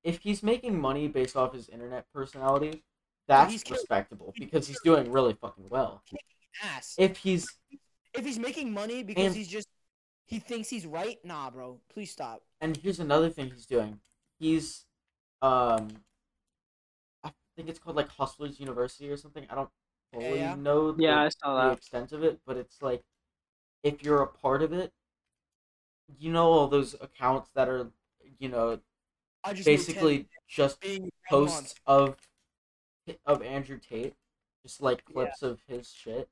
if 0.02 0.20
he's 0.20 0.42
making 0.42 0.78
money 0.78 1.08
based 1.08 1.36
off 1.36 1.52
his 1.54 1.68
internet 1.68 2.06
personality, 2.12 2.84
that's 3.26 3.52
he's 3.52 3.64
respectable 3.70 4.32
he's 4.36 4.44
because 4.46 4.66
he's 4.68 4.80
doing 4.82 5.10
really 5.10 5.32
fucking 5.34 5.66
well. 5.70 6.02
ass. 6.62 6.94
If 6.98 7.16
he's 7.18 7.48
if 8.12 8.24
he's 8.24 8.38
making 8.38 8.72
money 8.72 9.02
because 9.02 9.26
And- 9.26 9.34
he's 9.36 9.48
just 9.48 9.68
he 10.26 10.38
thinks 10.38 10.68
he's 10.70 10.86
right, 10.86 11.18
nah, 11.24 11.50
bro. 11.50 11.80
Please 11.92 12.10
stop. 12.10 12.42
and 12.60 12.76
here's 12.76 13.00
another 13.00 13.28
thing 13.30 13.50
he's 13.50 13.66
doing. 13.66 14.00
He's 14.38 14.84
um 15.42 15.88
I 17.22 17.30
think 17.56 17.68
it's 17.68 17.78
called 17.78 17.96
like 17.96 18.08
Hustlers 18.08 18.58
University 18.60 19.08
or 19.10 19.16
something. 19.16 19.46
I 19.50 19.54
don't 19.54 19.70
fully 20.12 20.38
yeah. 20.38 20.54
know 20.54 20.92
the, 20.92 21.02
Yeah, 21.02 21.22
I 21.22 21.28
saw 21.28 21.54
that. 21.56 21.66
the 21.68 21.72
extent 21.78 22.12
of 22.12 22.22
it, 22.24 22.40
but 22.46 22.56
it's 22.56 22.82
like 22.82 23.02
if 23.82 24.02
you're 24.02 24.22
a 24.22 24.26
part 24.28 24.62
of 24.62 24.72
it, 24.72 24.92
you 26.18 26.30
know 26.30 26.46
all 26.46 26.68
those 26.68 26.94
accounts 27.00 27.50
that 27.54 27.68
are 27.68 27.90
you 28.38 28.48
know 28.48 28.78
I 29.42 29.52
just 29.52 29.66
basically 29.66 30.28
just 30.48 30.80
being 30.80 31.10
posts 31.28 31.74
month. 31.86 32.16
of 33.06 33.16
of 33.26 33.42
Andrew 33.42 33.78
Tate, 33.78 34.14
just 34.62 34.80
like 34.82 35.04
clips 35.04 35.42
of 35.42 35.60
his 35.66 35.92
shit. 35.92 36.28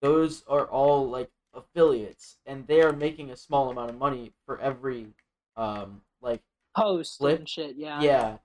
Those 0.00 0.42
are 0.48 0.66
all 0.66 1.08
like 1.08 1.30
affiliates, 1.54 2.38
and 2.46 2.66
they 2.66 2.82
are 2.82 2.92
making 2.92 3.30
a 3.30 3.36
small 3.36 3.70
amount 3.70 3.90
of 3.90 3.98
money 3.98 4.32
for 4.46 4.58
every 4.60 5.08
um 5.56 6.02
like 6.20 6.42
Post 6.76 7.18
Flip? 7.18 7.38
and 7.38 7.48
shit. 7.48 7.76
Yeah. 7.76 8.00
yeah, 8.00 8.36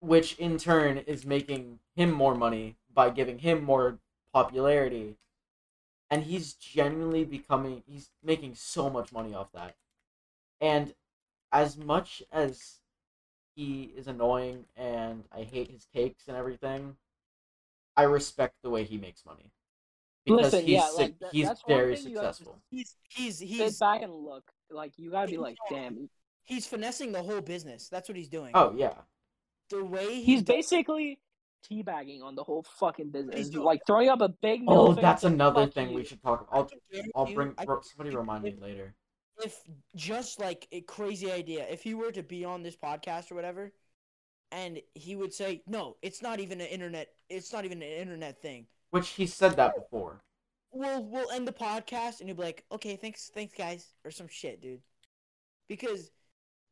which 0.00 0.34
in 0.38 0.58
turn 0.58 0.98
is 0.98 1.24
making 1.24 1.78
him 1.96 2.10
more 2.10 2.34
money 2.34 2.76
by 2.92 3.10
giving 3.10 3.38
him 3.38 3.64
more 3.64 3.98
popularity, 4.32 5.16
and 6.12 6.22
he's 6.22 6.52
genuinely 6.52 7.24
becoming 7.24 7.82
he's 7.88 8.10
making 8.22 8.54
so 8.54 8.88
much 8.90 9.12
money 9.12 9.34
off 9.34 9.50
that, 9.52 9.74
and 10.60 10.94
as 11.50 11.76
much 11.76 12.22
as 12.30 12.80
he 13.56 13.92
is 13.96 14.06
annoying 14.06 14.64
and 14.76 15.24
I 15.36 15.42
hate 15.42 15.70
his 15.70 15.86
takes 15.94 16.28
and 16.28 16.36
everything, 16.36 16.96
I 17.96 18.04
respect 18.04 18.54
the 18.62 18.70
way 18.70 18.84
he 18.84 18.96
makes 18.98 19.26
money 19.26 19.50
because 20.24 20.52
Listen, 20.52 20.60
he's 20.66 20.68
yeah, 20.76 20.88
like, 20.96 21.18
that- 21.18 21.32
he's 21.32 21.48
very 21.66 21.96
thing 21.96 22.04
to 22.04 22.10
successful. 22.12 22.58
He's 22.70 22.96
he's 23.08 23.38
Sit 23.38 23.48
he's 23.48 23.78
back 23.78 24.02
and 24.02 24.12
look. 24.12 24.44
Like 24.70 24.92
you 24.98 25.10
gotta 25.10 25.30
be 25.30 25.36
like, 25.38 25.56
damn. 25.68 26.08
he's 26.44 26.66
finessing 26.66 27.12
the 27.12 27.22
whole 27.22 27.40
business. 27.42 27.88
That's 27.90 28.08
what 28.08 28.16
he's 28.16 28.28
doing. 28.28 28.52
Oh 28.54 28.72
yeah, 28.76 28.94
the 29.70 29.84
way 29.84 30.14
he 30.14 30.22
He's 30.24 30.42
does- 30.42 30.54
basically 30.56 31.18
teabagging 31.70 32.22
on 32.22 32.34
the 32.34 32.42
whole 32.44 32.62
fucking 32.62 33.10
business. 33.10 33.48
doing- 33.48 33.64
Like 33.64 33.82
throwing 33.86 34.08
up 34.08 34.20
a 34.20 34.28
big 34.28 34.62
oh 34.68 34.92
that's 34.94 35.24
another 35.24 35.66
thing 35.66 35.90
you. 35.90 35.96
we 35.96 36.04
should 36.04 36.22
talk. 36.22 36.48
I 36.52 36.56
I'll 36.56 36.70
I'll 37.14 37.26
bring 37.32 37.54
I 37.58 37.64
somebody 37.64 38.10
guarantee 38.10 38.16
remind 38.16 38.42
me 38.44 38.56
later. 38.60 38.94
if 39.44 39.60
just 39.94 40.38
like 40.40 40.68
a 40.72 40.80
crazy 40.82 41.30
idea, 41.32 41.66
if 41.68 41.82
he 41.82 41.94
were 41.94 42.12
to 42.12 42.22
be 42.22 42.44
on 42.44 42.62
this 42.62 42.76
podcast 42.76 43.30
or 43.30 43.34
whatever, 43.34 43.72
and 44.50 44.80
he 44.94 45.16
would 45.16 45.32
say, 45.32 45.62
"No, 45.66 45.96
it's 46.02 46.20
not 46.22 46.38
even 46.40 46.60
an 46.60 46.66
internet. 46.66 47.08
It's 47.28 47.52
not 47.52 47.64
even 47.64 47.80
an 47.82 47.88
internet 47.88 48.40
thing." 48.42 48.66
Which 48.90 49.08
he 49.10 49.26
said 49.26 49.56
that 49.56 49.74
before. 49.74 50.20
We'll 50.72 51.04
we'll 51.04 51.30
end 51.30 51.48
the 51.48 51.52
podcast, 51.52 52.20
and 52.20 52.28
he'll 52.28 52.36
be 52.36 52.42
like, 52.42 52.64
"Okay, 52.72 52.96
thanks, 52.96 53.30
thanks, 53.34 53.54
guys," 53.54 53.94
or 54.04 54.10
some 54.10 54.28
shit, 54.28 54.60
dude. 54.60 54.82
Because 55.68 56.10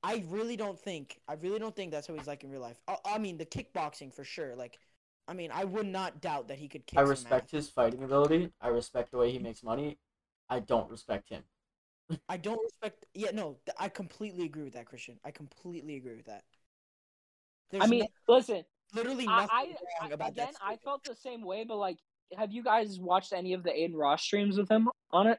I 0.03 0.25
really 0.29 0.57
don't 0.57 0.79
think, 0.79 1.21
I 1.29 1.35
really 1.35 1.59
don't 1.59 1.77
think 1.77 1.91
that's 1.91 2.07
how 2.07 2.15
he's 2.15 2.27
like 2.27 2.43
in 2.45 2.51
real 2.51 2.61
life. 2.61 2.81
I, 2.89 2.97
I 3.05 3.19
mean, 3.19 3.37
the 3.37 3.47
kickboxing 3.47 4.15
for 4.15 4.25
sure. 4.25 4.57
Like, 4.57 4.79
I 5.29 5.35
mean, 5.35 5.51
I 5.53 5.65
would 5.65 5.87
not 5.87 6.21
doubt 6.21 6.49
that 6.49 6.59
he 6.59 6.69
could 6.69 6.87
kick. 6.87 7.01
I 7.01 7.03
some 7.07 7.09
respect 7.11 7.27
ass. 7.27 7.51
his 7.51 7.69
fighting 7.69 8.03
ability. 8.03 8.53
I 8.61 8.69
respect 8.69 9.11
the 9.11 9.19
way 9.19 9.31
he 9.31 9.39
makes 9.39 9.63
money. 9.63 9.99
I 10.49 10.61
don't 10.61 10.91
respect 10.91 11.29
him. 11.29 11.45
I 12.29 12.37
don't 12.37 12.63
respect. 12.63 13.05
Yeah, 13.15 13.31
no, 13.33 13.59
I 13.79 13.89
completely 13.89 14.45
agree 14.47 14.63
with 14.63 14.75
that, 14.75 14.87
Christian. 14.87 15.19
I 15.25 15.31
completely 15.33 15.97
agree 15.97 16.17
with 16.17 16.27
that. 16.27 16.45
There's 17.71 17.85
I 17.85 17.87
mean, 17.89 18.01
no- 18.01 18.37
listen, 18.37 18.65
literally 18.95 19.27
I, 19.27 19.37
nothing 19.37 19.49
I, 19.51 19.65
wrong 20.01 20.11
I 20.11 20.15
about 20.15 20.31
again, 20.31 20.49
that. 20.55 20.55
I 20.63 20.77
felt 20.77 21.05
the 21.05 21.15
same 21.17 21.43
way, 21.43 21.65
but 21.65 21.77
like, 21.77 21.99
have 22.37 22.53
you 22.53 22.63
guys 22.63 22.99
watched 23.01 23.33
any 23.33 23.53
of 23.53 23.63
the 23.63 23.71
Adin 23.73 23.97
Ross 23.97 24.23
streams 24.23 24.57
with 24.57 24.69
him 24.69 24.89
on 25.13 25.27
it? 25.27 25.39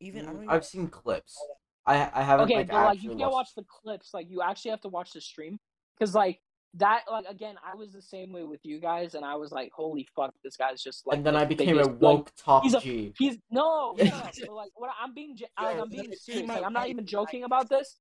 even 0.00 0.22
I 0.22 0.32
don't 0.32 0.36
Mm, 0.38 0.44
even, 0.44 0.54
I've 0.54 0.66
seen 0.66 0.88
clips. 0.88 1.38
I 1.86 2.10
I 2.14 2.22
haven't 2.22 2.44
Okay, 2.44 2.56
like 2.56 2.68
but 2.68 2.84
like, 2.84 3.02
you 3.02 3.16
can't 3.16 3.32
watch 3.32 3.48
the 3.56 3.64
clips. 3.82 4.10
Like, 4.14 4.28
you 4.30 4.42
actually 4.42 4.70
have 4.72 4.80
to 4.82 4.88
watch 4.88 5.12
the 5.12 5.20
stream 5.20 5.58
because 5.98 6.14
like 6.14 6.38
that. 6.74 7.02
Like 7.10 7.26
again, 7.28 7.56
I 7.64 7.74
was 7.76 7.92
the 7.92 8.02
same 8.02 8.32
way 8.32 8.44
with 8.44 8.60
you 8.62 8.80
guys, 8.80 9.14
and 9.14 9.24
I 9.24 9.34
was 9.34 9.50
like, 9.52 9.70
holy 9.74 10.06
fuck, 10.14 10.32
this 10.44 10.56
guy's 10.56 10.82
just 10.82 11.06
like. 11.06 11.16
and 11.16 11.26
then 11.26 11.34
the 11.34 11.40
I 11.40 11.44
became 11.44 11.70
a 11.78 11.82
biggest, 11.82 11.90
like, 11.90 12.00
woke 12.00 12.32
top 12.36 12.62
he's 12.62 12.74
a- 12.74 12.80
G. 12.80 13.12
He's 13.18 13.36
no, 13.50 13.94
Yeah. 13.98 14.30
but 14.40 14.54
like 14.54 14.70
what 14.74 14.90
I'm 15.02 15.12
being, 15.14 15.36
like, 15.60 15.78
I'm 15.78 15.88
being 15.88 16.12
serious. 16.20 16.48
Like 16.48 16.64
I'm 16.64 16.72
not 16.72 16.88
even 16.88 17.04
joking 17.06 17.44
about 17.44 17.68
this. 17.68 17.98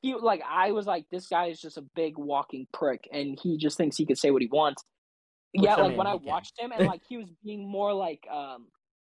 He 0.00 0.14
like 0.16 0.42
I 0.48 0.72
was 0.72 0.86
like, 0.86 1.04
this 1.12 1.28
guy 1.28 1.46
is 1.46 1.60
just 1.60 1.78
a 1.78 1.84
big 1.94 2.18
walking 2.18 2.66
prick, 2.72 3.08
and 3.12 3.38
he 3.40 3.56
just 3.56 3.76
thinks 3.76 3.96
he 3.96 4.04
could 4.04 4.18
say 4.18 4.32
what 4.32 4.42
he 4.42 4.48
wants. 4.50 4.82
Which, 5.54 5.64
yeah, 5.64 5.74
I 5.76 5.80
like 5.82 5.88
mean, 5.90 5.98
when 5.98 6.06
I 6.08 6.16
can. 6.16 6.24
watched 6.26 6.54
him, 6.58 6.72
and 6.76 6.86
like 6.92 7.02
he 7.08 7.18
was 7.18 7.28
being 7.44 7.68
more 7.70 7.92
like, 7.94 8.26
um, 8.28 8.66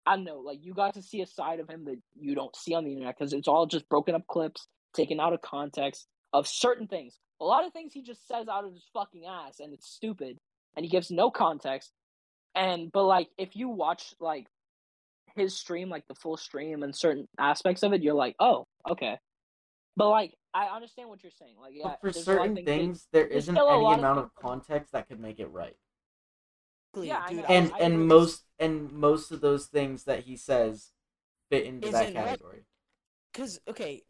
I 0.06 0.16
don't 0.16 0.26
know, 0.26 0.40
like 0.40 0.60
you 0.62 0.74
got 0.74 0.94
to 0.96 1.02
see 1.02 1.22
a 1.22 1.28
side 1.28 1.60
of 1.60 1.70
him 1.70 1.86
that 1.86 1.98
you 2.16 2.36
don't 2.36 2.56
see 2.56 2.74
on 2.76 2.84
the 2.84 2.92
internet 2.92 3.16
because 3.18 3.34
it's 3.34 3.48
all 3.48 3.66
just 3.66 3.90
broken 3.90 4.14
up 4.16 4.28
clips, 4.28 4.68
taken 4.94 5.20
out 5.20 5.34
of 5.34 5.42
context 5.42 6.06
of 6.34 6.48
certain 6.48 6.88
things. 6.88 7.18
A 7.42 7.46
lot 7.46 7.66
of 7.66 7.74
things 7.74 7.92
he 7.94 8.02
just 8.04 8.28
says 8.28 8.48
out 8.48 8.66
of 8.66 8.74
his 8.74 8.86
fucking 8.94 9.24
ass, 9.26 9.60
and 9.60 9.74
it's 9.74 9.88
stupid, 9.90 10.38
and 10.76 10.86
he 10.86 10.90
gives 10.90 11.10
no 11.12 11.32
context. 11.32 11.92
And 12.54 12.92
but 12.92 13.04
like 13.06 13.30
if 13.38 13.56
you 13.56 13.70
watch 13.70 14.14
like 14.20 14.48
his 15.36 15.58
stream, 15.58 15.90
like 15.90 16.08
the 16.08 16.16
full 16.16 16.38
stream 16.38 16.84
and 16.84 16.96
certain 16.96 17.28
aspects 17.40 17.84
of 17.84 17.92
it, 17.94 18.02
you're 18.02 18.14
like, 18.14 18.36
oh, 18.40 18.66
okay. 18.90 19.18
But 19.98 20.10
like 20.10 20.34
I 20.54 20.68
understand 20.68 21.10
what 21.10 21.24
you're 21.24 21.32
saying. 21.38 21.56
Like 21.60 21.74
yeah, 21.76 21.84
But 21.84 22.00
for 22.02 22.12
there's 22.12 22.28
a 22.28 22.32
lot 22.32 22.38
of 22.38 22.42
certain 22.44 22.56
that- 22.56 22.66
things, 22.66 23.08
there's 23.12 23.32
isn't 23.32 23.58
any 23.58 23.66
lot 23.66 23.94
of 23.94 24.00
amount 24.00 24.20
of 24.20 24.36
context 24.36 24.94
that 24.94 25.08
could 25.10 25.20
make 25.20 25.40
it 25.40 25.52
right. 25.52 25.76
Exactly, 27.04 27.08
Yeah, 27.08 27.28
dude. 27.30 27.46
And 27.50 27.74
I 27.74 27.80
and 27.80 27.94
really- 27.96 28.08
most 28.08 28.44
and 28.60 28.92
most 28.92 29.32
of 29.32 29.42
those 29.42 29.68
things 29.68 30.06
that 30.06 30.24
he 30.24 30.38
says 30.38 30.92
fit 31.50 31.66
into 31.66 31.90
that 31.92 32.04
Isn't 32.04 32.14
category. 32.14 32.66
Because 33.32 33.60
okay, 33.68 34.04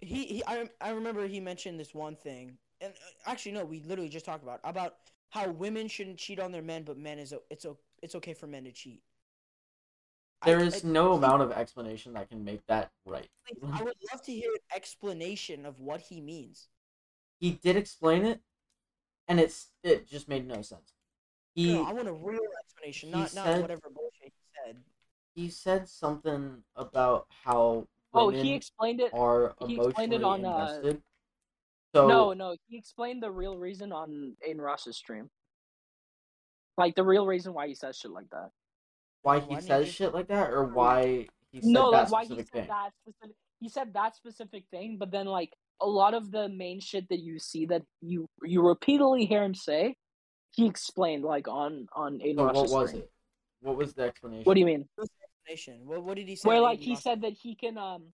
he, 0.00 0.24
he 0.26 0.44
I 0.46 0.68
I 0.80 0.90
remember 0.90 1.26
he 1.26 1.40
mentioned 1.40 1.78
this 1.78 1.94
one 1.94 2.16
thing, 2.16 2.58
and 2.80 2.92
uh, 2.92 3.30
actually 3.30 3.52
no, 3.52 3.64
we 3.64 3.80
literally 3.80 4.08
just 4.10 4.24
talked 4.26 4.42
about 4.42 4.60
about 4.64 4.96
how 5.30 5.48
women 5.50 5.88
shouldn't 5.88 6.18
cheat 6.18 6.38
on 6.40 6.52
their 6.52 6.62
men, 6.62 6.82
but 6.82 6.96
men 6.98 7.18
is 7.18 7.32
o- 7.32 7.42
it's 7.50 7.64
o- 7.64 7.78
it's 8.02 8.14
okay 8.16 8.34
for 8.34 8.46
men 8.46 8.64
to 8.64 8.72
cheat. 8.72 9.02
I- 10.42 10.46
There 10.50 10.60
is 10.60 10.84
I- 10.84 10.88
no 10.88 11.12
he- 11.12 11.18
amount 11.18 11.42
of 11.42 11.52
explanation 11.52 12.12
that 12.14 12.28
can 12.28 12.44
make 12.44 12.66
that 12.66 12.92
right. 13.06 13.30
I 13.72 13.82
would 13.82 13.94
love 14.12 14.22
to 14.22 14.32
hear 14.32 14.50
an 14.52 14.76
explanation 14.76 15.64
of 15.66 15.80
what 15.80 16.00
he 16.00 16.20
means. 16.20 16.68
He 17.40 17.52
did 17.52 17.76
explain 17.76 18.24
it, 18.24 18.40
and 19.28 19.38
it's 19.40 19.70
it 19.82 20.06
just 20.06 20.28
made 20.28 20.46
no 20.46 20.62
sense. 20.62 20.92
He 21.54 21.72
no, 21.72 21.84
I 21.84 21.92
want 21.92 22.08
a 22.08 22.12
real 22.12 22.40
explanation, 22.60 23.10
he 23.10 23.14
not 23.14 23.34
not 23.34 23.60
whatever 23.60 23.82
bullshit 23.94 24.12
he 24.22 24.32
said. 24.64 24.76
he 25.34 25.48
said 25.48 25.88
something 25.88 26.62
about 26.76 27.26
how 27.44 27.86
Oh, 28.16 28.26
women 28.26 28.44
he 28.44 28.54
explained 28.54 29.00
it. 29.00 29.12
are 29.12 29.54
he 29.66 29.74
emotionally 29.74 29.86
explained 29.88 30.12
it 30.12 30.24
on, 30.24 30.44
uh, 30.44 30.48
invested. 30.48 31.02
So 31.94 32.08
no, 32.08 32.32
no, 32.32 32.56
he 32.66 32.76
explained 32.76 33.22
the 33.22 33.30
real 33.30 33.56
reason 33.56 33.92
on 33.92 34.36
Adin 34.44 34.60
Ross's 34.60 34.96
stream. 34.96 35.30
Like 36.76 36.94
the 36.96 37.04
real 37.04 37.26
reason 37.26 37.54
why 37.54 37.68
he 37.68 37.74
says 37.74 37.96
shit 37.96 38.10
like 38.10 38.30
that. 38.30 38.50
why 39.22 39.38
Why 39.38 39.40
he 39.40 39.48
didn't 39.54 39.62
he 39.62 39.66
says 39.68 39.88
shit 39.94 40.12
like 40.14 40.28
that, 40.28 40.50
or 40.50 40.64
why 40.64 41.28
he 41.52 41.60
said 41.60 41.70
no, 41.70 41.90
that 41.92 42.10
like 42.10 42.10
why 42.10 42.24
he 42.24 42.36
said 42.36 42.46
thing. 42.52 42.66
that 42.66 42.90
specific. 43.02 43.36
He 43.60 43.68
said 43.68 43.94
that 43.94 44.16
specific 44.16 44.64
thing, 44.70 44.96
but 44.98 45.10
then 45.12 45.26
like 45.26 45.52
a 45.80 45.86
lot 45.86 46.14
of 46.14 46.30
the 46.30 46.48
main 46.48 46.80
shit 46.80 47.08
that 47.10 47.20
you 47.20 47.38
see 47.38 47.66
that 47.66 47.82
you 48.00 48.26
you 48.42 48.60
repeatedly 48.66 49.24
hear 49.26 49.42
him 49.44 49.54
say, 49.54 49.94
he 50.54 50.66
explained 50.66 51.24
like 51.24 51.48
on 51.48 51.88
on 51.94 52.18
Aiden 52.18 52.36
But 52.36 52.46
what 52.46 52.56
Rush's 52.56 52.72
was 52.72 52.88
stream. 52.90 53.02
it? 53.02 53.10
What 53.60 53.76
was 53.76 53.94
the 53.94 54.02
explanation? 54.02 54.44
What 54.44 54.54
do 54.54 54.60
you 54.60 54.66
mean? 54.66 54.88
Explanation. 54.98 55.86
What, 55.86 56.02
what 56.04 56.16
did 56.16 56.28
he 56.28 56.36
say? 56.36 56.48
Where 56.48 56.60
like 56.60 56.80
you 56.80 56.84
he 56.84 56.90
lost- 56.92 57.02
said 57.02 57.22
that 57.22 57.32
he 57.32 57.54
can 57.54 57.78
um 57.78 58.12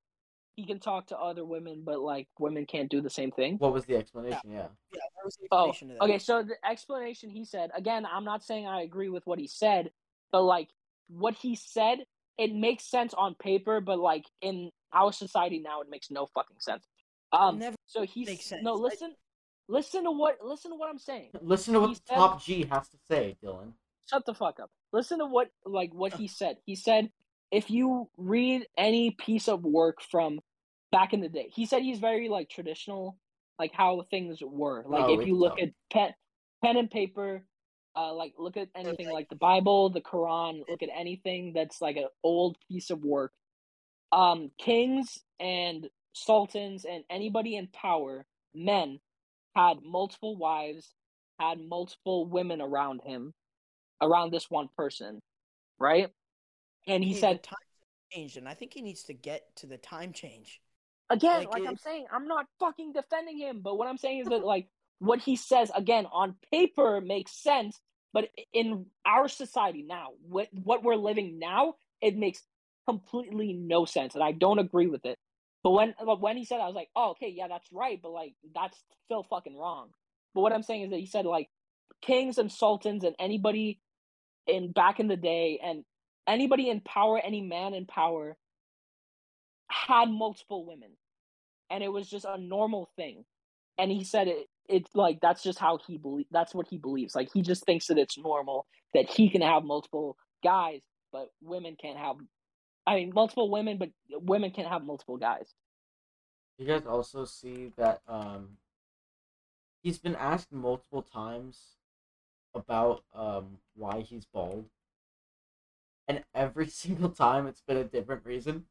he 0.57 0.67
can 0.67 0.79
talk 0.81 1.07
to 1.09 1.19
other 1.19 1.45
women, 1.45 1.83
but 1.85 2.01
like 2.01 2.29
women 2.39 2.67
can't 2.67 2.91
do 2.91 3.01
the 3.01 3.11
same 3.11 3.31
thing. 3.31 3.57
What 3.59 3.73
was 3.73 3.85
the 3.85 3.97
explanation? 3.97 4.41
Yeah. 4.51 4.69
Yeah, 4.93 5.01
what 5.15 5.25
was 5.25 5.37
the 5.37 5.47
Oh, 5.53 5.69
explanation 5.71 5.89
to 5.89 5.95
that? 5.95 6.03
okay. 6.05 6.19
So 6.19 6.43
the 6.43 6.55
explanation 6.69 7.31
he 7.31 7.45
said 7.45 7.71
again. 7.75 8.07
I'm 8.07 8.25
not 8.25 8.43
saying 8.45 8.67
I 8.67 8.83
agree 8.83 9.09
with 9.09 9.27
what 9.27 9.39
he 9.39 9.47
said, 9.47 9.91
but 10.33 10.43
like 10.43 10.69
what 11.09 11.35
he 11.35 11.57
said, 11.57 11.99
it 12.39 12.55
makes 12.55 12.85
sense 12.85 13.13
on 13.15 13.35
paper, 13.35 13.81
but 13.81 13.99
like 13.99 14.25
in 14.43 14.71
our 14.93 15.13
society 15.13 15.59
now, 15.61 15.81
it 15.83 15.89
makes 15.91 16.11
no 16.11 16.27
fucking 16.27 16.57
sense. 16.61 16.87
Um. 17.33 17.59
Never 17.59 17.77
So 17.87 18.03
he's 18.03 18.27
makes 18.29 18.45
sense. 18.47 18.63
no. 18.65 18.75
I- 18.75 18.81
Listen, 18.89 19.15
listen 19.71 20.05
to 20.05 20.11
what 20.11 20.37
listen 20.45 20.71
to 20.73 20.77
what 20.77 20.91
I'm 20.91 20.99
saying. 20.99 21.31
Listen 21.41 21.75
to 21.75 21.81
what 21.81 21.91
the 21.91 21.95
said- 22.07 22.15
top 22.17 22.43
G 22.43 22.65
has 22.71 22.89
to 22.89 22.99
say, 23.09 23.37
Dylan. 23.43 23.73
shut 24.09 24.27
the 24.27 24.35
fuck 24.35 24.61
up. 24.61 24.71
Listen 24.93 25.19
to 25.21 25.27
what 25.27 25.49
like 25.65 25.93
what 25.95 26.15
he 26.15 26.27
said. 26.29 26.57
He 26.67 26.75
said 26.75 27.11
if 27.51 27.71
you 27.71 28.09
read 28.17 28.67
any 28.77 29.11
piece 29.13 29.49
of 29.49 29.65
work 29.65 30.01
from 30.03 30.41
back 30.93 31.13
in 31.13 31.21
the 31.21 31.29
day, 31.29 31.49
he 31.55 31.67
said 31.67 31.83
he's 31.83 31.99
very 31.99 32.29
like 32.29 32.49
traditional, 32.49 33.17
like 33.59 33.73
how 33.73 34.03
things 34.11 34.39
were. 34.43 34.85
Like 34.89 35.05
Oh, 35.05 35.21
if 35.21 35.27
you 35.27 35.37
look 35.37 35.57
tell. 35.57 35.67
at 35.67 35.73
pen 35.93 36.15
pen 36.63 36.77
and 36.77 36.91
paper, 36.91 37.45
uh 37.97 38.13
like 38.15 38.35
look 38.39 38.57
at 38.57 38.69
anything 38.77 39.11
like 39.11 39.29
the 39.29 39.37
Bible, 39.37 39.91
the 39.91 40.01
Quran, 40.01 40.63
look 40.69 40.83
at 40.83 40.91
anything 40.97 41.53
that's 41.55 41.81
like 41.81 41.97
an 41.97 42.09
old 42.23 42.57
piece 42.69 42.91
of 42.91 43.03
work. 43.05 43.33
Um 44.13 44.51
kings 44.59 45.19
and 45.39 45.89
sultans 46.13 46.85
and 46.85 47.05
anybody 47.09 47.55
in 47.57 47.69
power, 47.69 48.27
men, 48.55 48.99
had 49.69 49.79
multiple 49.85 50.37
wives, 50.37 50.93
had 51.39 51.61
multiple 51.61 52.27
women 52.27 52.61
around 52.61 53.01
him 53.05 53.33
around 54.03 54.33
this 54.33 54.51
one 54.51 54.69
person, 54.77 55.21
right? 55.79 56.09
And 56.87 57.05
he 57.05 57.15
said 57.15 57.43
time 57.43 57.59
changed, 58.13 58.37
and 58.37 58.49
I 58.49 58.55
think 58.55 58.73
he 58.75 58.83
needs 58.83 59.05
to 59.05 59.15
get 59.15 59.43
to 59.57 59.67
the 59.67 59.77
time 59.79 60.13
change. 60.13 60.61
again, 61.11 61.39
like, 61.41 61.51
like, 61.51 61.63
it- 61.63 61.69
I'm 61.69 61.77
saying, 61.77 62.07
I'm 62.13 62.27
not 62.29 62.47
fucking 62.61 62.93
defending 62.93 63.39
him, 63.39 63.61
but 63.63 63.77
what 63.77 63.89
I'm 63.89 63.99
saying 63.99 64.21
is 64.21 64.29
that 64.29 64.45
like 64.45 64.69
what 64.99 65.21
he 65.21 65.37
says 65.37 65.71
again 65.75 66.07
on 66.07 66.37
paper 66.53 67.01
makes 67.01 67.33
sense, 67.33 67.81
but 68.13 68.29
in 68.53 68.87
our 69.05 69.29
society 69.29 69.83
now, 69.83 70.11
what 70.29 70.49
what 70.53 70.83
we're 70.83 70.97
living 70.97 71.39
now, 71.39 71.75
it 72.01 72.17
makes 72.17 72.43
completely 72.89 73.53
no 73.53 73.85
sense, 73.85 74.15
and 74.15 74.25
I 74.25 74.33
don't 74.33 74.59
agree 74.59 74.87
with 74.87 75.05
it. 75.05 75.19
But 75.63 75.71
when 75.71 75.95
but 76.05 76.21
when 76.21 76.37
he 76.37 76.45
said, 76.45 76.61
I 76.61 76.67
was 76.67 76.75
like, 76.75 76.89
oh, 76.97 77.11
okay, 77.13 77.33
yeah, 77.35 77.49
that's 77.49 77.69
right, 77.73 78.01
but 78.03 78.13
like 78.13 78.35
that's 78.55 78.79
still 79.07 79.25
fucking 79.25 79.57
wrong. 79.57 79.91
But 80.35 80.43
what 80.43 80.53
I'm 80.53 80.63
saying 80.63 80.83
is 80.85 80.91
that 80.91 81.01
he 81.01 81.07
said 81.07 81.27
like 81.27 81.49
kings 82.03 82.39
and 82.39 82.51
sultans 82.51 83.05
and 83.05 83.15
anybody 83.19 83.81
in 84.47 84.73
back 84.73 85.01
in 85.01 85.09
the 85.09 85.17
day 85.17 85.61
and 85.63 85.85
anybody 86.27 86.71
in 86.71 86.81
power, 86.81 87.21
any 87.23 87.43
man 87.43 87.75
in 87.75 87.87
power 87.87 88.37
had 89.71 90.11
multiple 90.11 90.67
women. 90.67 90.91
And 91.71 91.85
it 91.85 91.93
was 91.93 92.09
just 92.09 92.25
a 92.25 92.39
normal 92.39 92.91
thing. 92.97 93.25
And 93.79 93.91
he 93.91 94.05
said 94.05 94.29
it 94.29 94.47
it's 94.69 94.91
like 94.95 95.19
that's 95.21 95.43
just 95.43 95.59
how 95.59 95.79
he 95.87 95.99
believe 95.99 96.27
that's 96.31 96.55
what 96.55 96.69
he 96.71 96.79
believes. 96.79 97.15
Like 97.15 97.31
he 97.35 97.43
just 97.43 97.65
thinks 97.67 97.89
that 97.89 97.99
it's 97.99 98.19
normal 98.19 98.67
that 98.95 99.11
he 99.11 99.29
can 99.29 99.43
have 99.43 99.65
multiple 99.65 100.17
guys, 100.45 100.81
but 101.13 101.29
women 101.43 101.77
can't 101.81 101.99
have 101.99 102.17
I 102.91 102.97
mean 102.97 103.13
multiple 103.15 103.49
women, 103.49 103.79
but 103.79 103.91
women 104.11 104.51
can't 104.51 104.67
have 104.67 104.83
multiple 104.85 105.17
guys. 105.17 105.55
You 106.59 106.67
guys 106.67 106.83
also 106.87 107.25
see 107.25 107.71
that 107.77 108.03
um 108.09 108.57
he's 109.81 109.99
been 109.99 110.17
asked 110.17 110.51
multiple 110.53 111.01
times 111.01 111.77
about 112.53 113.05
um 113.15 113.59
why 113.77 114.01
he's 114.01 114.25
bald. 114.25 114.65
And 116.09 116.25
every 116.35 116.67
single 116.83 117.11
time 117.11 117.47
it's 117.47 117.61
been 117.61 117.77
a 117.77 117.85
different 117.85 118.27
reason 118.27 118.65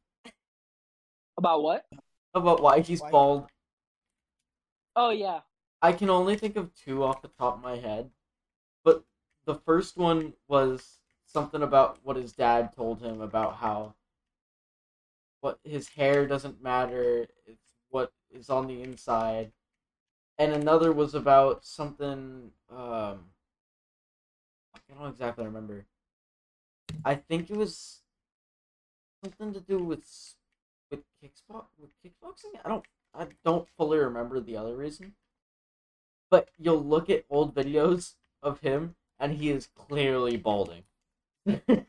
About 1.38 1.62
what? 1.62 1.86
about 2.34 2.60
why 2.60 2.80
he's 2.80 3.00
Why- 3.00 3.10
bald. 3.10 3.46
Oh 4.96 5.08
yeah. 5.10 5.40
I 5.80 5.92
can 5.94 6.10
only 6.10 6.36
think 6.36 6.56
of 6.56 6.74
two 6.74 7.02
off 7.04 7.22
the 7.22 7.28
top 7.28 7.54
of 7.54 7.62
my 7.62 7.76
head. 7.76 8.10
But 8.84 9.02
the 9.46 9.54
first 9.54 9.96
one 9.96 10.34
was 10.46 10.98
something 11.24 11.62
about 11.62 12.00
what 12.02 12.16
his 12.16 12.32
dad 12.34 12.74
told 12.76 13.00
him 13.00 13.22
about 13.22 13.56
how 13.56 13.94
what 15.40 15.58
his 15.64 15.88
hair 15.88 16.26
doesn't 16.26 16.62
matter, 16.62 17.26
it's 17.46 17.74
what 17.90 18.12
is 18.30 18.50
on 18.50 18.66
the 18.66 18.82
inside. 18.82 19.52
And 20.38 20.52
another 20.52 20.92
was 20.92 21.14
about 21.14 21.64
something 21.64 22.52
um 22.70 23.30
I 24.74 24.94
don't 24.94 25.08
exactly 25.08 25.44
remember. 25.44 25.86
I 27.04 27.14
think 27.14 27.50
it 27.50 27.56
was 27.56 28.02
something 29.22 29.52
to 29.52 29.60
do 29.60 29.78
with 29.78 30.06
with 30.90 31.00
kickbox 31.22 31.66
with 31.78 31.90
kickboxing. 32.04 32.58
I 32.64 32.68
don't 32.68 32.84
I 33.14 33.26
don't 33.44 33.68
fully 33.76 33.98
remember 33.98 34.40
the 34.40 34.56
other 34.56 34.76
reason. 34.76 35.14
But 36.30 36.50
you'll 36.58 36.84
look 36.84 37.10
at 37.10 37.24
old 37.28 37.54
videos 37.54 38.14
of 38.42 38.60
him 38.60 38.94
and 39.18 39.34
he 39.34 39.50
is 39.50 39.68
clearly 39.74 40.36
balding. 40.36 40.84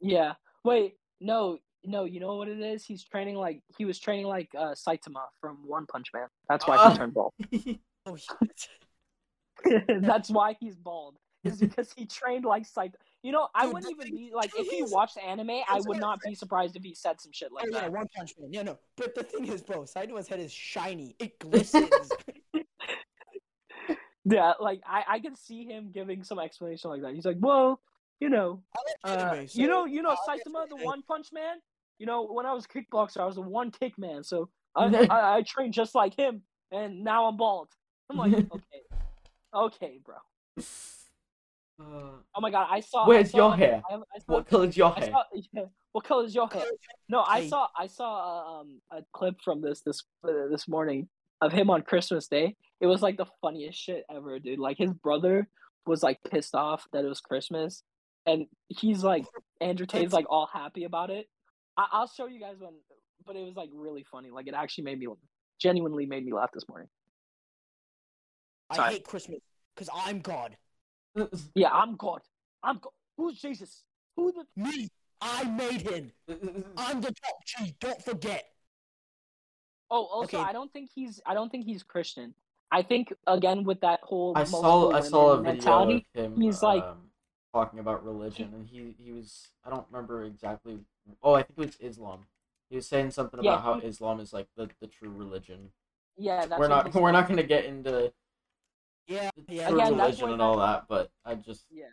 Yeah. 0.00 0.34
Wait, 0.64 0.96
no, 1.20 1.58
no, 1.84 2.04
you 2.04 2.20
know 2.20 2.36
what 2.36 2.48
it 2.48 2.60
is? 2.60 2.84
He's 2.84 3.04
training 3.04 3.36
like 3.36 3.62
he 3.76 3.84
was 3.84 3.98
training 3.98 4.26
like 4.26 4.48
uh 4.56 4.74
Saitama 4.74 5.24
from 5.40 5.58
One 5.66 5.86
Punch 5.86 6.08
Man. 6.12 6.26
That's 6.48 6.66
why 6.66 6.90
he 6.90 6.96
turned 6.96 7.14
bald. 7.14 7.32
Oh. 8.06 8.16
That's 10.00 10.30
why 10.30 10.56
he's 10.58 10.74
bald. 10.74 11.16
Is 11.44 11.58
because 11.58 11.92
he 11.94 12.06
trained 12.06 12.46
like 12.46 12.64
Saitama. 12.64 12.94
You 13.22 13.32
know, 13.32 13.48
I 13.54 13.64
Dude, 13.64 13.74
wouldn't 13.74 13.92
even 13.92 14.06
thing- 14.06 14.16
be 14.16 14.32
like 14.34 14.52
if 14.56 14.68
he 14.68 14.82
watched 14.84 15.18
anime, 15.18 15.50
I 15.68 15.80
would 15.86 16.00
not 16.00 16.18
be 16.22 16.34
surprised 16.34 16.76
if 16.76 16.82
he 16.82 16.94
said 16.94 17.20
some 17.20 17.32
shit 17.32 17.52
like 17.52 17.66
oh, 17.66 17.74
yeah, 17.74 17.80
that. 17.82 17.92
One 17.92 18.06
Punch 18.16 18.32
Man. 18.40 18.52
Yeah, 18.52 18.62
no. 18.62 18.78
But 18.96 19.14
the 19.14 19.22
thing 19.22 19.46
is, 19.48 19.60
bro, 19.60 19.82
Saitama's 19.82 20.28
head 20.28 20.40
is 20.40 20.50
shiny. 20.50 21.14
It 21.18 21.38
glistens. 21.38 21.90
Yeah, 24.24 24.52
like 24.60 24.80
I, 24.86 25.04
I 25.08 25.18
can 25.18 25.34
see 25.34 25.64
him 25.64 25.90
giving 25.92 26.22
some 26.24 26.38
explanation 26.38 26.90
like 26.90 27.02
that. 27.02 27.14
He's 27.14 27.24
like, 27.24 27.38
well, 27.40 27.80
you 28.20 28.28
know, 28.28 28.62
uh, 29.04 29.08
anime, 29.08 29.46
you 29.52 29.66
know, 29.66 29.86
you 29.86 30.02
know, 30.02 30.10
I'll 30.10 30.36
Saitama, 30.38 30.68
the. 30.68 30.76
One 30.76 31.02
Punch 31.02 31.28
Man. 31.32 31.56
You 32.00 32.06
know, 32.06 32.26
when 32.26 32.46
I 32.46 32.54
was 32.54 32.64
a 32.64 32.68
kickboxer, 32.68 33.18
I 33.18 33.26
was 33.26 33.36
a 33.36 33.42
one 33.42 33.70
kick 33.70 33.98
man, 33.98 34.24
so 34.24 34.48
I, 34.74 34.86
I, 35.10 35.36
I 35.36 35.42
trained 35.42 35.74
just 35.74 35.94
like 35.94 36.16
him, 36.16 36.42
and 36.72 37.04
now 37.04 37.26
I'm 37.26 37.36
bald. 37.36 37.68
I'm 38.10 38.16
like, 38.16 38.32
okay, 38.52 38.82
okay, 39.54 40.00
bro. 40.04 40.16
Uh, 41.78 42.16
Oh 42.34 42.40
my 42.40 42.50
god, 42.50 42.68
I 42.70 42.80
saw. 42.80 43.04
I 43.04 43.08
Where's 43.08 43.30
saw 43.32 43.36
your 43.36 43.56
hair? 43.56 43.82
I, 43.90 43.94
I 43.94 43.98
saw, 43.98 44.32
what 44.32 44.46
color's 44.46 44.76
your 44.76 44.94
I 44.96 45.00
hair? 45.00 45.10
saw, 45.10 45.22
yeah, 45.52 45.62
what 45.92 46.04
color's 46.04 46.34
your 46.34 46.48
hair? 46.48 46.64
No, 47.08 47.22
I 47.26 47.48
saw 47.48 47.68
I 47.78 47.86
saw 47.86 48.06
uh, 48.14 48.60
um 48.60 48.80
a 48.90 49.02
clip 49.12 49.36
from 49.44 49.60
this 49.60 49.82
this 49.82 50.02
uh, 50.24 50.48
this 50.50 50.68
morning 50.68 51.08
of 51.42 51.52
him 51.52 51.68
on 51.68 51.82
Christmas 51.82 52.28
Day. 52.28 52.56
It 52.80 52.86
was 52.86 53.02
like 53.02 53.18
the 53.18 53.26
funniest 53.42 53.78
shit 53.78 54.04
ever, 54.10 54.38
dude. 54.38 54.58
Like 54.58 54.78
his 54.78 54.92
brother 54.92 55.48
was 55.86 56.02
like 56.02 56.18
pissed 56.30 56.54
off 56.54 56.86
that 56.92 57.04
it 57.04 57.08
was 57.08 57.20
Christmas, 57.20 57.82
and 58.24 58.46
he's 58.68 59.02
like 59.04 59.26
Andrew 59.60 59.86
Tate's 59.86 60.12
like 60.14 60.26
all 60.30 60.48
happy 60.50 60.84
about 60.84 61.10
it. 61.10 61.26
I- 61.80 61.88
I'll 61.92 62.06
show 62.08 62.26
you 62.26 62.38
guys 62.40 62.56
when, 62.58 62.72
but 63.26 63.36
it 63.36 63.44
was 63.44 63.56
like 63.56 63.70
really 63.72 64.04
funny. 64.04 64.30
Like 64.30 64.46
it 64.48 64.54
actually 64.54 64.84
made 64.84 64.98
me 64.98 65.06
genuinely 65.58 66.06
made 66.06 66.24
me 66.24 66.32
laugh 66.32 66.50
this 66.52 66.68
morning. 66.68 66.88
I 68.70 68.90
hate 68.92 69.04
Christmas 69.04 69.40
because 69.74 69.88
I'm 69.94 70.20
God. 70.20 70.56
Yeah, 71.54 71.70
I'm 71.72 71.96
God. 71.96 72.20
I'm 72.62 72.76
God. 72.78 72.92
Who's 73.16 73.40
Jesus? 73.40 73.82
Who 74.16 74.32
the? 74.32 74.44
Me. 74.62 74.88
I 75.20 75.44
made 75.44 75.80
him. 75.82 76.12
I'm 76.76 77.00
the 77.00 77.12
top 77.12 77.36
G. 77.46 77.74
Don't 77.80 78.00
forget. 78.04 78.44
Oh, 79.90 80.04
also, 80.04 80.36
Okay. 80.38 80.48
I 80.48 80.52
don't 80.52 80.72
think 80.72 80.90
he's. 80.94 81.20
I 81.26 81.34
don't 81.34 81.50
think 81.50 81.64
he's 81.64 81.82
Christian. 81.82 82.32
I 82.70 82.82
think 82.82 83.12
again 83.26 83.64
with 83.64 83.80
that 83.80 84.00
whole. 84.02 84.34
I 84.36 84.40
multiple 84.44 84.60
saw 84.62 84.90
I 84.92 85.00
saw 85.00 85.32
a 85.32 85.36
video 85.38 85.52
mentality. 85.52 86.06
of 86.14 86.24
him 86.24 86.40
he's 86.40 86.62
like- 86.62 86.84
um, 86.84 87.09
talking 87.52 87.78
about 87.78 88.04
religion 88.04 88.50
and 88.54 88.66
he 88.68 88.94
he 88.98 89.12
was 89.12 89.48
I 89.64 89.70
don't 89.70 89.86
remember 89.90 90.24
exactly 90.24 90.78
oh 91.22 91.34
I 91.34 91.42
think 91.42 91.58
it 91.58 91.66
was 91.66 91.76
Islam. 91.80 92.26
He 92.68 92.76
was 92.76 92.86
saying 92.86 93.10
something 93.10 93.42
Yeah, 93.42 93.54
about 93.54 93.62
how 93.64 93.80
he- 93.80 93.86
Islam 93.88 94.20
is 94.20 94.32
like 94.32 94.46
the, 94.56 94.68
the 94.80 94.86
true 94.86 95.10
religion. 95.10 95.70
Yeah, 96.16 96.46
that's 96.46 96.58
we're 96.58 96.68
not 96.68 96.94
we're 96.94 97.12
not 97.12 97.28
gonna 97.28 97.42
get 97.42 97.64
into 97.64 98.12
Yeah. 99.08 99.30
Yeah. 99.48 99.68
true 99.68 99.78
Again, 99.80 99.96
religion 99.96 100.30
and 100.30 100.42
all 100.42 100.58
that, 100.58 100.84
but 100.88 101.10
I 101.24 101.34
just 101.34 101.66
Yeah. 101.70 101.86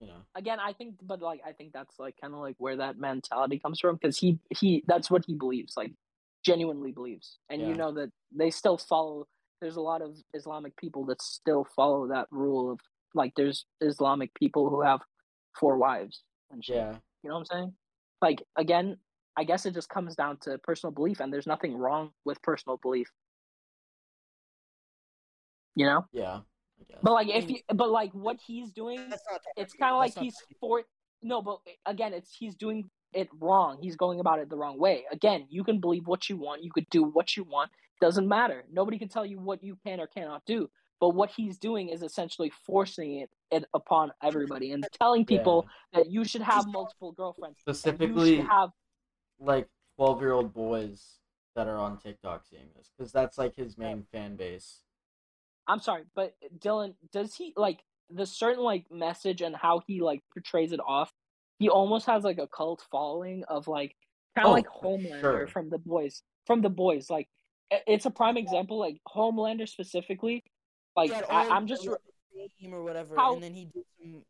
you 0.00 0.06
know 0.06 0.22
Again, 0.34 0.58
I 0.58 0.72
think, 0.72 0.94
but 1.02 1.20
like, 1.20 1.42
I 1.46 1.52
think 1.52 1.72
that's 1.74 1.98
like 1.98 2.16
kind 2.20 2.32
of 2.32 2.40
like 2.40 2.54
where 2.58 2.76
that 2.78 2.96
mentality 2.98 3.58
comes 3.58 3.78
from 3.80 3.96
because 3.96 4.16
he 4.18 4.38
he 4.58 4.82
that's 4.86 5.10
what 5.10 5.24
he 5.26 5.34
believes, 5.34 5.76
like 5.76 5.92
genuinely 6.42 6.90
believes, 6.92 7.38
and 7.50 7.60
you 7.60 7.74
know 7.74 7.92
that 7.92 8.10
they 8.34 8.50
still 8.50 8.78
follow. 8.78 9.26
There's 9.60 9.76
a 9.76 9.80
lot 9.82 10.00
of 10.02 10.16
Islamic 10.34 10.74
people 10.76 11.04
that 11.06 11.20
still 11.22 11.64
follow 11.76 12.08
that 12.08 12.26
rule 12.32 12.72
of 12.72 12.80
like 13.14 13.32
there's 13.36 13.66
Islamic 13.80 14.32
people 14.34 14.70
who 14.70 14.82
have 14.82 15.00
four 15.58 15.76
wives 15.76 16.22
and 16.50 16.64
shit. 16.64 16.76
yeah 16.76 16.96
You 17.22 17.30
know 17.30 17.34
what 17.34 17.40
I'm 17.40 17.46
saying? 17.46 17.72
Like 18.20 18.42
again, 18.56 18.96
I 19.36 19.44
guess 19.44 19.66
it 19.66 19.74
just 19.74 19.88
comes 19.88 20.14
down 20.14 20.38
to 20.42 20.58
personal 20.58 20.92
belief, 20.92 21.20
and 21.20 21.32
there's 21.32 21.46
nothing 21.46 21.76
wrong 21.76 22.10
with 22.24 22.40
personal 22.42 22.78
belief. 22.82 23.08
You 25.74 25.86
know? 25.86 26.06
yeah 26.12 26.40
But 27.02 27.12
like 27.12 27.28
I 27.28 27.38
if 27.38 27.50
you, 27.50 27.58
but 27.72 27.90
like 27.90 28.12
what 28.12 28.38
he's 28.46 28.70
doing, 28.70 29.00
it's 29.56 29.72
kind 29.74 29.92
of 29.92 29.98
like 29.98 30.16
he's 30.18 30.34
technically- 30.36 30.56
for 30.60 30.82
no, 31.22 31.40
but 31.40 31.60
eh, 31.66 31.72
again, 31.86 32.12
it's 32.12 32.34
he's 32.34 32.54
doing 32.54 32.90
it 33.12 33.28
wrong. 33.40 33.78
He's 33.80 33.96
going 33.96 34.20
about 34.20 34.38
it 34.40 34.50
the 34.50 34.56
wrong 34.56 34.78
way. 34.78 35.04
Again, 35.12 35.46
you 35.48 35.64
can 35.64 35.80
believe 35.80 36.06
what 36.06 36.28
you 36.28 36.36
want. 36.36 36.64
You 36.64 36.70
could 36.72 36.88
do 36.90 37.04
what 37.04 37.36
you 37.36 37.44
want. 37.44 37.70
Doesn't 38.00 38.26
matter. 38.26 38.64
Nobody 38.72 38.98
can 38.98 39.08
tell 39.08 39.24
you 39.24 39.38
what 39.38 39.62
you 39.62 39.76
can 39.86 40.00
or 40.00 40.06
cannot 40.08 40.42
do. 40.46 40.68
But 41.02 41.16
what 41.16 41.32
he's 41.36 41.58
doing 41.58 41.88
is 41.88 42.00
essentially 42.04 42.52
forcing 42.64 43.16
it, 43.22 43.30
it 43.50 43.64
upon 43.74 44.12
everybody 44.22 44.70
and 44.70 44.86
telling 44.92 45.26
people 45.26 45.66
that 45.92 46.08
you 46.08 46.24
should 46.24 46.42
have 46.42 46.64
multiple 46.68 47.10
girlfriends. 47.10 47.58
Specifically 47.58 48.36
you 48.36 48.46
have 48.46 48.70
like 49.40 49.66
twelve 49.96 50.20
year 50.20 50.30
old 50.30 50.54
boys 50.54 51.18
that 51.56 51.66
are 51.66 51.76
on 51.76 51.98
TikTok 51.98 52.44
seeing 52.48 52.68
this 52.76 52.88
because 52.96 53.10
that's 53.10 53.36
like 53.36 53.56
his 53.56 53.76
main 53.76 54.04
fan 54.12 54.36
base. 54.36 54.82
I'm 55.66 55.80
sorry, 55.80 56.04
but 56.14 56.34
Dylan, 56.60 56.94
does 57.12 57.34
he 57.34 57.52
like 57.56 57.80
the 58.08 58.24
certain 58.24 58.62
like 58.62 58.84
message 58.88 59.40
and 59.40 59.56
how 59.56 59.82
he 59.88 60.00
like 60.00 60.22
portrays 60.32 60.70
it 60.70 60.80
off? 60.86 61.12
He 61.58 61.68
almost 61.68 62.06
has 62.06 62.22
like 62.22 62.38
a 62.38 62.46
cult 62.46 62.86
following 62.92 63.42
of 63.48 63.66
like 63.66 63.96
kind 64.36 64.46
of 64.46 64.50
Oh, 64.50 64.54
like 64.54 64.68
Homelander 64.68 65.20
sure. 65.20 65.46
from 65.48 65.68
the 65.68 65.78
boys. 65.78 66.22
From 66.46 66.62
the 66.62 66.70
boys, 66.70 67.10
like 67.10 67.26
it's 67.88 68.06
a 68.06 68.10
prime 68.10 68.36
example. 68.36 68.78
Like 68.78 69.00
Homelander 69.12 69.68
specifically, 69.68 70.44
like 70.96 71.12
I, 71.30 71.48
I'm 71.48 71.66
just 71.66 71.86
re- 71.86 71.96
theme 72.60 72.74
or 72.74 72.82
whatever, 72.82 73.14
How- 73.16 73.34
and 73.34 73.42
then 73.42 73.54
he 73.54 73.66
did 73.66 73.84
some. 74.00 74.22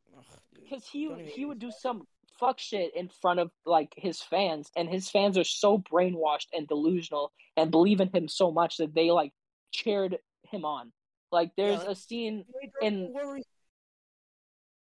because 0.55 0.87
he 0.87 1.13
he 1.35 1.45
would 1.45 1.59
do 1.59 1.71
some 1.71 2.07
fuck 2.39 2.59
shit 2.59 2.95
in 2.97 3.09
front 3.09 3.41
of 3.41 3.51
like 3.67 3.93
his 3.97 4.21
fans, 4.21 4.71
and 4.77 4.89
his 4.89 5.09
fans 5.11 5.39
are 5.39 5.45
so 5.45 5.79
brainwashed 5.79 6.49
and 6.53 6.67
delusional 6.67 7.33
and 7.57 7.71
believe 7.71 8.01
in 8.01 8.09
him 8.09 8.29
so 8.29 8.51
much 8.51 8.77
that 8.79 8.95
they 8.95 9.11
like 9.11 9.33
cheered 9.73 10.19
him 10.51 10.65
on. 10.65 10.93
Like 11.31 11.53
there's 11.57 11.79
like- 11.81 11.89
a 11.89 11.95
scene, 11.95 12.45
in- 12.81 13.13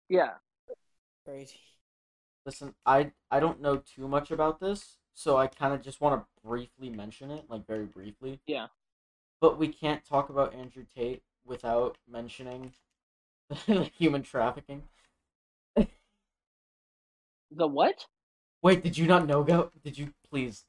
yeah. 0.08 0.32
Crazy. 1.24 1.60
Listen, 2.44 2.74
I 2.84 3.12
I 3.30 3.40
don't 3.40 3.60
know 3.62 3.78
too 3.78 4.06
much 4.06 4.30
about 4.30 4.60
this, 4.60 4.98
so 5.14 5.36
I 5.38 5.46
kind 5.46 5.72
of 5.72 5.80
just 5.82 6.00
want 6.00 6.20
to 6.20 6.26
briefly 6.46 6.90
mention 6.90 7.30
it, 7.30 7.44
like 7.48 7.66
very 7.66 7.86
briefly. 7.86 8.40
Yeah. 8.46 8.66
But 9.40 9.58
we 9.58 9.68
can't 9.68 10.04
talk 10.04 10.28
about 10.28 10.54
Andrew 10.54 10.84
Tate 10.94 11.22
without 11.44 11.98
mentioning 12.08 12.72
human 13.98 14.22
trafficking. 14.22 14.84
The 17.50 17.66
what? 17.66 18.06
Wait, 18.62 18.82
did 18.82 18.96
you 18.98 19.06
not 19.06 19.26
know 19.26 19.40
about? 19.40 19.72
Did 19.82 19.98
you 19.98 20.12
please? 20.30 20.64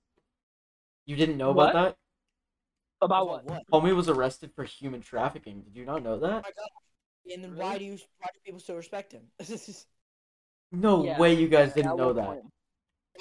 You 1.05 1.15
didn't 1.15 1.38
know 1.38 1.51
What? 1.51 1.71
about 1.71 1.73
that? 1.73 1.97
About 3.01 3.28
what? 3.28 3.45
What? 3.45 3.63
Homie 3.71 3.95
was 3.95 4.09
arrested 4.09 4.51
for 4.55 4.63
human 4.63 5.01
trafficking. 5.01 5.61
Did 5.61 5.76
you 5.76 5.86
not 5.86 6.03
know 6.03 6.17
Oh 6.17 6.28
that? 6.28 6.43
my 6.43 6.51
god. 6.57 7.34
And 7.34 7.43
then 7.43 7.51
Really? 7.51 7.63
why 7.63 7.78
do 7.78 7.86
you 7.86 7.97
why 8.19 8.30
do 8.34 8.39
people 8.45 8.59
still 8.59 8.76
respect 8.76 9.11
him? 9.11 9.23
No 10.71 11.01
Yeah. 11.01 11.19
way, 11.19 11.34
you 11.34 11.47
guys 11.47 11.73
didn't 11.73 11.95
know 11.95 12.13
that. 12.13 12.26
point? 12.26 12.45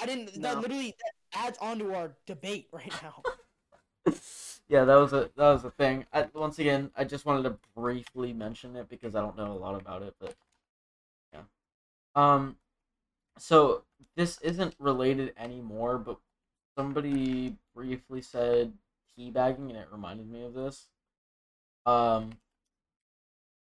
I 0.00 0.06
didn't. 0.06 0.36
No. 0.36 0.54
That 0.54 0.60
literally 0.62 0.94
that 1.32 1.40
adds 1.46 1.58
on 1.58 1.78
to 1.78 1.94
our 1.94 2.16
debate 2.26 2.68
right 2.72 2.92
now. 3.02 3.24
yeah, 4.68 4.84
that 4.84 4.96
was 4.96 5.12
a 5.12 5.30
that 5.36 5.52
was 5.52 5.64
a 5.64 5.70
thing. 5.70 6.06
I, 6.12 6.26
once 6.34 6.58
again, 6.58 6.90
I 6.96 7.04
just 7.04 7.26
wanted 7.26 7.42
to 7.44 7.58
briefly 7.76 8.32
mention 8.32 8.76
it 8.76 8.88
because 8.88 9.14
I 9.14 9.20
don't 9.20 9.36
know 9.36 9.52
a 9.52 9.54
lot 9.54 9.80
about 9.80 10.02
it, 10.02 10.14
but 10.18 10.34
yeah. 11.32 11.42
Um, 12.14 12.56
so 13.38 13.82
this 14.16 14.40
isn't 14.40 14.74
related 14.78 15.34
anymore, 15.36 15.98
but 15.98 16.18
somebody 16.76 17.56
briefly 17.74 18.22
said 18.22 18.72
teabagging, 19.18 19.68
and 19.68 19.76
it 19.76 19.88
reminded 19.92 20.30
me 20.30 20.44
of 20.44 20.54
this. 20.54 20.88
Um, 21.86 22.32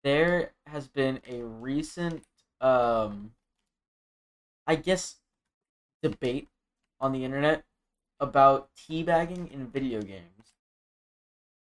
there 0.05 0.53
has 0.67 0.89
been 0.89 1.21
a 1.29 1.43
recent, 1.43 2.25
um, 2.61 3.33
I 4.67 4.77
guess, 4.77 5.17
debate 6.03 6.49
on 7.01 7.13
the 7.13 7.25
internet 7.25 7.65
about 8.19 8.69
teabagging 8.77 9.51
in 9.51 9.67
video 9.67 10.03
games. 10.03 10.40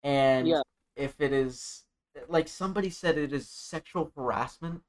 And 0.03 0.47
Yeah. 0.47 0.61
if 0.95 1.19
it 1.21 1.33
is 1.33 1.85
like 2.27 2.47
somebody 2.47 2.89
said 2.89 3.17
it 3.17 3.31
is 3.33 3.47
sexual 3.49 4.11
harassment. 4.15 4.81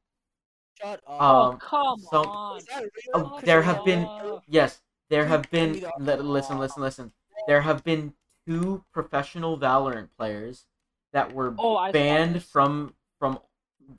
Shut 0.81 1.01
up. 1.07 1.21
Um, 1.21 1.55
oh 1.55 1.57
come 1.61 1.99
some- 2.01 2.27
on! 2.27 2.59
Is? 2.59 2.67
Oh, 3.15 3.31
Chris, 3.35 3.45
there 3.45 3.61
is 3.61 3.67
have 3.67 3.85
been 3.85 4.41
yes, 4.49 4.81
there 5.11 5.27
have 5.27 5.49
been 5.51 5.85
listen, 5.99 6.59
listen, 6.59 6.81
listen. 6.83 7.13
There 7.47 7.61
have 7.63 7.85
been 7.85 8.15
two 8.47 8.85
professional 8.93 9.59
Valorant 9.59 10.09
players 10.17 10.65
that 11.13 11.33
were 11.33 11.55
Oh, 11.59 11.91
banned 11.93 12.43
from 12.43 12.95
from 13.19 13.41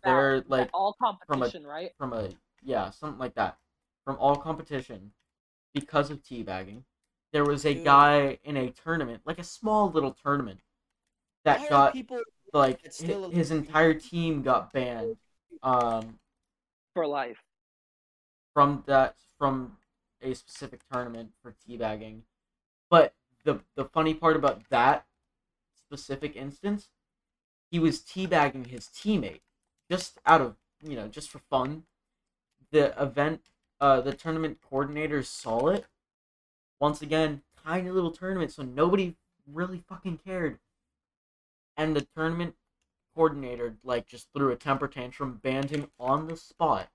their 0.03 0.41
like 0.47 0.69
all 0.73 0.93
from 0.97 1.17
a- 1.21 1.25
competition, 1.25 1.65
right? 1.65 1.91
from 1.97 2.13
a 2.13 2.29
yeah 2.63 2.89
something 2.89 3.19
like 3.19 3.35
that 3.35 3.57
from 4.05 4.17
all 4.17 4.35
competition 4.35 5.13
because 5.73 6.09
of 6.09 6.21
teabagging. 6.23 6.83
There 7.31 7.45
was 7.45 7.65
a 7.65 7.73
Dude. 7.75 7.85
guy 7.85 8.39
in 8.43 8.57
a 8.57 8.71
tournament, 8.71 9.21
like 9.25 9.39
a 9.39 9.43
small 9.43 9.89
little 9.89 10.11
tournament, 10.11 10.59
Why 10.59 10.70
that 11.43 11.69
got 11.69 11.93
people 11.93 12.21
like 12.53 12.79
It's 12.83 12.97
still 12.97 13.29
hi- 13.29 13.35
his 13.35 13.51
entire 13.51 13.93
team 13.93 14.41
got 14.41 14.71
banned 14.73 15.17
um 15.63 16.19
For 16.93 17.05
life. 17.07 17.41
from 18.53 18.83
that 18.87 19.15
from 19.37 19.77
a 20.21 20.33
specific 20.33 20.81
tournament 20.91 21.31
for 21.41 21.53
teabagging. 21.67 22.21
But 22.89 23.13
the 23.43 23.61
the 23.75 23.85
funny 23.85 24.13
part 24.13 24.35
about 24.35 24.69
that 24.69 25.05
specific 25.77 26.35
instance, 26.35 26.89
he 27.71 27.79
was 27.79 28.01
teabagging 28.01 28.67
his 28.67 28.87
teammate 28.87 29.41
just 29.89 30.19
out 30.25 30.41
of 30.41 30.55
you 30.83 30.95
know 30.95 31.07
just 31.07 31.29
for 31.29 31.39
fun. 31.39 31.83
The 32.71 32.99
event, 33.01 33.41
uh, 33.81 34.01
the 34.01 34.13
tournament 34.13 34.59
coordinators 34.71 35.25
saw 35.27 35.69
it. 35.69 35.85
Once 36.79 37.01
again, 37.01 37.43
tiny 37.63 37.89
little 37.91 38.11
tournament, 38.11 38.51
so 38.51 38.63
nobody 38.63 39.15
really 39.47 39.79
fucking 39.87 40.17
cared. 40.17 40.59
And 41.77 41.95
the 41.95 42.07
tournament 42.15 42.55
coordinator 43.15 43.75
like 43.83 44.07
just 44.07 44.27
threw 44.33 44.51
a 44.51 44.55
temper 44.55 44.87
tantrum, 44.87 45.39
banned 45.41 45.69
him 45.69 45.87
on 45.99 46.27
the 46.27 46.37
spot 46.37 46.89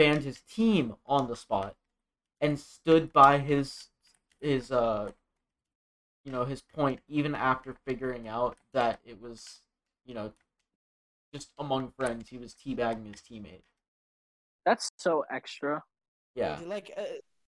banned 0.00 0.22
his 0.22 0.40
team 0.40 0.94
on 1.04 1.28
the 1.28 1.36
spot 1.36 1.76
and 2.40 2.58
stood 2.58 3.12
by 3.12 3.36
his 3.36 3.88
his 4.40 4.72
uh 4.72 5.10
you 6.24 6.32
know 6.32 6.46
his 6.46 6.62
point 6.62 7.00
even 7.06 7.34
after 7.34 7.76
figuring 7.84 8.26
out 8.26 8.56
that 8.72 8.98
it 9.04 9.20
was 9.20 9.60
you 10.06 10.14
know 10.14 10.32
just 11.34 11.50
among 11.58 11.90
friends 11.90 12.30
he 12.30 12.38
was 12.38 12.54
teabagging 12.54 13.12
his 13.12 13.20
teammate 13.20 13.60
That's 14.64 14.90
so 14.96 15.24
extra. 15.30 15.82
yeah 16.34 16.58
like 16.64 16.90
uh, 16.96 17.02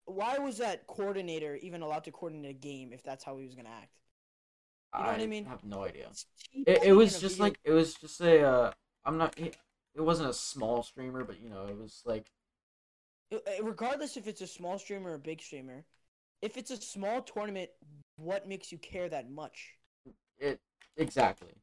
why 0.04 0.36
was 0.36 0.58
that 0.58 0.86
coordinator 0.86 1.56
even 1.56 1.80
allowed 1.80 2.04
to 2.04 2.12
coordinate 2.12 2.50
a 2.50 2.58
game 2.58 2.92
if 2.92 3.02
that's 3.02 3.24
how 3.24 3.38
he 3.38 3.46
was 3.46 3.54
gonna 3.54 3.70
act? 3.70 3.96
You 4.96 5.04
know 5.04 5.10
what 5.12 5.20
I 5.20 5.26
mean? 5.26 5.46
have 5.48 5.64
no 5.64 5.84
idea 5.84 6.08
it, 6.66 6.84
it 6.84 6.92
was 6.92 7.20
just 7.20 7.40
like 7.40 7.58
it 7.64 7.72
was 7.72 7.94
just 7.94 8.20
a 8.20 8.42
uh 8.42 8.72
i'm 9.04 9.18
not 9.18 9.38
it, 9.38 9.56
it 9.94 10.00
wasn't 10.00 10.28
a 10.28 10.32
small 10.34 10.82
streamer 10.82 11.24
but 11.24 11.40
you 11.40 11.48
know 11.48 11.66
it 11.68 11.76
was 11.76 12.02
like 12.04 12.26
regardless 13.62 14.16
if 14.16 14.26
it's 14.26 14.40
a 14.40 14.46
small 14.46 14.78
streamer 14.78 15.10
or 15.10 15.14
a 15.14 15.18
big 15.18 15.40
streamer, 15.40 15.84
if 16.42 16.56
it's 16.56 16.70
a 16.70 16.76
small 16.76 17.22
tournament, 17.22 17.70
what 18.16 18.48
makes 18.48 18.70
you 18.72 18.78
care 18.78 19.08
that 19.08 19.30
much? 19.30 19.74
it 20.38 20.60
exactly 20.96 21.54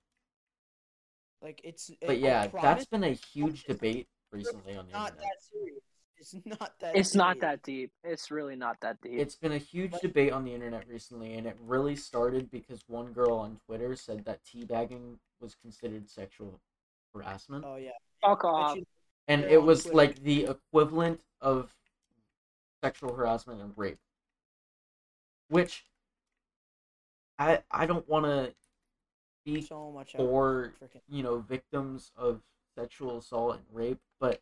Like 1.42 1.62
it's. 1.64 1.92
but 2.06 2.18
I 2.18 2.20
yeah 2.20 2.48
promise 2.48 2.62
that's 2.62 2.86
been 2.86 3.04
a 3.04 3.10
huge 3.12 3.64
debate 3.66 4.08
recently 4.32 4.76
on 4.76 4.86
the 4.88 4.94
not 4.94 5.12
internet 5.12 5.24
that 5.24 5.44
serious. 5.52 5.84
It's 6.22 6.36
not 6.46 6.74
that. 6.80 6.96
It's 6.96 7.16
not 7.16 7.40
that 7.40 7.64
deep. 7.64 7.92
It's 8.04 8.30
really 8.30 8.56
not 8.56 8.80
that 8.82 9.02
deep. 9.02 9.14
It's 9.16 9.36
been 9.36 9.54
a 9.54 9.58
huge 9.58 9.94
debate 10.02 10.32
on 10.32 10.44
the 10.44 10.54
internet 10.54 10.88
recently, 10.88 11.34
and 11.34 11.48
it 11.48 11.58
really 11.60 11.96
started 11.96 12.52
because 12.52 12.84
one 12.88 13.12
girl 13.12 13.34
on 13.34 13.58
Twitter 13.66 13.96
said 13.96 14.24
that 14.26 14.40
teabagging 14.46 15.18
was 15.40 15.56
considered 15.56 16.08
sexual 16.10 16.60
harassment, 17.16 17.66
Oh 17.68 17.76
yeah. 17.76 17.92
Fuck 18.22 18.46
off. 18.46 18.78
and 19.28 19.44
it 19.46 19.62
was 19.62 19.82
Twitter. 19.84 19.98
like 19.98 20.24
the 20.24 20.46
equivalent 20.46 21.20
of 21.42 21.74
sexual 22.84 23.14
harassment 23.16 23.60
and 23.62 23.74
rape. 23.76 23.98
Which 25.50 25.86
I 27.40 27.64
I 27.72 27.88
don't 27.88 28.08
want 28.08 28.26
to 28.26 28.54
speak 29.42 29.68
so 29.68 29.92
much 29.92 30.14
out 30.14 30.20
for 30.20 30.74
you 31.10 31.24
know 31.24 31.40
victims 31.40 32.12
of 32.16 32.42
sexual 32.78 33.18
assault 33.18 33.56
and 33.56 33.64
rape, 33.74 34.00
but 34.20 34.40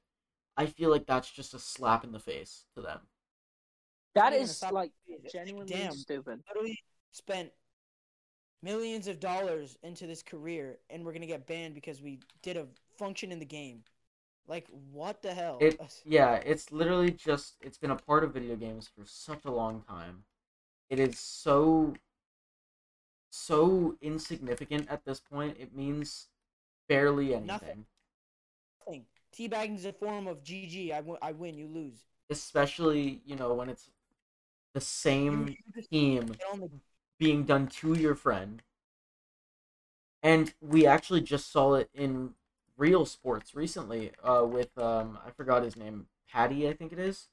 I 0.60 0.66
feel 0.66 0.90
like 0.90 1.06
that's 1.06 1.32
just 1.32 1.54
a 1.54 1.60
slap 1.60 2.04
in 2.04 2.12
the 2.12 2.20
face 2.20 2.66
to 2.76 2.82
them. 2.82 3.00
That 4.14 4.34
is 4.34 4.34
not 4.34 4.34
even 4.34 4.42
a 4.42 4.44
is 4.44 4.58
slap 4.58 4.72
in 4.72 4.76
like 4.76 4.92
the 5.08 5.14
face. 5.14 5.22
It's 5.24 5.34
like, 5.34 5.46
genuinely 5.46 5.74
damn. 5.74 5.94
stupid. 5.94 6.42
Literally 6.50 6.80
spent 7.14 7.50
millions 8.62 9.08
of 9.08 9.22
dollars 9.22 9.78
into 9.84 10.06
this 10.06 10.22
career, 10.22 10.78
and 10.90 11.06
we're 11.06 11.14
gonna 11.14 11.28
get 11.28 11.48
banned 11.48 11.76
because 11.76 12.02
we 12.02 12.20
did 12.42 12.58
a 12.58 12.68
function 12.98 13.32
in 13.32 13.40
the 13.40 13.46
game. 13.46 13.84
Like 14.50 14.68
what 14.92 15.22
the 15.22 15.34
hell? 15.34 15.60
It 15.62 15.80
yeah, 16.06 16.42
it's 16.46 16.74
literally 16.74 17.12
just 17.12 17.54
it's 17.62 17.78
been 17.78 17.92
a 17.92 17.96
part 17.96 18.26
of 18.26 18.34
video 18.34 18.58
games 18.58 18.90
for 18.94 19.06
such 19.06 19.46
a 19.46 19.52
long 19.52 19.82
time. 19.88 20.26
It 20.90 21.00
is 21.00 21.18
so 21.18 21.94
so 23.30 23.96
insignificant 24.02 24.90
at 24.90 25.06
this 25.06 25.22
point. 25.22 25.56
It 25.58 25.74
means 25.74 26.28
barely 26.90 27.34
anything. 27.34 27.48
Nothing. 27.48 27.86
Thing. 29.32 29.50
Teabagging 29.50 29.76
is 29.78 29.86
a 29.86 29.94
form 29.94 30.28
of 30.28 30.44
GG. 30.44 30.92
I 31.22 31.32
win, 31.32 31.58
you 31.58 31.68
lose. 31.68 32.06
Especially, 32.30 33.22
you 33.26 33.36
know, 33.36 33.54
when 33.54 33.70
it's 33.70 33.90
the 34.74 34.82
same 34.82 35.56
team 35.92 36.28
the 36.28 36.70
being 37.18 37.44
done 37.44 37.68
to 37.68 37.94
your 37.96 38.16
friend. 38.16 38.62
And 40.22 40.54
we 40.62 40.86
actually 40.86 41.22
just 41.22 41.52
saw 41.52 41.76
it 41.76 41.90
in 41.94 42.32
real 42.78 43.06
sports 43.06 43.56
recently 43.56 44.12
uh, 44.24 44.46
with, 44.46 44.78
um, 44.78 45.18
I 45.26 45.32
forgot 45.32 45.64
his 45.64 45.76
name, 45.76 46.08
Patty, 46.32 46.68
I 46.68 46.74
think 46.74 46.92
it 46.94 47.00
is. 47.00 47.28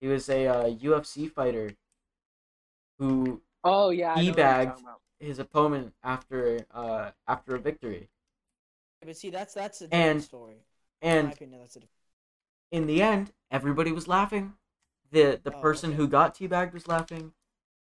He 0.00 0.08
was 0.08 0.28
a 0.28 0.46
uh, 0.46 0.64
UFC 0.70 1.30
fighter 1.30 1.74
who 2.98 3.40
Oh 3.64 3.90
yeah, 3.90 4.14
I 4.14 4.22
know 4.24 4.32
Teabagged. 4.32 4.78
his 5.20 5.38
opponent 5.38 5.94
after 6.02 6.66
uh, 6.74 7.10
after 7.28 7.54
a 7.54 7.58
victory. 7.60 8.08
But 9.04 9.16
see, 9.16 9.30
that's 9.30 9.54
that's 9.54 9.80
a 9.82 9.84
different 9.86 10.04
And- 10.10 10.22
story. 10.22 10.56
In 11.10 11.24
And 11.24 11.32
opinion, 11.32 11.60
that's 11.60 11.76
a 11.76 11.80
in 12.70 12.86
the 12.86 13.02
end, 13.02 13.32
everybody 13.50 13.92
was 13.92 14.08
laughing. 14.08 14.54
The 15.10 15.40
the 15.42 15.50
Oh, 15.50 15.52
person 15.52 15.92
okay. 15.92 15.92
who 15.92 16.08
got 16.08 16.34
teabagged 16.34 16.72
was 16.72 16.88
laughing. 16.88 17.32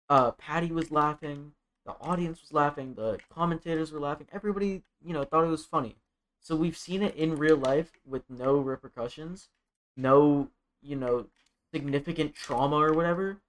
Uh, 0.09 0.32
Patty 0.32 0.72
was 0.72 0.91
laughing. 0.91 1.53
The 1.86 1.93
audience 2.01 2.41
was 2.41 2.53
laughing. 2.53 2.95
The 2.95 3.20
commentators 3.30 3.91
were 3.91 3.99
laughing. 3.99 4.28
Everybody, 4.34 4.84
you 5.05 5.14
know, 5.14 5.24
thought 5.26 5.45
it 5.45 5.49
was 5.49 5.66
funny. 5.66 5.97
So 6.41 6.55
we've 6.55 6.78
seen 6.78 7.03
it 7.03 7.16
in 7.16 7.38
real 7.38 7.57
life 7.57 7.93
with 8.05 8.30
no 8.30 8.57
repercussions, 8.59 9.49
no, 9.97 10.49
you 10.82 10.95
know, 10.95 11.28
significant 11.74 12.36
trauma 12.36 12.78
or 12.78 12.93
whatever. 12.93 13.39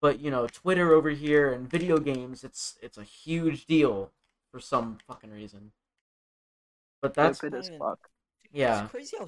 But 0.00 0.20
you 0.20 0.30
know, 0.30 0.46
Twitter 0.48 0.92
over 0.92 1.10
here 1.10 1.52
and 1.52 1.70
video 1.70 1.98
games, 1.98 2.44
it's 2.44 2.78
it's 2.82 2.98
a 2.98 3.04
huge 3.04 3.66
deal 3.66 4.12
for 4.52 4.60
some 4.60 4.98
fucking 5.08 5.32
reason. 5.32 5.72
But 7.00 7.14
that's 7.14 7.40
Stupid 7.40 7.54
as 7.54 7.68
fuck. 7.78 8.08
Yeah. 8.52 8.82
It's 8.84 8.90
crazy 8.90 9.16
how 9.18 9.26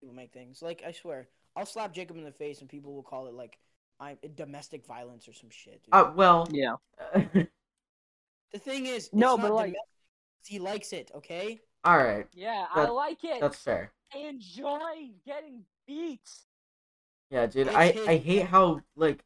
people 0.00 0.14
make 0.14 0.32
things. 0.32 0.62
Like 0.62 0.82
I 0.86 0.92
swear, 0.92 1.28
I'll 1.56 1.66
slap 1.66 1.92
Jacob 1.92 2.16
in 2.16 2.24
the 2.24 2.32
face 2.32 2.60
and 2.60 2.68
people 2.68 2.94
will 2.94 3.02
call 3.02 3.26
it 3.26 3.34
like 3.34 3.58
I'm 4.00 4.16
domestic 4.34 4.84
violence 4.86 5.28
or 5.28 5.32
some 5.32 5.50
shit. 5.50 5.82
Dude. 5.84 5.92
uh, 5.94 6.12
well, 6.16 6.48
Yeah. 6.50 6.76
the 8.52 8.58
thing 8.58 8.86
is, 8.86 9.10
No, 9.12 9.34
it's 9.34 9.42
but, 9.42 9.48
not 9.48 9.54
like- 9.54 9.66
domestic, 9.66 9.88
he 10.46 10.58
likes 10.58 10.92
it. 10.92 11.10
Okay. 11.14 11.60
all 11.84 11.96
right, 11.98 12.26
Yeah, 12.32 12.66
I 12.74 12.86
like 12.88 13.24
it. 13.24 13.40
that's 13.40 13.58
fair. 13.58 13.92
I 14.14 14.18
enjoy 14.18 15.10
getting 15.24 15.62
beat. 15.86 16.28
Yeah, 17.30 17.46
dude. 17.46 17.66
It's 17.68 17.76
I 17.76 17.90
his- 17.92 18.06
I 18.08 18.16
hate 18.18 18.46
how 18.46 18.80
like 18.96 19.24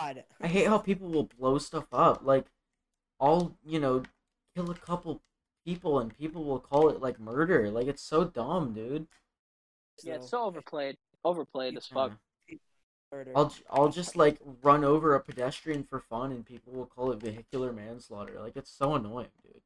God. 0.00 0.24
I 0.40 0.46
hate 0.46 0.66
how 0.66 0.78
people 0.78 1.08
will 1.08 1.28
blow 1.38 1.58
stuff 1.58 1.84
up. 1.92 2.22
Like, 2.24 2.46
I'll 3.20 3.56
you 3.64 3.78
know 3.78 4.02
kill 4.56 4.70
a 4.70 4.74
couple 4.74 5.20
people 5.64 5.98
and 6.00 6.16
people 6.16 6.44
will 6.44 6.60
call 6.60 6.88
it 6.90 7.00
like 7.00 7.18
murder. 7.20 7.70
Like 7.70 7.86
it's 7.86 8.02
so 8.02 8.24
dumb, 8.24 8.72
dude. 8.74 9.06
Yeah, 10.02 10.14
it's 10.14 10.26
So, 10.30 10.38
so 10.38 10.44
overplayed. 10.44 10.96
Overplayed 11.24 11.76
as 11.76 11.86
fuck. 11.86 12.12
Murder. 13.12 13.32
I'll 13.36 13.50
j- 13.50 13.62
I'll 13.70 13.88
just 13.90 14.16
like 14.16 14.38
run 14.62 14.84
over 14.84 15.14
a 15.14 15.20
pedestrian 15.20 15.84
for 15.84 16.00
fun 16.00 16.32
and 16.32 16.44
people 16.46 16.72
will 16.72 16.86
call 16.86 17.12
it 17.12 17.20
vehicular 17.20 17.72
manslaughter. 17.72 18.40
Like 18.40 18.56
it's 18.56 18.70
so 18.70 18.94
annoying, 18.94 19.28
dude. 19.44 19.60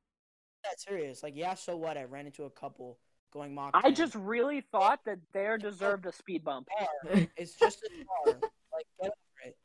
that 0.65 0.81
serious. 0.81 1.23
Like, 1.23 1.35
yeah, 1.37 1.55
so 1.55 1.77
what? 1.77 1.97
I 1.97 2.05
ran 2.05 2.27
into 2.27 2.45
a 2.45 2.51
couple 2.51 2.99
going 3.33 3.55
mock. 3.55 3.71
I 3.75 3.83
10. 3.83 3.95
just 3.95 4.15
really 4.17 4.63
thought 4.73 4.99
that 5.07 5.19
Dare 5.33 5.59
deserved 5.59 6.07
a 6.07 6.13
speed 6.13 6.43
bump. 6.45 6.69
It's 7.37 7.55
just 7.55 7.85
a 7.85 8.31
car. 8.33 8.41
like, 8.73 8.87
get 9.01 9.07
over 9.07 9.13
it. 9.47 9.57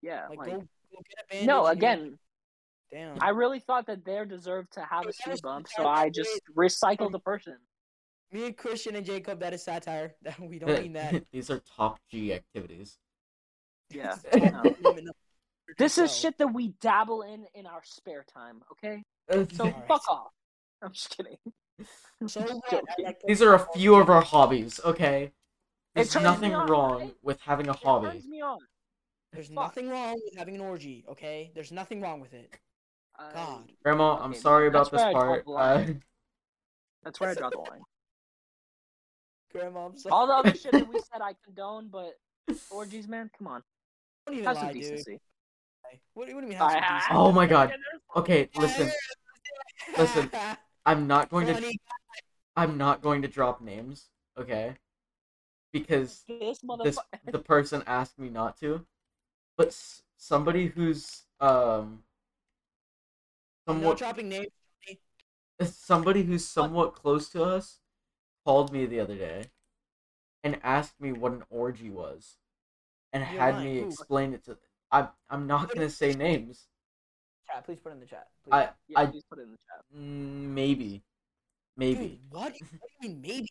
Yeah. 0.00 0.28
Like, 0.30 0.38
like- 0.38 0.50
go, 0.50 0.56
go 0.60 1.02
get 1.08 1.24
a 1.24 1.28
bandage. 1.30 1.46
no, 1.46 1.66
again, 1.66 2.18
Damn. 2.92 3.16
I 3.22 3.30
really 3.30 3.58
thought 3.58 3.86
that 3.86 4.04
Dare 4.04 4.26
deserved 4.26 4.72
to 4.74 4.80
have 4.80 5.04
Hey, 5.04 5.08
a 5.08 5.12
that 5.12 5.14
speed 5.38 5.42
bump, 5.42 5.66
so 5.74 5.86
I 5.86 6.10
just 6.10 6.28
period 6.54 6.72
recycled 6.72 7.12
the 7.12 7.18
person. 7.18 7.56
Me 8.32 8.46
and 8.46 8.56
Christian 8.56 8.96
and 8.96 9.04
Jacob, 9.04 9.40
that 9.40 9.54
is 9.54 9.64
satire. 9.64 10.14
That 10.22 10.38
we 10.40 10.58
don't 10.58 10.80
mean 10.80 10.92
that. 10.94 11.24
These 11.32 11.50
are 11.50 11.60
top 11.76 11.98
G 12.10 12.32
activities. 12.34 12.98
Yeah. 13.90 14.16
Don't 14.32 14.52
no. 14.54 14.74
limit 14.80 15.04
them 15.04 15.14
for 15.66 15.74
This 15.76 15.98
is 15.98 16.16
shit 16.16 16.38
that 16.38 16.48
we 16.48 16.68
dabble 16.80 17.22
in 17.22 17.46
in 17.54 17.66
our 17.66 17.82
spare 17.84 18.24
time, 18.32 18.62
okay? 18.72 19.02
So 19.52 19.64
Alright. 19.64 19.86
fuck 19.86 20.02
off. 20.08 20.30
I'm 20.80 20.92
just 20.92 21.14
kidding. 21.14 21.36
So 22.26 22.40
what? 22.40 22.50
I 22.50 22.70
Joking. 22.70 23.04
like 23.04 23.20
These 23.26 23.42
are 23.42 23.54
a 23.54 23.66
few 23.74 23.96
of 23.96 24.08
our 24.08 24.22
hobbies, 24.22 24.80
okay? 24.84 25.32
There's 25.94 26.14
nothing 26.14 26.54
on, 26.54 26.70
wrong 26.70 27.00
right? 27.00 27.14
with 27.22 27.40
having 27.40 27.68
a 27.68 27.72
It 27.72 27.78
hobby. 27.82 28.08
turns 28.12 28.26
me 28.26 28.40
on. 28.40 28.58
There's 29.32 29.48
Fuck. 29.48 29.56
nothing 29.56 29.88
wrong 29.90 30.20
with 30.24 30.36
having 30.36 30.54
an 30.54 30.60
orgy, 30.60 31.04
okay? 31.08 31.50
There's 31.54 31.72
nothing 31.72 32.00
wrong 32.00 32.20
with 32.20 32.32
it. 32.32 32.58
I- 33.18 33.32
God. 33.32 33.72
Grandma, 33.82 34.16
I'm 34.18 34.30
Okay, 34.30 34.38
sorry 34.40 34.68
about 34.68 34.90
this 34.90 34.98
where 35.00 35.08
I 35.08 35.12
draw 35.12 35.20
part. 35.22 35.44
Uh. 35.48 35.92
That's 37.04 37.20
where 37.20 37.30
I 37.30 37.34
draw 37.34 37.50
the 37.50 37.58
line. 37.70 37.80
Grandma, 39.52 39.86
I'm 39.86 39.96
sorry. 39.96 40.12
All 40.12 40.26
the 40.26 40.32
other 40.34 40.54
shit 40.54 40.72
that 40.72 40.88
we 40.88 40.98
said 41.12 41.20
I 41.20 41.34
condone, 41.44 41.88
but 41.88 42.14
orgies, 42.70 43.06
man, 43.08 43.30
come 43.36 43.46
on. 43.48 43.62
Don't 44.26 44.34
even 44.36 44.46
Have 44.46 44.56
some 44.56 44.66
lie, 44.68 44.72
dude. 44.72 44.82
decency. 44.82 45.20
What, 46.14 46.26
do- 46.28 46.34
what 46.34 46.40
do 46.40 46.46
you 46.46 46.50
mean 46.50 46.58
have 46.58 46.70
some 46.72 46.82
I- 46.84 46.94
decency? 46.98 47.14
Oh 47.14 47.32
my 47.32 47.46
God. 47.46 47.72
Okay, 48.16 48.48
listen. 48.56 48.90
listen. 49.98 50.30
I'm 50.86 51.06
not 51.06 51.28
going 51.30 51.46
to 51.46 51.72
I'm 52.56 52.76
not 52.78 53.02
going 53.02 53.22
to 53.22 53.28
drop 53.28 53.60
names, 53.60 54.06
okay? 54.38 54.76
Because 55.72 56.22
This 56.28 56.60
this 56.82 56.98
the 57.30 57.38
person 57.38 57.82
asked 57.86 58.18
me 58.18 58.28
not 58.28 58.58
to. 58.60 58.84
But 59.56 59.68
s- 59.68 60.02
somebody 60.16 60.66
who's 60.66 61.24
um 61.40 62.02
I'm 63.66 63.74
not 63.76 63.80
somewhat 63.82 63.98
dropping 63.98 64.28
names. 64.28 64.48
somebody 65.62 66.22
who's 66.22 66.44
somewhat 66.44 66.94
close 66.94 67.28
to 67.30 67.44
us 67.44 67.78
called 68.44 68.72
me 68.72 68.86
the 68.86 68.98
other 69.00 69.16
day 69.16 69.44
and 70.42 70.58
asked 70.64 71.00
me 71.00 71.12
what 71.12 71.32
an 71.32 71.44
orgy 71.50 71.90
was 71.90 72.36
and 73.12 73.22
You're 73.22 73.40
had 73.40 73.54
lying. 73.54 73.64
me 73.64 73.78
Who? 73.80 73.88
explain 73.88 74.32
it 74.34 74.44
to 74.44 74.58
I'm 74.90 75.08
I'm 75.30 75.46
not 75.46 75.72
gonna 75.72 75.88
say 75.90 76.12
names. 76.12 76.66
Chat, 77.46 77.64
please 77.64 77.78
put 77.78 77.92
in 77.92 78.00
the 78.00 78.06
chat. 78.06 78.28
Please. 78.44 78.52
I 78.52 78.70
Yeah, 78.88 78.98
I 79.00 79.06
please 79.06 79.24
put 79.28 79.38
it 79.38 79.42
in 79.42 79.52
the 79.52 79.58
chat. 79.68 79.84
mm, 79.96 80.48
maybe 80.54 81.02
maybe 81.76 82.00
Dude, 82.00 82.18
what? 82.30 82.52
What 82.80 82.90
do 83.00 83.08
you 83.08 83.08
mean 83.08 83.20
maybe? 83.20 83.48